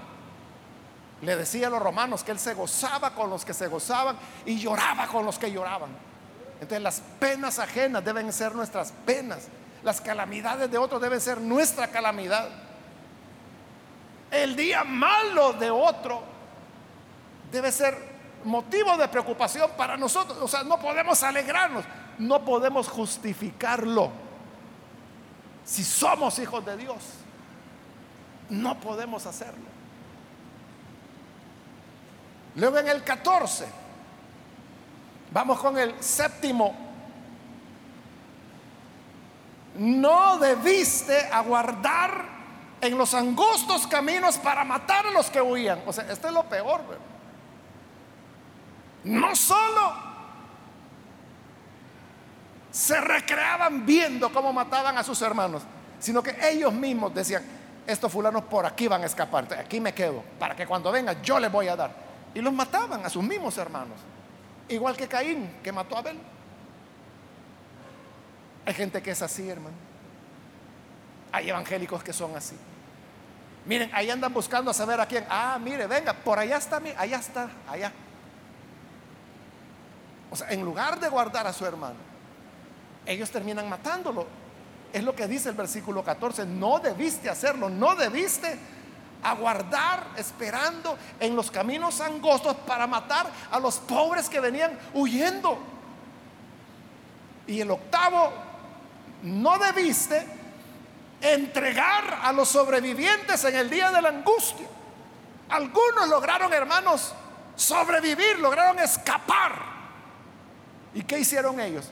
le 1.22 1.36
decía 1.36 1.66
a 1.66 1.70
los 1.70 1.82
romanos 1.82 2.22
que 2.22 2.32
él 2.32 2.38
se 2.38 2.54
gozaba 2.54 3.14
con 3.14 3.30
los 3.30 3.44
que 3.44 3.54
se 3.54 3.66
gozaban 3.66 4.16
y 4.44 4.58
lloraba 4.58 5.06
con 5.06 5.24
los 5.24 5.38
que 5.38 5.50
lloraban. 5.50 5.90
Entonces 6.54 6.82
las 6.82 7.02
penas 7.18 7.58
ajenas 7.58 8.04
deben 8.04 8.32
ser 8.32 8.54
nuestras 8.54 8.92
penas. 9.04 9.48
Las 9.82 10.00
calamidades 10.00 10.70
de 10.70 10.78
otros 10.78 11.00
deben 11.00 11.20
ser 11.20 11.40
nuestra 11.40 11.88
calamidad. 11.88 12.48
El 14.30 14.56
día 14.56 14.84
malo 14.84 15.52
de 15.54 15.70
otro 15.70 16.22
debe 17.50 17.70
ser 17.70 17.96
motivo 18.44 18.96
de 18.96 19.08
preocupación 19.08 19.70
para 19.76 19.96
nosotros. 19.96 20.38
O 20.40 20.48
sea, 20.48 20.62
no 20.62 20.78
podemos 20.78 21.22
alegrarnos 21.22 21.84
no 22.18 22.44
podemos 22.44 22.88
justificarlo. 22.88 24.10
Si 25.64 25.82
somos 25.82 26.38
hijos 26.38 26.64
de 26.64 26.76
Dios, 26.76 26.96
no 28.50 28.78
podemos 28.78 29.26
hacerlo. 29.26 29.74
Luego 32.56 32.78
en 32.78 32.88
el 32.88 33.02
14, 33.02 33.66
vamos 35.32 35.58
con 35.58 35.78
el 35.78 35.94
séptimo. 36.02 36.74
No 39.76 40.38
debiste 40.38 41.18
aguardar 41.32 42.34
en 42.80 42.96
los 42.96 43.14
angostos 43.14 43.86
caminos 43.86 44.36
para 44.38 44.64
matar 44.64 45.06
a 45.06 45.10
los 45.10 45.30
que 45.30 45.40
huían. 45.40 45.82
O 45.86 45.92
sea, 45.92 46.04
esto 46.12 46.28
es 46.28 46.34
lo 46.34 46.44
peor. 46.44 46.82
No 49.04 49.34
solo 49.34 50.03
se 52.74 53.00
recreaban 53.00 53.86
viendo 53.86 54.32
cómo 54.32 54.52
mataban 54.52 54.98
a 54.98 55.04
sus 55.04 55.22
hermanos, 55.22 55.62
sino 56.00 56.20
que 56.24 56.36
ellos 56.42 56.72
mismos 56.72 57.14
decían, 57.14 57.44
estos 57.86 58.10
fulanos 58.10 58.42
por 58.44 58.66
aquí 58.66 58.88
van 58.88 59.04
a 59.04 59.06
escapar, 59.06 59.46
aquí 59.54 59.78
me 59.78 59.94
quedo, 59.94 60.24
para 60.40 60.56
que 60.56 60.66
cuando 60.66 60.90
venga 60.90 61.22
yo 61.22 61.38
les 61.38 61.52
voy 61.52 61.68
a 61.68 61.76
dar. 61.76 61.94
Y 62.34 62.40
los 62.40 62.52
mataban 62.52 63.06
a 63.06 63.08
sus 63.08 63.22
mismos 63.22 63.56
hermanos, 63.58 63.96
igual 64.68 64.96
que 64.96 65.06
Caín, 65.06 65.58
que 65.62 65.70
mató 65.70 65.94
a 65.94 66.00
Abel. 66.00 66.18
Hay 68.66 68.74
gente 68.74 69.00
que 69.00 69.12
es 69.12 69.22
así, 69.22 69.48
hermano. 69.48 69.76
Hay 71.30 71.48
evangélicos 71.48 72.02
que 72.02 72.12
son 72.12 72.36
así. 72.36 72.56
Miren, 73.66 73.88
ahí 73.94 74.10
andan 74.10 74.34
buscando 74.34 74.72
a 74.72 74.74
saber 74.74 75.00
a 75.00 75.06
quién. 75.06 75.24
Ah, 75.30 75.60
mire, 75.62 75.86
venga, 75.86 76.12
por 76.12 76.40
allá 76.40 76.56
está, 76.56 76.82
allá 76.96 77.18
está, 77.18 77.50
allá. 77.68 77.92
O 80.28 80.34
sea, 80.34 80.48
en 80.50 80.64
lugar 80.64 80.98
de 80.98 81.08
guardar 81.08 81.46
a 81.46 81.52
su 81.52 81.64
hermano, 81.64 82.13
ellos 83.06 83.30
terminan 83.30 83.68
matándolo. 83.68 84.26
Es 84.92 85.02
lo 85.02 85.14
que 85.14 85.26
dice 85.26 85.48
el 85.48 85.54
versículo 85.54 86.04
14, 86.04 86.46
no 86.46 86.78
debiste 86.78 87.28
hacerlo, 87.28 87.68
no 87.68 87.96
debiste 87.96 88.56
aguardar 89.22 90.06
esperando 90.16 90.96
en 91.18 91.34
los 91.34 91.50
caminos 91.50 92.00
angostos 92.00 92.54
para 92.66 92.86
matar 92.86 93.26
a 93.50 93.58
los 93.58 93.78
pobres 93.78 94.28
que 94.28 94.38
venían 94.38 94.78
huyendo. 94.92 95.58
Y 97.46 97.60
el 97.60 97.70
octavo, 97.70 98.32
no 99.22 99.58
debiste 99.58 100.26
entregar 101.20 102.20
a 102.22 102.32
los 102.32 102.48
sobrevivientes 102.48 103.44
en 103.44 103.56
el 103.56 103.70
día 103.70 103.90
de 103.90 104.02
la 104.02 104.10
angustia. 104.10 104.66
Algunos 105.48 106.08
lograron, 106.08 106.52
hermanos, 106.52 107.14
sobrevivir, 107.56 108.38
lograron 108.38 108.78
escapar. 108.78 109.52
¿Y 110.94 111.02
qué 111.02 111.18
hicieron 111.18 111.60
ellos? 111.60 111.90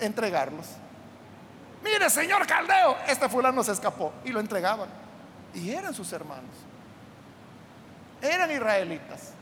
Entregarlos. 0.00 0.66
Mire, 1.82 2.08
señor 2.08 2.46
Caldeo, 2.46 2.96
este 3.06 3.28
fulano 3.28 3.62
se 3.62 3.72
escapó 3.72 4.12
y 4.24 4.30
lo 4.30 4.40
entregaban. 4.40 4.88
Y 5.54 5.70
eran 5.70 5.94
sus 5.94 6.12
hermanos. 6.12 6.54
Eran 8.22 8.50
israelitas. 8.50 9.32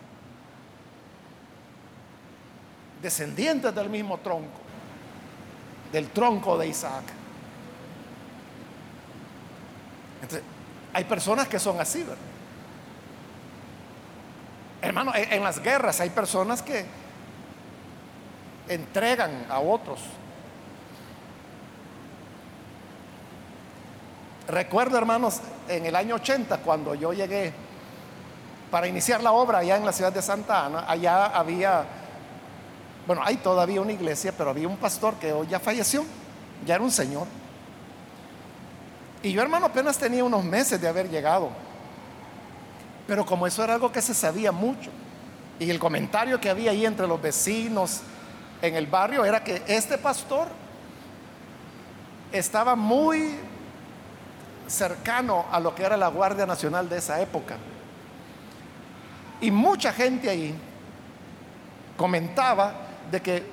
Descendientes 3.01 3.75
del 3.75 3.89
mismo 3.89 4.19
tronco. 4.19 4.61
Del 5.93 6.09
tronco 6.11 6.59
de 6.59 6.69
Isaac. 6.69 7.05
Hay 10.93 11.05
personas 11.05 11.49
que 11.49 11.59
son 11.59 11.81
así, 11.81 12.03
¿verdad? 12.03 12.17
Hermano, 14.83 15.13
en 15.15 15.45
las 15.45 15.63
guerras 15.63 16.01
hay 16.01 16.11
personas 16.11 16.61
que 16.61 16.85
entregan 18.69 19.47
a 19.49 19.61
otros 19.61 20.01
Recuerdo, 24.53 24.99
hermanos, 24.99 25.41
en 25.67 25.87
el 25.87 25.97
año 25.97 26.17
80, 26.17 26.59
cuando 26.59 26.95
yo 26.95 27.15
llegué 27.15 27.55
para 28.71 28.87
iniciar 28.87 29.23
la 29.23 29.33
obra 29.33 29.61
allá 29.61 29.79
en 29.79 29.87
la 29.87 29.93
ciudad 29.93 30.13
de 30.13 30.21
Santa 30.21 30.67
Ana, 30.67 30.85
allá 30.87 31.25
había, 31.29 31.87
bueno, 33.07 33.23
hay 33.25 33.37
todavía 33.37 33.81
una 33.81 33.93
iglesia, 33.93 34.31
pero 34.37 34.51
había 34.51 34.69
un 34.69 34.77
pastor 34.77 35.15
que 35.15 35.33
hoy 35.33 35.47
ya 35.47 35.59
falleció, 35.59 36.05
ya 36.67 36.75
era 36.75 36.85
un 36.85 36.91
señor. 36.91 37.27
Y 39.23 39.33
yo, 39.33 39.41
hermano, 39.41 39.65
apenas 39.65 39.97
tenía 39.97 40.23
unos 40.23 40.45
meses 40.45 40.79
de 40.79 40.87
haber 40.87 41.09
llegado. 41.09 41.49
Pero 43.07 43.25
como 43.25 43.47
eso 43.47 43.65
era 43.65 43.73
algo 43.73 43.91
que 43.91 44.03
se 44.03 44.13
sabía 44.13 44.53
mucho, 44.53 44.91
y 45.59 45.71
el 45.71 45.79
comentario 45.79 46.39
que 46.39 46.51
había 46.51 46.73
ahí 46.73 46.85
entre 46.85 47.07
los 47.07 47.23
vecinos 47.23 48.03
en 48.61 48.75
el 48.75 48.87
barrio 48.87 49.25
era 49.25 49.43
que 49.43 49.63
este 49.67 49.97
pastor 49.97 50.49
estaba 52.33 52.77
muy 52.77 53.39
cercano 54.73 55.45
a 55.51 55.61
lo 55.61 55.75
que 55.75 55.85
era 55.85 55.97
la 55.97 56.09
Guardia 56.09 56.47
Nacional 56.47 56.89
de 56.89 56.99
esa 56.99 57.21
época. 57.21 57.57
Y 59.41 59.51
mucha 59.51 59.93
gente 59.93 60.31
ahí 60.31 60.55
comentaba 61.97 62.73
de 63.11 63.21
que 63.21 63.47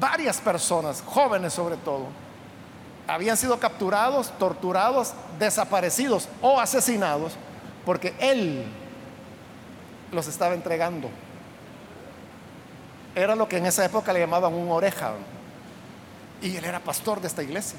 varias 0.00 0.40
personas, 0.40 1.02
jóvenes 1.04 1.52
sobre 1.52 1.76
todo, 1.76 2.06
habían 3.06 3.36
sido 3.36 3.58
capturados, 3.58 4.32
torturados, 4.38 5.14
desaparecidos 5.38 6.28
o 6.42 6.60
asesinados 6.60 7.34
porque 7.84 8.14
él 8.18 8.64
los 10.12 10.28
estaba 10.28 10.54
entregando. 10.54 11.08
Era 13.14 13.34
lo 13.34 13.48
que 13.48 13.56
en 13.56 13.66
esa 13.66 13.84
época 13.84 14.12
le 14.12 14.20
llamaban 14.20 14.52
un 14.54 14.70
oreja. 14.70 15.12
Y 16.40 16.56
él 16.56 16.64
era 16.64 16.80
pastor 16.80 17.20
de 17.20 17.26
esta 17.26 17.42
iglesia. 17.42 17.78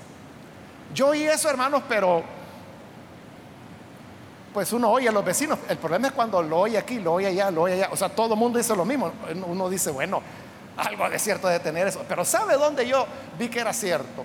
Yo 0.94 1.10
oí 1.10 1.24
eso, 1.24 1.50
hermanos, 1.50 1.84
pero 1.88 2.24
pues 4.54 4.74
uno 4.74 4.90
oye 4.90 5.10
a 5.10 5.12
los 5.12 5.24
vecinos. 5.24 5.60
El 5.68 5.78
problema 5.78 6.08
es 6.08 6.14
cuando 6.14 6.42
lo 6.42 6.60
oye 6.60 6.78
aquí, 6.78 7.00
lo 7.00 7.14
oye 7.14 7.28
allá, 7.28 7.52
lo 7.52 7.64
oye 7.64 7.76
allá. 7.76 7.90
O 7.92 7.98
sea, 7.98 8.10
todo 8.10 8.34
el 8.34 8.40
mundo 8.40 8.58
dice 8.58 8.76
lo 8.76 8.86
mismo. 8.86 9.12
Uno 9.46 9.70
dice, 9.70 9.92
bueno, 9.92 10.22
algo 10.78 11.10
de 11.10 11.20
cierto 11.20 11.48
de 11.48 11.60
tener 11.60 11.88
eso. 11.88 12.04
Pero 12.08 12.26
¿sabe 12.26 12.56
dónde 12.56 12.88
yo 12.88 13.06
vi 13.38 13.50
que 13.50 13.60
era 13.60 13.74
cierto? 13.74 14.24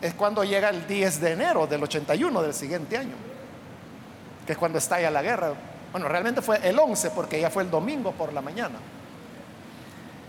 Es 0.00 0.14
cuando 0.14 0.44
llega 0.44 0.68
el 0.68 0.86
10 0.86 1.20
de 1.20 1.32
enero 1.32 1.66
del 1.66 1.82
81 1.82 2.42
del 2.42 2.54
siguiente 2.54 2.96
año, 2.96 3.14
que 4.46 4.52
es 4.52 4.58
cuando 4.58 4.78
estalla 4.78 5.10
la 5.10 5.22
guerra. 5.22 5.54
Bueno, 5.90 6.06
realmente 6.08 6.42
fue 6.42 6.60
el 6.62 6.78
11 6.78 7.10
porque 7.10 7.40
ya 7.40 7.50
fue 7.50 7.64
el 7.64 7.70
domingo 7.70 8.12
por 8.12 8.32
la 8.32 8.40
mañana. 8.40 8.78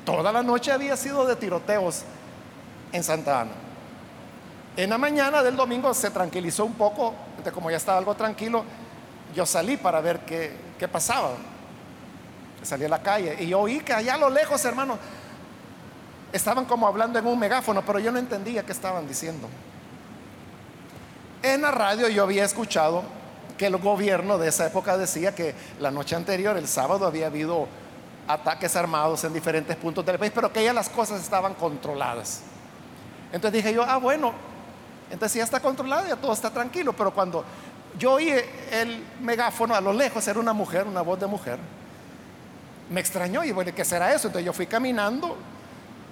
Toda 0.06 0.32
la 0.32 0.42
noche 0.42 0.72
había 0.72 0.98
sido 0.98 1.26
de 1.26 1.36
tiroteos 1.36 2.04
en 2.92 3.04
Santa 3.04 3.42
Ana. 3.42 3.69
En 4.78 4.90
la 4.90 4.98
mañana 4.98 5.44
del 5.44 5.56
domingo 5.56 5.94
se 5.94 6.10
tranquilizó 6.12 6.66
un 6.66 6.74
poco, 6.74 7.14
como 7.54 7.70
ya 7.70 7.78
estaba 7.78 7.98
algo 7.98 8.16
tranquilo, 8.16 8.64
yo 9.36 9.46
salí 9.46 9.78
para 9.78 10.02
ver 10.02 10.20
qué, 10.22 10.56
qué 10.78 10.88
pasaba. 10.88 11.32
Salí 12.62 12.86
a 12.86 12.90
la 12.90 13.02
calle 13.02 13.44
y 13.44 13.54
oí 13.54 13.80
que 13.80 13.94
allá 13.94 14.16
a 14.16 14.18
lo 14.18 14.30
lejos, 14.30 14.64
hermano, 14.66 14.98
estaban 16.32 16.66
como 16.66 16.88
hablando 16.88 17.20
en 17.20 17.26
un 17.26 17.40
megáfono, 17.40 17.84
pero 17.86 18.00
yo 18.00 18.12
no 18.12 18.20
entendía 18.20 18.64
qué 18.64 18.72
estaban 18.72 19.08
diciendo. 19.08 19.48
En 21.42 21.62
la 21.62 21.72
radio 21.72 22.10
yo 22.10 22.24
había 22.24 22.44
escuchado 22.44 23.04
que 23.58 23.68
el 23.68 23.78
gobierno 23.78 24.38
de 24.38 24.50
esa 24.50 24.68
época 24.68 24.98
decía 24.98 25.36
que 25.36 25.54
la 25.80 25.92
noche 25.92 26.16
anterior, 26.16 26.58
el 26.58 26.68
sábado, 26.68 27.06
había 27.06 27.28
habido 27.28 27.68
ataques 28.28 28.76
armados 28.76 29.24
en 29.24 29.34
diferentes 29.34 29.76
puntos 29.76 30.06
del 30.06 30.20
país, 30.20 30.32
pero 30.34 30.52
que 30.52 30.64
ya 30.64 30.74
las 30.74 30.90
cosas 30.90 31.22
estaban 31.22 31.54
controladas. 31.56 32.42
Entonces 33.32 33.64
dije 33.64 33.76
yo, 33.76 33.84
ah, 33.84 33.98
bueno, 33.98 34.34
entonces 35.10 35.38
ya 35.38 35.44
está 35.44 35.60
controlado, 35.60 36.08
ya 36.08 36.16
todo 36.16 36.34
está 36.34 36.50
tranquilo, 36.50 36.94
pero 36.94 37.14
cuando 37.14 37.44
yo 37.98 38.14
oí 38.14 38.34
el 38.72 39.04
megáfono 39.22 39.76
a 39.76 39.82
lo 39.82 39.94
lejos, 39.94 40.28
era 40.28 40.40
una 40.40 40.54
mujer, 40.54 40.88
una 40.88 41.02
voz 41.02 41.20
de 41.20 41.28
mujer, 41.28 41.58
me 42.90 43.00
extrañó 43.00 43.44
y 43.44 43.52
bueno, 43.52 43.72
¿qué 43.76 43.86
será 43.86 44.14
eso? 44.14 44.28
Entonces 44.28 44.46
yo 44.46 44.54
fui 44.54 44.68
caminando, 44.68 45.38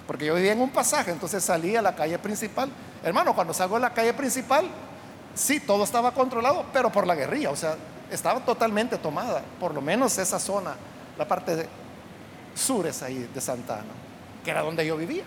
porque 0.06 0.26
yo 0.26 0.34
vivía 0.34 0.52
en 0.52 0.60
un 0.60 0.70
pasaje, 0.70 1.10
entonces 1.10 1.44
salí 1.44 1.76
a 1.76 1.82
la 1.82 1.94
calle 1.94 2.18
principal. 2.18 2.70
Hermano, 3.02 3.34
cuando 3.34 3.52
salgo 3.52 3.76
a 3.76 3.80
la 3.80 3.90
calle 3.92 4.14
principal, 4.14 4.66
sí, 5.34 5.60
todo 5.60 5.84
estaba 5.84 6.12
controlado, 6.12 6.64
pero 6.72 6.90
por 6.90 7.06
la 7.06 7.14
guerrilla, 7.14 7.50
o 7.50 7.56
sea, 7.56 7.76
estaba 8.10 8.40
totalmente 8.40 8.96
tomada, 8.98 9.42
por 9.60 9.74
lo 9.74 9.80
menos 9.80 10.16
esa 10.18 10.38
zona, 10.38 10.74
la 11.16 11.28
parte 11.28 11.56
de 11.56 11.68
sures 12.54 13.02
ahí 13.02 13.28
de 13.32 13.40
Santa 13.40 13.74
Ana, 13.74 13.92
que 14.44 14.50
era 14.50 14.62
donde 14.62 14.86
yo 14.86 14.96
vivía. 14.96 15.24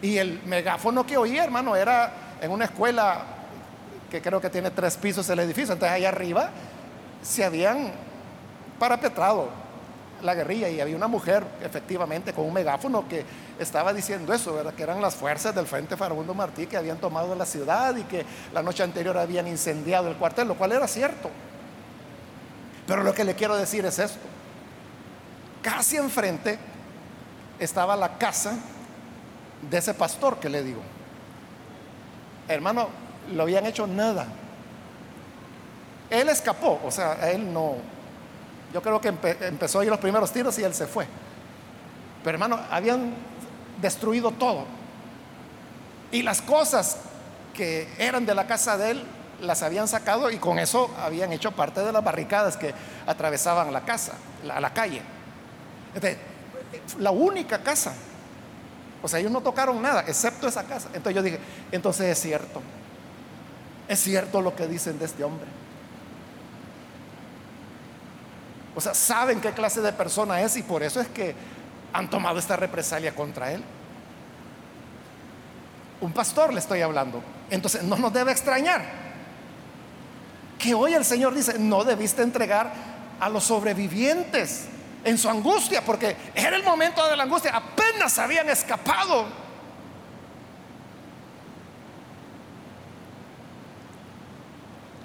Y 0.00 0.18
el 0.18 0.42
megáfono 0.44 1.06
que 1.06 1.16
oía, 1.16 1.44
hermano, 1.44 1.76
era 1.76 2.12
en 2.42 2.50
una 2.50 2.66
escuela 2.66 3.22
que 4.10 4.20
creo 4.20 4.40
que 4.40 4.50
tiene 4.50 4.70
tres 4.70 4.96
pisos 4.96 5.28
el 5.30 5.38
edificio, 5.38 5.72
entonces 5.72 5.96
allá 5.96 6.08
arriba 6.08 6.50
se 7.22 7.44
habían 7.44 7.92
parapetrado 8.78 9.48
la 10.22 10.34
guerrilla 10.34 10.68
y 10.68 10.80
había 10.80 10.96
una 10.96 11.06
mujer 11.06 11.44
efectivamente 11.62 12.32
con 12.32 12.44
un 12.44 12.52
megáfono 12.52 13.08
que 13.08 13.24
estaba 13.58 13.92
diciendo 13.92 14.34
eso, 14.34 14.54
¿verdad? 14.54 14.74
que 14.74 14.82
eran 14.82 15.00
las 15.00 15.14
fuerzas 15.14 15.54
del 15.54 15.66
Frente 15.66 15.96
Farabundo 15.96 16.34
Martí 16.34 16.66
que 16.66 16.76
habían 16.76 16.98
tomado 16.98 17.34
la 17.36 17.46
ciudad 17.46 17.96
y 17.96 18.02
que 18.02 18.26
la 18.52 18.62
noche 18.62 18.82
anterior 18.82 19.16
habían 19.16 19.46
incendiado 19.46 20.08
el 20.08 20.16
cuartel, 20.16 20.48
lo 20.48 20.56
cual 20.56 20.72
era 20.72 20.88
cierto. 20.88 21.30
Pero 22.88 23.04
lo 23.04 23.14
que 23.14 23.24
le 23.24 23.36
quiero 23.36 23.56
decir 23.56 23.86
es 23.86 24.00
esto. 24.00 24.18
Casi 25.62 25.96
enfrente 25.96 26.58
estaba 27.60 27.94
la 27.94 28.18
casa 28.18 28.54
de 29.70 29.78
ese 29.78 29.94
pastor 29.94 30.38
que 30.40 30.48
le 30.48 30.64
digo. 30.64 30.82
Hermano, 32.48 32.88
lo 33.32 33.42
habían 33.44 33.66
hecho 33.66 33.86
nada. 33.86 34.26
Él 36.10 36.28
escapó, 36.28 36.80
o 36.84 36.90
sea, 36.90 37.30
él 37.30 37.52
no, 37.52 37.76
yo 38.72 38.82
creo 38.82 39.00
que 39.00 39.08
empezó 39.08 39.80
ahí 39.80 39.88
los 39.88 39.98
primeros 39.98 40.32
tiros 40.32 40.58
y 40.58 40.64
él 40.64 40.74
se 40.74 40.86
fue. 40.86 41.06
Pero 42.24 42.36
hermano, 42.36 42.58
habían 42.70 43.12
destruido 43.80 44.30
todo. 44.30 44.64
Y 46.10 46.22
las 46.22 46.40
cosas 46.40 46.98
que 47.54 47.88
eran 47.98 48.24
de 48.24 48.34
la 48.34 48.46
casa 48.46 48.76
de 48.78 48.92
él 48.92 49.04
las 49.40 49.62
habían 49.62 49.88
sacado 49.88 50.30
y 50.30 50.38
con 50.38 50.58
eso 50.58 50.90
habían 50.98 51.32
hecho 51.32 51.52
parte 51.52 51.80
de 51.80 51.92
las 51.92 52.02
barricadas 52.02 52.56
que 52.56 52.72
atravesaban 53.06 53.72
la 53.72 53.82
casa, 53.82 54.12
la, 54.44 54.60
la 54.60 54.72
calle. 54.72 55.02
la 56.98 57.10
única 57.10 57.62
casa. 57.62 57.92
O 59.02 59.08
sea, 59.08 59.18
ellos 59.18 59.32
no 59.32 59.40
tocaron 59.40 59.82
nada, 59.82 60.04
excepto 60.06 60.46
esa 60.46 60.64
casa. 60.64 60.88
Entonces 60.88 61.14
yo 61.14 61.22
dije, 61.22 61.38
entonces 61.72 62.06
es 62.06 62.18
cierto. 62.20 62.62
Es 63.88 64.00
cierto 64.00 64.40
lo 64.40 64.54
que 64.54 64.66
dicen 64.66 64.98
de 64.98 65.04
este 65.06 65.24
hombre. 65.24 65.46
O 68.74 68.80
sea, 68.80 68.94
saben 68.94 69.40
qué 69.40 69.52
clase 69.52 69.80
de 69.80 69.92
persona 69.92 70.40
es 70.40 70.56
y 70.56 70.62
por 70.62 70.82
eso 70.82 71.00
es 71.00 71.08
que 71.08 71.34
han 71.92 72.08
tomado 72.08 72.38
esta 72.38 72.56
represalia 72.56 73.14
contra 73.14 73.52
él. 73.52 73.62
Un 76.00 76.12
pastor 76.12 76.52
le 76.52 76.60
estoy 76.60 76.80
hablando. 76.80 77.22
Entonces 77.50 77.82
no 77.82 77.96
nos 77.96 78.12
debe 78.12 78.32
extrañar 78.32 78.82
que 80.58 80.74
hoy 80.74 80.94
el 80.94 81.04
Señor 81.04 81.34
dice, 81.34 81.58
no 81.58 81.84
debiste 81.84 82.22
entregar 82.22 82.72
a 83.20 83.28
los 83.28 83.44
sobrevivientes 83.44 84.66
en 85.04 85.18
su 85.18 85.28
angustia, 85.28 85.84
porque 85.84 86.16
era 86.34 86.56
el 86.56 86.62
momento 86.62 87.06
de 87.08 87.16
la 87.16 87.24
angustia, 87.24 87.56
apenas 87.56 88.18
habían 88.18 88.48
escapado. 88.48 89.26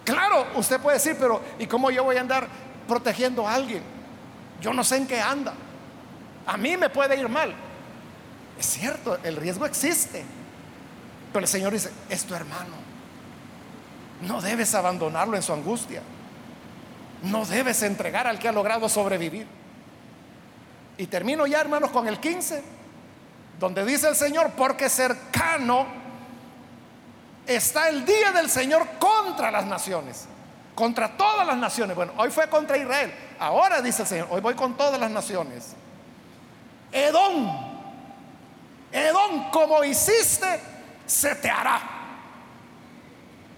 Claro, 0.04 0.48
usted 0.56 0.80
puede 0.80 0.98
decir, 0.98 1.18
pero 1.20 1.42
¿y 1.60 1.68
cómo 1.68 1.92
yo 1.92 2.04
voy 2.04 2.16
a 2.16 2.22
andar 2.22 2.48
protegiendo 2.88 3.48
a 3.48 3.54
alguien. 3.54 3.84
Yo 4.62 4.74
no 4.74 4.84
sé 4.84 4.98
en 4.98 5.08
qué 5.08 5.20
anda. 5.20 5.54
A 6.48 6.58
mí 6.58 6.78
me 6.78 6.90
puede 6.90 7.20
ir 7.20 7.30
mal. 7.30 7.54
Es 8.58 8.66
cierto, 8.66 9.20
el 9.24 9.36
riesgo 9.36 9.66
existe. 9.66 10.24
Pero 11.32 11.44
el 11.44 11.50
Señor 11.50 11.74
dice, 11.74 11.92
es 12.10 12.24
tu 12.24 12.34
hermano. 12.34 12.88
No 14.22 14.42
debes 14.42 14.74
abandonarlo 14.74 15.36
en 15.36 15.44
su 15.44 15.54
angustia. 15.54 16.02
No 17.24 17.46
debes 17.46 17.84
entregar 17.84 18.26
al 18.26 18.40
que 18.40 18.48
ha 18.48 18.52
logrado 18.52 18.90
sobrevivir. 18.90 19.46
Y 20.98 21.08
termino 21.08 21.46
ya, 21.48 21.62
hermanos, 21.62 21.92
con 21.92 22.08
el 22.08 22.20
15, 22.20 22.64
donde 23.60 23.86
dice 23.86 24.08
el 24.10 24.16
Señor, 24.16 24.52
porque 24.58 24.90
cercano 24.90 25.86
está 27.46 27.90
el 27.90 28.06
día 28.06 28.32
del 28.32 28.50
Señor 28.50 28.88
contra 29.00 29.52
las 29.52 29.66
naciones 29.66 30.28
contra 30.78 31.18
todas 31.18 31.46
las 31.46 31.58
naciones. 31.58 31.96
Bueno, 31.96 32.14
hoy 32.18 32.30
fue 32.30 32.48
contra 32.48 32.78
Israel. 32.78 33.12
Ahora 33.40 33.82
dice 33.82 34.04
el 34.04 34.08
Señor, 34.08 34.28
hoy 34.30 34.40
voy 34.40 34.54
con 34.54 34.78
todas 34.78 35.00
las 35.00 35.10
naciones. 35.10 35.74
Edom, 36.92 37.50
Edom, 38.92 39.50
como 39.50 39.84
hiciste, 39.84 40.62
se 41.08 41.34
te 41.36 41.50
hará. 41.50 41.82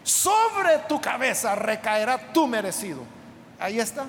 Sobre 0.02 0.80
tu 0.88 1.02
cabeza 1.02 1.56
recaerá 1.56 2.32
tu 2.32 2.48
merecido. 2.48 3.04
Ahí 3.60 3.82
está. 3.82 4.06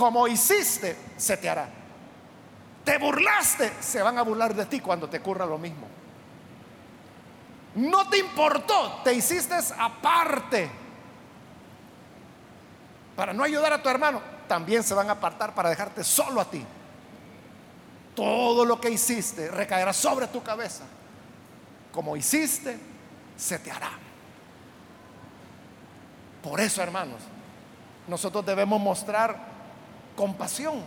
Como 0.00 0.26
hiciste, 0.26 0.96
se 1.18 1.36
te 1.36 1.46
hará. 1.46 1.68
Te 2.86 2.96
burlaste, 2.96 3.70
se 3.80 4.00
van 4.00 4.16
a 4.16 4.22
burlar 4.22 4.54
de 4.54 4.64
ti 4.64 4.80
cuando 4.80 5.10
te 5.10 5.18
ocurra 5.18 5.44
lo 5.44 5.58
mismo. 5.58 5.86
No 7.74 8.08
te 8.08 8.16
importó, 8.16 9.02
te 9.04 9.12
hiciste 9.12 9.54
aparte 9.78 10.70
para 13.14 13.34
no 13.34 13.44
ayudar 13.44 13.74
a 13.74 13.82
tu 13.82 13.90
hermano, 13.90 14.22
también 14.48 14.82
se 14.82 14.94
van 14.94 15.10
a 15.10 15.12
apartar 15.12 15.54
para 15.54 15.68
dejarte 15.68 16.02
solo 16.02 16.40
a 16.40 16.46
ti. 16.46 16.64
Todo 18.16 18.64
lo 18.64 18.80
que 18.80 18.88
hiciste 18.88 19.50
recaerá 19.50 19.92
sobre 19.92 20.28
tu 20.28 20.42
cabeza. 20.42 20.84
Como 21.92 22.16
hiciste, 22.16 22.78
se 23.36 23.58
te 23.58 23.70
hará. 23.70 23.90
Por 26.42 26.58
eso, 26.58 26.82
hermanos, 26.82 27.20
nosotros 28.08 28.46
debemos 28.46 28.80
mostrar 28.80 29.49
compasión. 30.20 30.82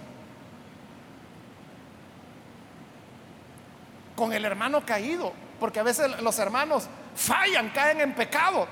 Con 4.15 4.31
el 4.31 4.45
hermano 4.45 4.85
caído, 4.85 5.33
porque 5.59 5.79
a 5.79 5.83
veces 5.83 6.21
los 6.21 6.37
hermanos 6.37 6.87
fallan, 7.15 7.71
caen 7.71 8.01
en 8.01 8.13
pecado. 8.13 8.67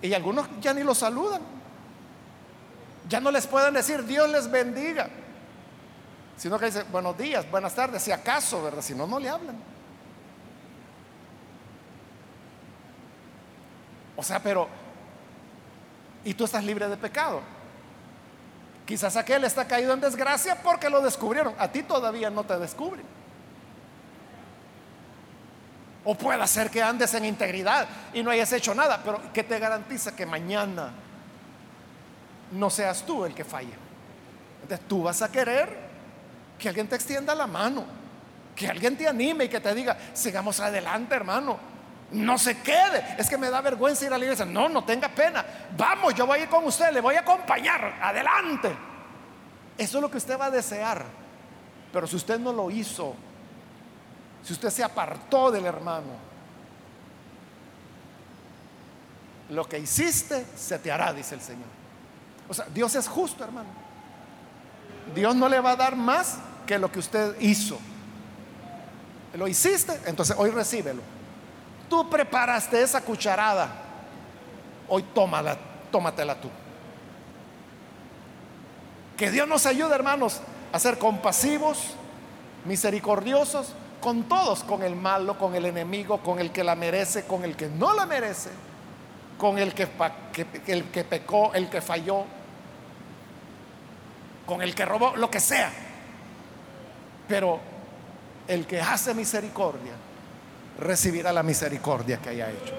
Y 0.00 0.14
algunos 0.14 0.48
ya 0.62 0.72
ni 0.72 0.82
los 0.82 0.96
saludan. 0.96 1.42
Ya 3.06 3.20
no 3.20 3.30
les 3.30 3.46
pueden 3.46 3.74
decir 3.74 4.02
Dios 4.06 4.30
les 4.30 4.50
bendiga. 4.50 5.10
Sino 6.38 6.58
que 6.58 6.66
dicen 6.66 6.86
buenos 6.90 7.18
días, 7.18 7.50
buenas 7.50 7.74
tardes, 7.74 8.02
si 8.02 8.12
acaso, 8.12 8.62
¿verdad? 8.62 8.80
Si 8.80 8.94
no, 8.94 9.06
no 9.06 9.20
le 9.20 9.28
hablan. 9.28 9.56
O 14.16 14.22
sea, 14.22 14.42
pero... 14.42 14.68
Y 16.24 16.32
tú 16.32 16.44
estás 16.44 16.64
libre 16.64 16.88
de 16.88 16.96
pecado. 16.96 17.59
Quizás 18.90 19.14
aquel 19.14 19.44
está 19.44 19.68
caído 19.68 19.92
en 19.92 20.00
desgracia 20.00 20.56
porque 20.56 20.90
lo 20.90 21.00
descubrieron. 21.00 21.54
A 21.60 21.68
ti 21.68 21.84
todavía 21.84 22.28
no 22.28 22.42
te 22.42 22.58
descubren. 22.58 23.06
O 26.04 26.16
puede 26.16 26.44
ser 26.48 26.70
que 26.70 26.82
andes 26.82 27.14
en 27.14 27.24
integridad 27.24 27.86
y 28.12 28.24
no 28.24 28.32
hayas 28.32 28.52
hecho 28.52 28.74
nada, 28.74 29.00
pero 29.04 29.20
¿qué 29.32 29.44
te 29.44 29.60
garantiza 29.60 30.16
que 30.16 30.26
mañana 30.26 30.90
no 32.50 32.68
seas 32.68 33.06
tú 33.06 33.24
el 33.24 33.32
que 33.32 33.44
falle? 33.44 33.74
Entonces 34.62 34.88
tú 34.88 35.04
vas 35.04 35.22
a 35.22 35.30
querer 35.30 35.72
que 36.58 36.68
alguien 36.68 36.88
te 36.88 36.96
extienda 36.96 37.32
la 37.32 37.46
mano, 37.46 37.84
que 38.56 38.66
alguien 38.66 38.96
te 38.96 39.06
anime 39.06 39.44
y 39.44 39.48
que 39.48 39.60
te 39.60 39.72
diga, 39.72 39.96
sigamos 40.14 40.58
adelante 40.58 41.14
hermano, 41.14 41.60
no 42.12 42.38
se 42.38 42.58
quede. 42.58 43.16
Es 43.18 43.28
que 43.28 43.38
me 43.38 43.50
da 43.50 43.60
vergüenza 43.60 44.04
ir 44.04 44.12
a 44.12 44.18
la 44.18 44.24
iglesia. 44.24 44.44
No, 44.44 44.68
no 44.68 44.84
tenga 44.84 45.08
pena. 45.08 45.44
Vamos, 45.76 46.14
yo 46.14 46.26
voy 46.26 46.40
a 46.40 46.42
ir 46.42 46.48
con 46.48 46.64
usted, 46.64 46.92
le 46.92 47.00
voy 47.00 47.14
a 47.14 47.20
acompañar. 47.20 47.98
Adelante. 48.02 48.74
Eso 49.78 49.98
es 49.98 50.02
lo 50.02 50.10
que 50.10 50.18
usted 50.18 50.38
va 50.38 50.46
a 50.46 50.50
desear. 50.50 51.04
Pero 51.92 52.06
si 52.06 52.16
usted 52.16 52.38
no 52.38 52.52
lo 52.52 52.70
hizo, 52.70 53.14
si 54.42 54.52
usted 54.52 54.70
se 54.70 54.84
apartó 54.84 55.50
del 55.50 55.66
hermano, 55.66 56.30
lo 59.50 59.68
que 59.68 59.78
hiciste 59.78 60.46
se 60.56 60.78
te 60.78 60.92
hará, 60.92 61.12
dice 61.12 61.34
el 61.34 61.40
Señor. 61.40 61.66
O 62.48 62.54
sea, 62.54 62.66
Dios 62.72 62.94
es 62.94 63.08
justo, 63.08 63.44
hermano. 63.44 63.68
Dios 65.14 65.34
no 65.34 65.48
le 65.48 65.60
va 65.60 65.72
a 65.72 65.76
dar 65.76 65.96
más 65.96 66.38
que 66.66 66.78
lo 66.78 66.90
que 66.90 66.98
usted 66.98 67.40
hizo. 67.40 67.78
Lo 69.34 69.46
hiciste, 69.48 69.98
entonces 70.06 70.36
hoy 70.38 70.50
recíbelo. 70.50 71.02
Tú 71.90 72.08
preparaste 72.08 72.80
esa 72.80 73.00
cucharada. 73.00 73.68
Hoy 74.88 75.02
tómala, 75.12 75.58
tómatela 75.90 76.40
tú. 76.40 76.48
Que 79.16 79.30
Dios 79.30 79.48
nos 79.48 79.66
ayude, 79.66 79.92
hermanos, 79.92 80.40
a 80.72 80.78
ser 80.78 80.98
compasivos, 80.98 81.94
misericordiosos 82.64 83.74
con 84.00 84.22
todos, 84.22 84.62
con 84.62 84.84
el 84.84 84.94
malo, 84.94 85.36
con 85.36 85.56
el 85.56 85.66
enemigo, 85.66 86.18
con 86.18 86.38
el 86.38 86.52
que 86.52 86.62
la 86.62 86.76
merece, 86.76 87.24
con 87.24 87.44
el 87.44 87.56
que 87.56 87.68
no 87.68 87.92
la 87.92 88.06
merece, 88.06 88.50
con 89.36 89.58
el 89.58 89.74
que, 89.74 89.88
el 90.68 90.84
que 90.84 91.04
pecó, 91.04 91.52
el 91.54 91.68
que 91.68 91.80
falló, 91.80 92.24
con 94.46 94.62
el 94.62 94.76
que 94.76 94.84
robó, 94.84 95.16
lo 95.16 95.28
que 95.28 95.40
sea. 95.40 95.72
Pero 97.26 97.58
el 98.46 98.64
que 98.64 98.80
hace 98.80 99.12
misericordia 99.12 100.09
recibirá 100.80 101.32
la 101.32 101.42
misericordia 101.42 102.18
que 102.18 102.30
haya 102.30 102.50
hecho. 102.50 102.74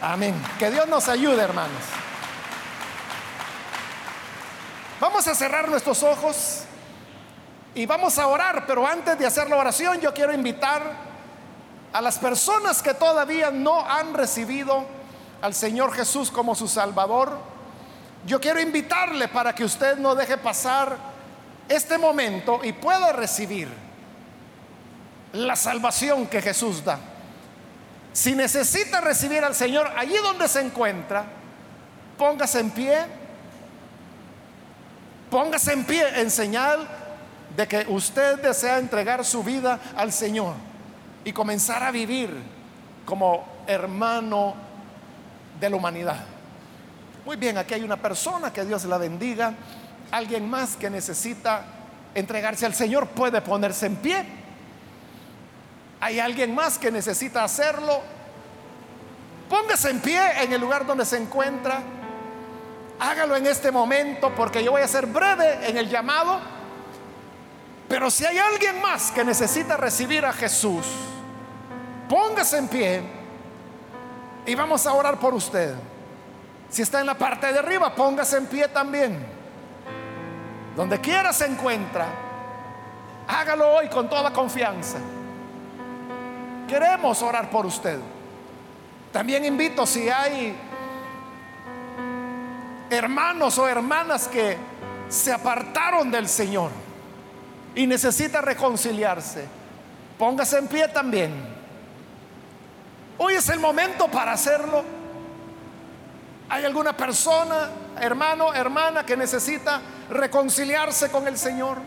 Amén. 0.00 0.34
Que 0.58 0.70
Dios 0.70 0.88
nos 0.88 1.08
ayude, 1.08 1.42
hermanos. 1.42 1.82
Vamos 5.00 5.26
a 5.28 5.34
cerrar 5.34 5.68
nuestros 5.68 6.02
ojos 6.02 6.62
y 7.74 7.86
vamos 7.86 8.18
a 8.18 8.26
orar, 8.26 8.64
pero 8.66 8.86
antes 8.86 9.18
de 9.18 9.26
hacer 9.26 9.48
la 9.48 9.56
oración 9.56 10.00
yo 10.00 10.12
quiero 10.12 10.32
invitar 10.32 10.82
a 11.92 12.00
las 12.00 12.18
personas 12.18 12.82
que 12.82 12.94
todavía 12.94 13.50
no 13.50 13.80
han 13.80 14.14
recibido 14.14 14.84
al 15.40 15.54
Señor 15.54 15.92
Jesús 15.92 16.30
como 16.30 16.54
su 16.54 16.68
Salvador. 16.68 17.38
Yo 18.26 18.40
quiero 18.40 18.60
invitarle 18.60 19.28
para 19.28 19.54
que 19.54 19.64
usted 19.64 19.96
no 19.98 20.14
deje 20.14 20.36
pasar 20.36 20.96
este 21.68 21.98
momento 21.98 22.60
y 22.62 22.72
pueda 22.72 23.12
recibir 23.12 23.87
la 25.32 25.56
salvación 25.56 26.26
que 26.26 26.42
Jesús 26.42 26.84
da. 26.84 26.98
Si 28.12 28.34
necesita 28.34 29.00
recibir 29.00 29.44
al 29.44 29.54
Señor 29.54 29.90
allí 29.96 30.16
donde 30.22 30.48
se 30.48 30.60
encuentra, 30.60 31.24
póngase 32.16 32.60
en 32.60 32.70
pie, 32.70 32.98
póngase 35.30 35.72
en 35.72 35.84
pie 35.84 36.20
en 36.20 36.30
señal 36.30 36.86
de 37.56 37.66
que 37.68 37.86
usted 37.88 38.40
desea 38.40 38.78
entregar 38.78 39.24
su 39.24 39.42
vida 39.42 39.78
al 39.96 40.12
Señor 40.12 40.54
y 41.24 41.32
comenzar 41.32 41.82
a 41.82 41.90
vivir 41.90 42.30
como 43.04 43.44
hermano 43.66 44.54
de 45.60 45.70
la 45.70 45.76
humanidad. 45.76 46.24
Muy 47.24 47.36
bien, 47.36 47.58
aquí 47.58 47.74
hay 47.74 47.82
una 47.82 47.96
persona, 47.96 48.52
que 48.52 48.64
Dios 48.64 48.84
la 48.84 48.96
bendiga. 48.96 49.52
Alguien 50.10 50.48
más 50.48 50.76
que 50.76 50.88
necesita 50.88 51.62
entregarse 52.14 52.64
al 52.64 52.74
Señor 52.74 53.08
puede 53.08 53.40
ponerse 53.42 53.86
en 53.86 53.96
pie. 53.96 54.24
¿Hay 56.00 56.20
alguien 56.20 56.54
más 56.54 56.78
que 56.78 56.90
necesita 56.90 57.42
hacerlo? 57.42 58.00
Póngase 59.48 59.90
en 59.90 60.00
pie 60.00 60.42
en 60.42 60.52
el 60.52 60.60
lugar 60.60 60.86
donde 60.86 61.04
se 61.04 61.16
encuentra. 61.16 61.80
Hágalo 63.00 63.36
en 63.36 63.46
este 63.46 63.70
momento 63.70 64.32
porque 64.34 64.62
yo 64.62 64.72
voy 64.72 64.82
a 64.82 64.88
ser 64.88 65.06
breve 65.06 65.68
en 65.68 65.76
el 65.76 65.88
llamado. 65.88 66.40
Pero 67.88 68.10
si 68.10 68.24
hay 68.26 68.38
alguien 68.38 68.80
más 68.80 69.10
que 69.10 69.24
necesita 69.24 69.76
recibir 69.76 70.24
a 70.24 70.32
Jesús, 70.32 70.86
póngase 72.08 72.58
en 72.58 72.68
pie 72.68 73.02
y 74.44 74.54
vamos 74.54 74.86
a 74.86 74.92
orar 74.92 75.18
por 75.18 75.34
usted. 75.34 75.74
Si 76.68 76.82
está 76.82 77.00
en 77.00 77.06
la 77.06 77.16
parte 77.16 77.50
de 77.50 77.58
arriba, 77.58 77.94
póngase 77.94 78.36
en 78.36 78.46
pie 78.46 78.68
también. 78.68 79.18
Donde 80.76 81.00
quiera 81.00 81.32
se 81.32 81.46
encuentra, 81.46 82.06
hágalo 83.26 83.68
hoy 83.72 83.88
con 83.88 84.08
toda 84.08 84.32
confianza. 84.32 84.98
Queremos 86.68 87.22
orar 87.22 87.50
por 87.50 87.64
usted. 87.64 87.98
También 89.10 89.44
invito 89.44 89.86
si 89.86 90.08
hay 90.10 90.54
hermanos 92.90 93.58
o 93.58 93.66
hermanas 93.66 94.28
que 94.28 94.56
se 95.08 95.32
apartaron 95.32 96.10
del 96.10 96.28
Señor 96.28 96.70
y 97.74 97.86
necesita 97.86 98.40
reconciliarse, 98.42 99.46
póngase 100.18 100.58
en 100.58 100.68
pie 100.68 100.88
también. 100.88 101.32
Hoy 103.16 103.34
es 103.34 103.48
el 103.48 103.60
momento 103.60 104.08
para 104.08 104.32
hacerlo. 104.32 104.84
¿Hay 106.50 106.64
alguna 106.64 106.96
persona, 106.96 107.70
hermano, 108.00 108.54
hermana 108.54 109.04
que 109.04 109.16
necesita 109.16 109.80
reconciliarse 110.10 111.10
con 111.10 111.26
el 111.26 111.36
Señor? 111.36 111.78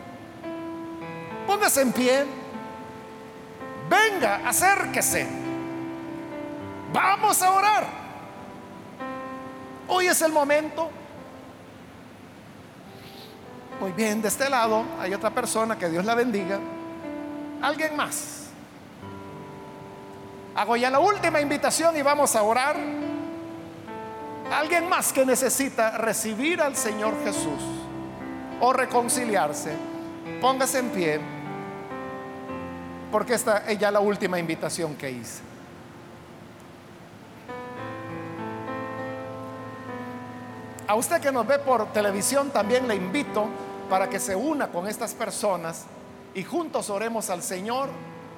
Póngase 1.47 1.82
en 1.82 1.91
pie. 1.93 2.41
Venga, 3.92 4.48
acérquese. 4.48 5.28
Vamos 6.94 7.42
a 7.42 7.52
orar. 7.52 7.86
Hoy 9.89 10.08
es 10.08 10.22
el 10.22 10.32
momento. 10.32 10.89
Muy 13.82 13.92
bien, 13.92 14.22
de 14.22 14.30
este 14.30 14.50
lado 14.50 14.86
hay 14.98 15.14
otra 15.14 15.32
persona, 15.32 15.78
que 15.78 15.89
Dios 15.89 16.06
la 16.06 16.16
bendiga. 16.16 16.58
Alguien 17.62 17.98
más. 17.98 18.48
Hago 20.56 20.78
ya 20.78 20.89
la 20.89 21.00
última 21.00 21.42
invitación 21.42 21.98
y 21.98 22.02
vamos 22.02 22.34
a 22.38 22.44
orar. 22.44 22.78
Alguien 24.54 24.88
más 24.88 25.12
que 25.12 25.26
necesita 25.26 25.98
recibir 25.98 26.62
al 26.62 26.78
Señor 26.78 27.14
Jesús 27.26 27.62
o 28.62 28.72
reconciliarse, 28.72 29.74
póngase 30.39 30.80
en 30.80 30.89
pie 30.92 31.41
porque 33.12 33.34
esta 33.34 33.70
es 33.70 33.78
ya 33.78 33.91
la 33.91 33.99
última 33.99 34.39
invitación 34.39 34.95
que 34.95 35.12
hice. 35.12 35.41
A 40.88 40.95
usted 40.95 41.22
que 41.22 41.32
nos 41.32 41.45
ve 41.47 41.59
por 41.59 41.93
televisión 41.93 42.49
también 42.49 42.88
le 42.88 42.95
invito 42.95 43.47
para 43.89 44.09
que 44.09 44.20
se 44.20 44.36
una 44.36 44.68
con 44.68 44.88
estas 44.88 45.14
personas 45.14 45.86
y 46.34 46.43
juntos 46.43 46.89
oremos 46.89 47.30
al 47.30 47.43
Señor, 47.43 47.89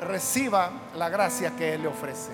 reciba 0.01 0.71
la 0.95 1.09
gracia 1.09 1.51
que 1.55 1.73
Él 1.73 1.83
le 1.83 1.87
ofrece. 1.87 2.31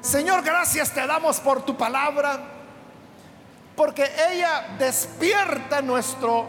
Señor, 0.00 0.42
gracias 0.42 0.92
te 0.92 1.06
damos 1.06 1.40
por 1.40 1.62
tu 1.62 1.76
palabra, 1.76 2.38
porque 3.74 4.10
ella 4.30 4.76
despierta 4.78 5.82
nuestro 5.82 6.46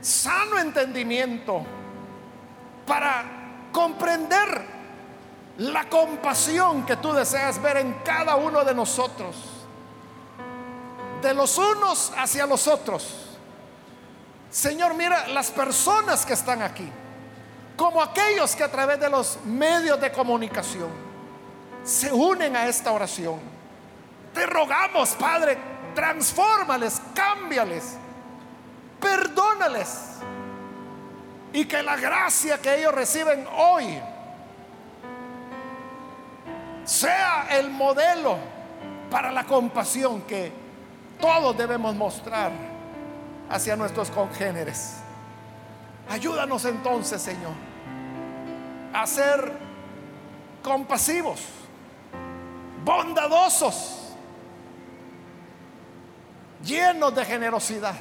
sano 0.00 0.58
entendimiento 0.58 1.64
para 2.86 3.24
comprender 3.72 4.74
la 5.58 5.88
compasión 5.88 6.84
que 6.84 6.96
tú 6.96 7.12
deseas 7.12 7.60
ver 7.62 7.78
en 7.78 7.94
cada 8.04 8.36
uno 8.36 8.64
de 8.64 8.74
nosotros, 8.74 9.36
de 11.22 11.34
los 11.34 11.56
unos 11.58 12.12
hacia 12.16 12.46
los 12.46 12.66
otros. 12.66 13.36
Señor, 14.50 14.94
mira 14.94 15.28
las 15.28 15.50
personas 15.50 16.24
que 16.24 16.32
están 16.32 16.62
aquí, 16.62 16.88
como 17.76 18.02
aquellos 18.02 18.54
que 18.54 18.64
a 18.64 18.70
través 18.70 19.00
de 19.00 19.10
los 19.10 19.38
medios 19.44 20.00
de 20.00 20.12
comunicación 20.12 20.90
se 21.82 22.12
unen 22.12 22.56
a 22.56 22.66
esta 22.66 22.92
oración. 22.92 23.40
Te 24.32 24.46
rogamos, 24.46 25.10
Padre, 25.10 25.58
transfórmales, 25.94 27.00
cámbiales, 27.14 27.96
perdónales 29.00 30.13
y 31.54 31.66
que 31.66 31.84
la 31.84 31.96
gracia 31.96 32.58
que 32.58 32.80
ellos 32.80 32.92
reciben 32.92 33.46
hoy 33.56 33.96
sea 36.84 37.46
el 37.48 37.70
modelo 37.70 38.36
para 39.08 39.30
la 39.30 39.44
compasión 39.44 40.22
que 40.22 40.52
todos 41.20 41.56
debemos 41.56 41.94
mostrar 41.94 42.50
hacia 43.48 43.76
nuestros 43.76 44.10
congéneres. 44.10 44.96
Ayúdanos 46.10 46.64
entonces, 46.64 47.22
Señor, 47.22 47.52
a 48.92 49.06
ser 49.06 49.52
compasivos, 50.60 51.40
bondadosos, 52.84 54.12
llenos 56.64 57.14
de 57.14 57.24
generosidad 57.24 57.94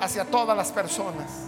hacia 0.00 0.24
todas 0.24 0.56
las 0.56 0.70
personas. 0.70 1.47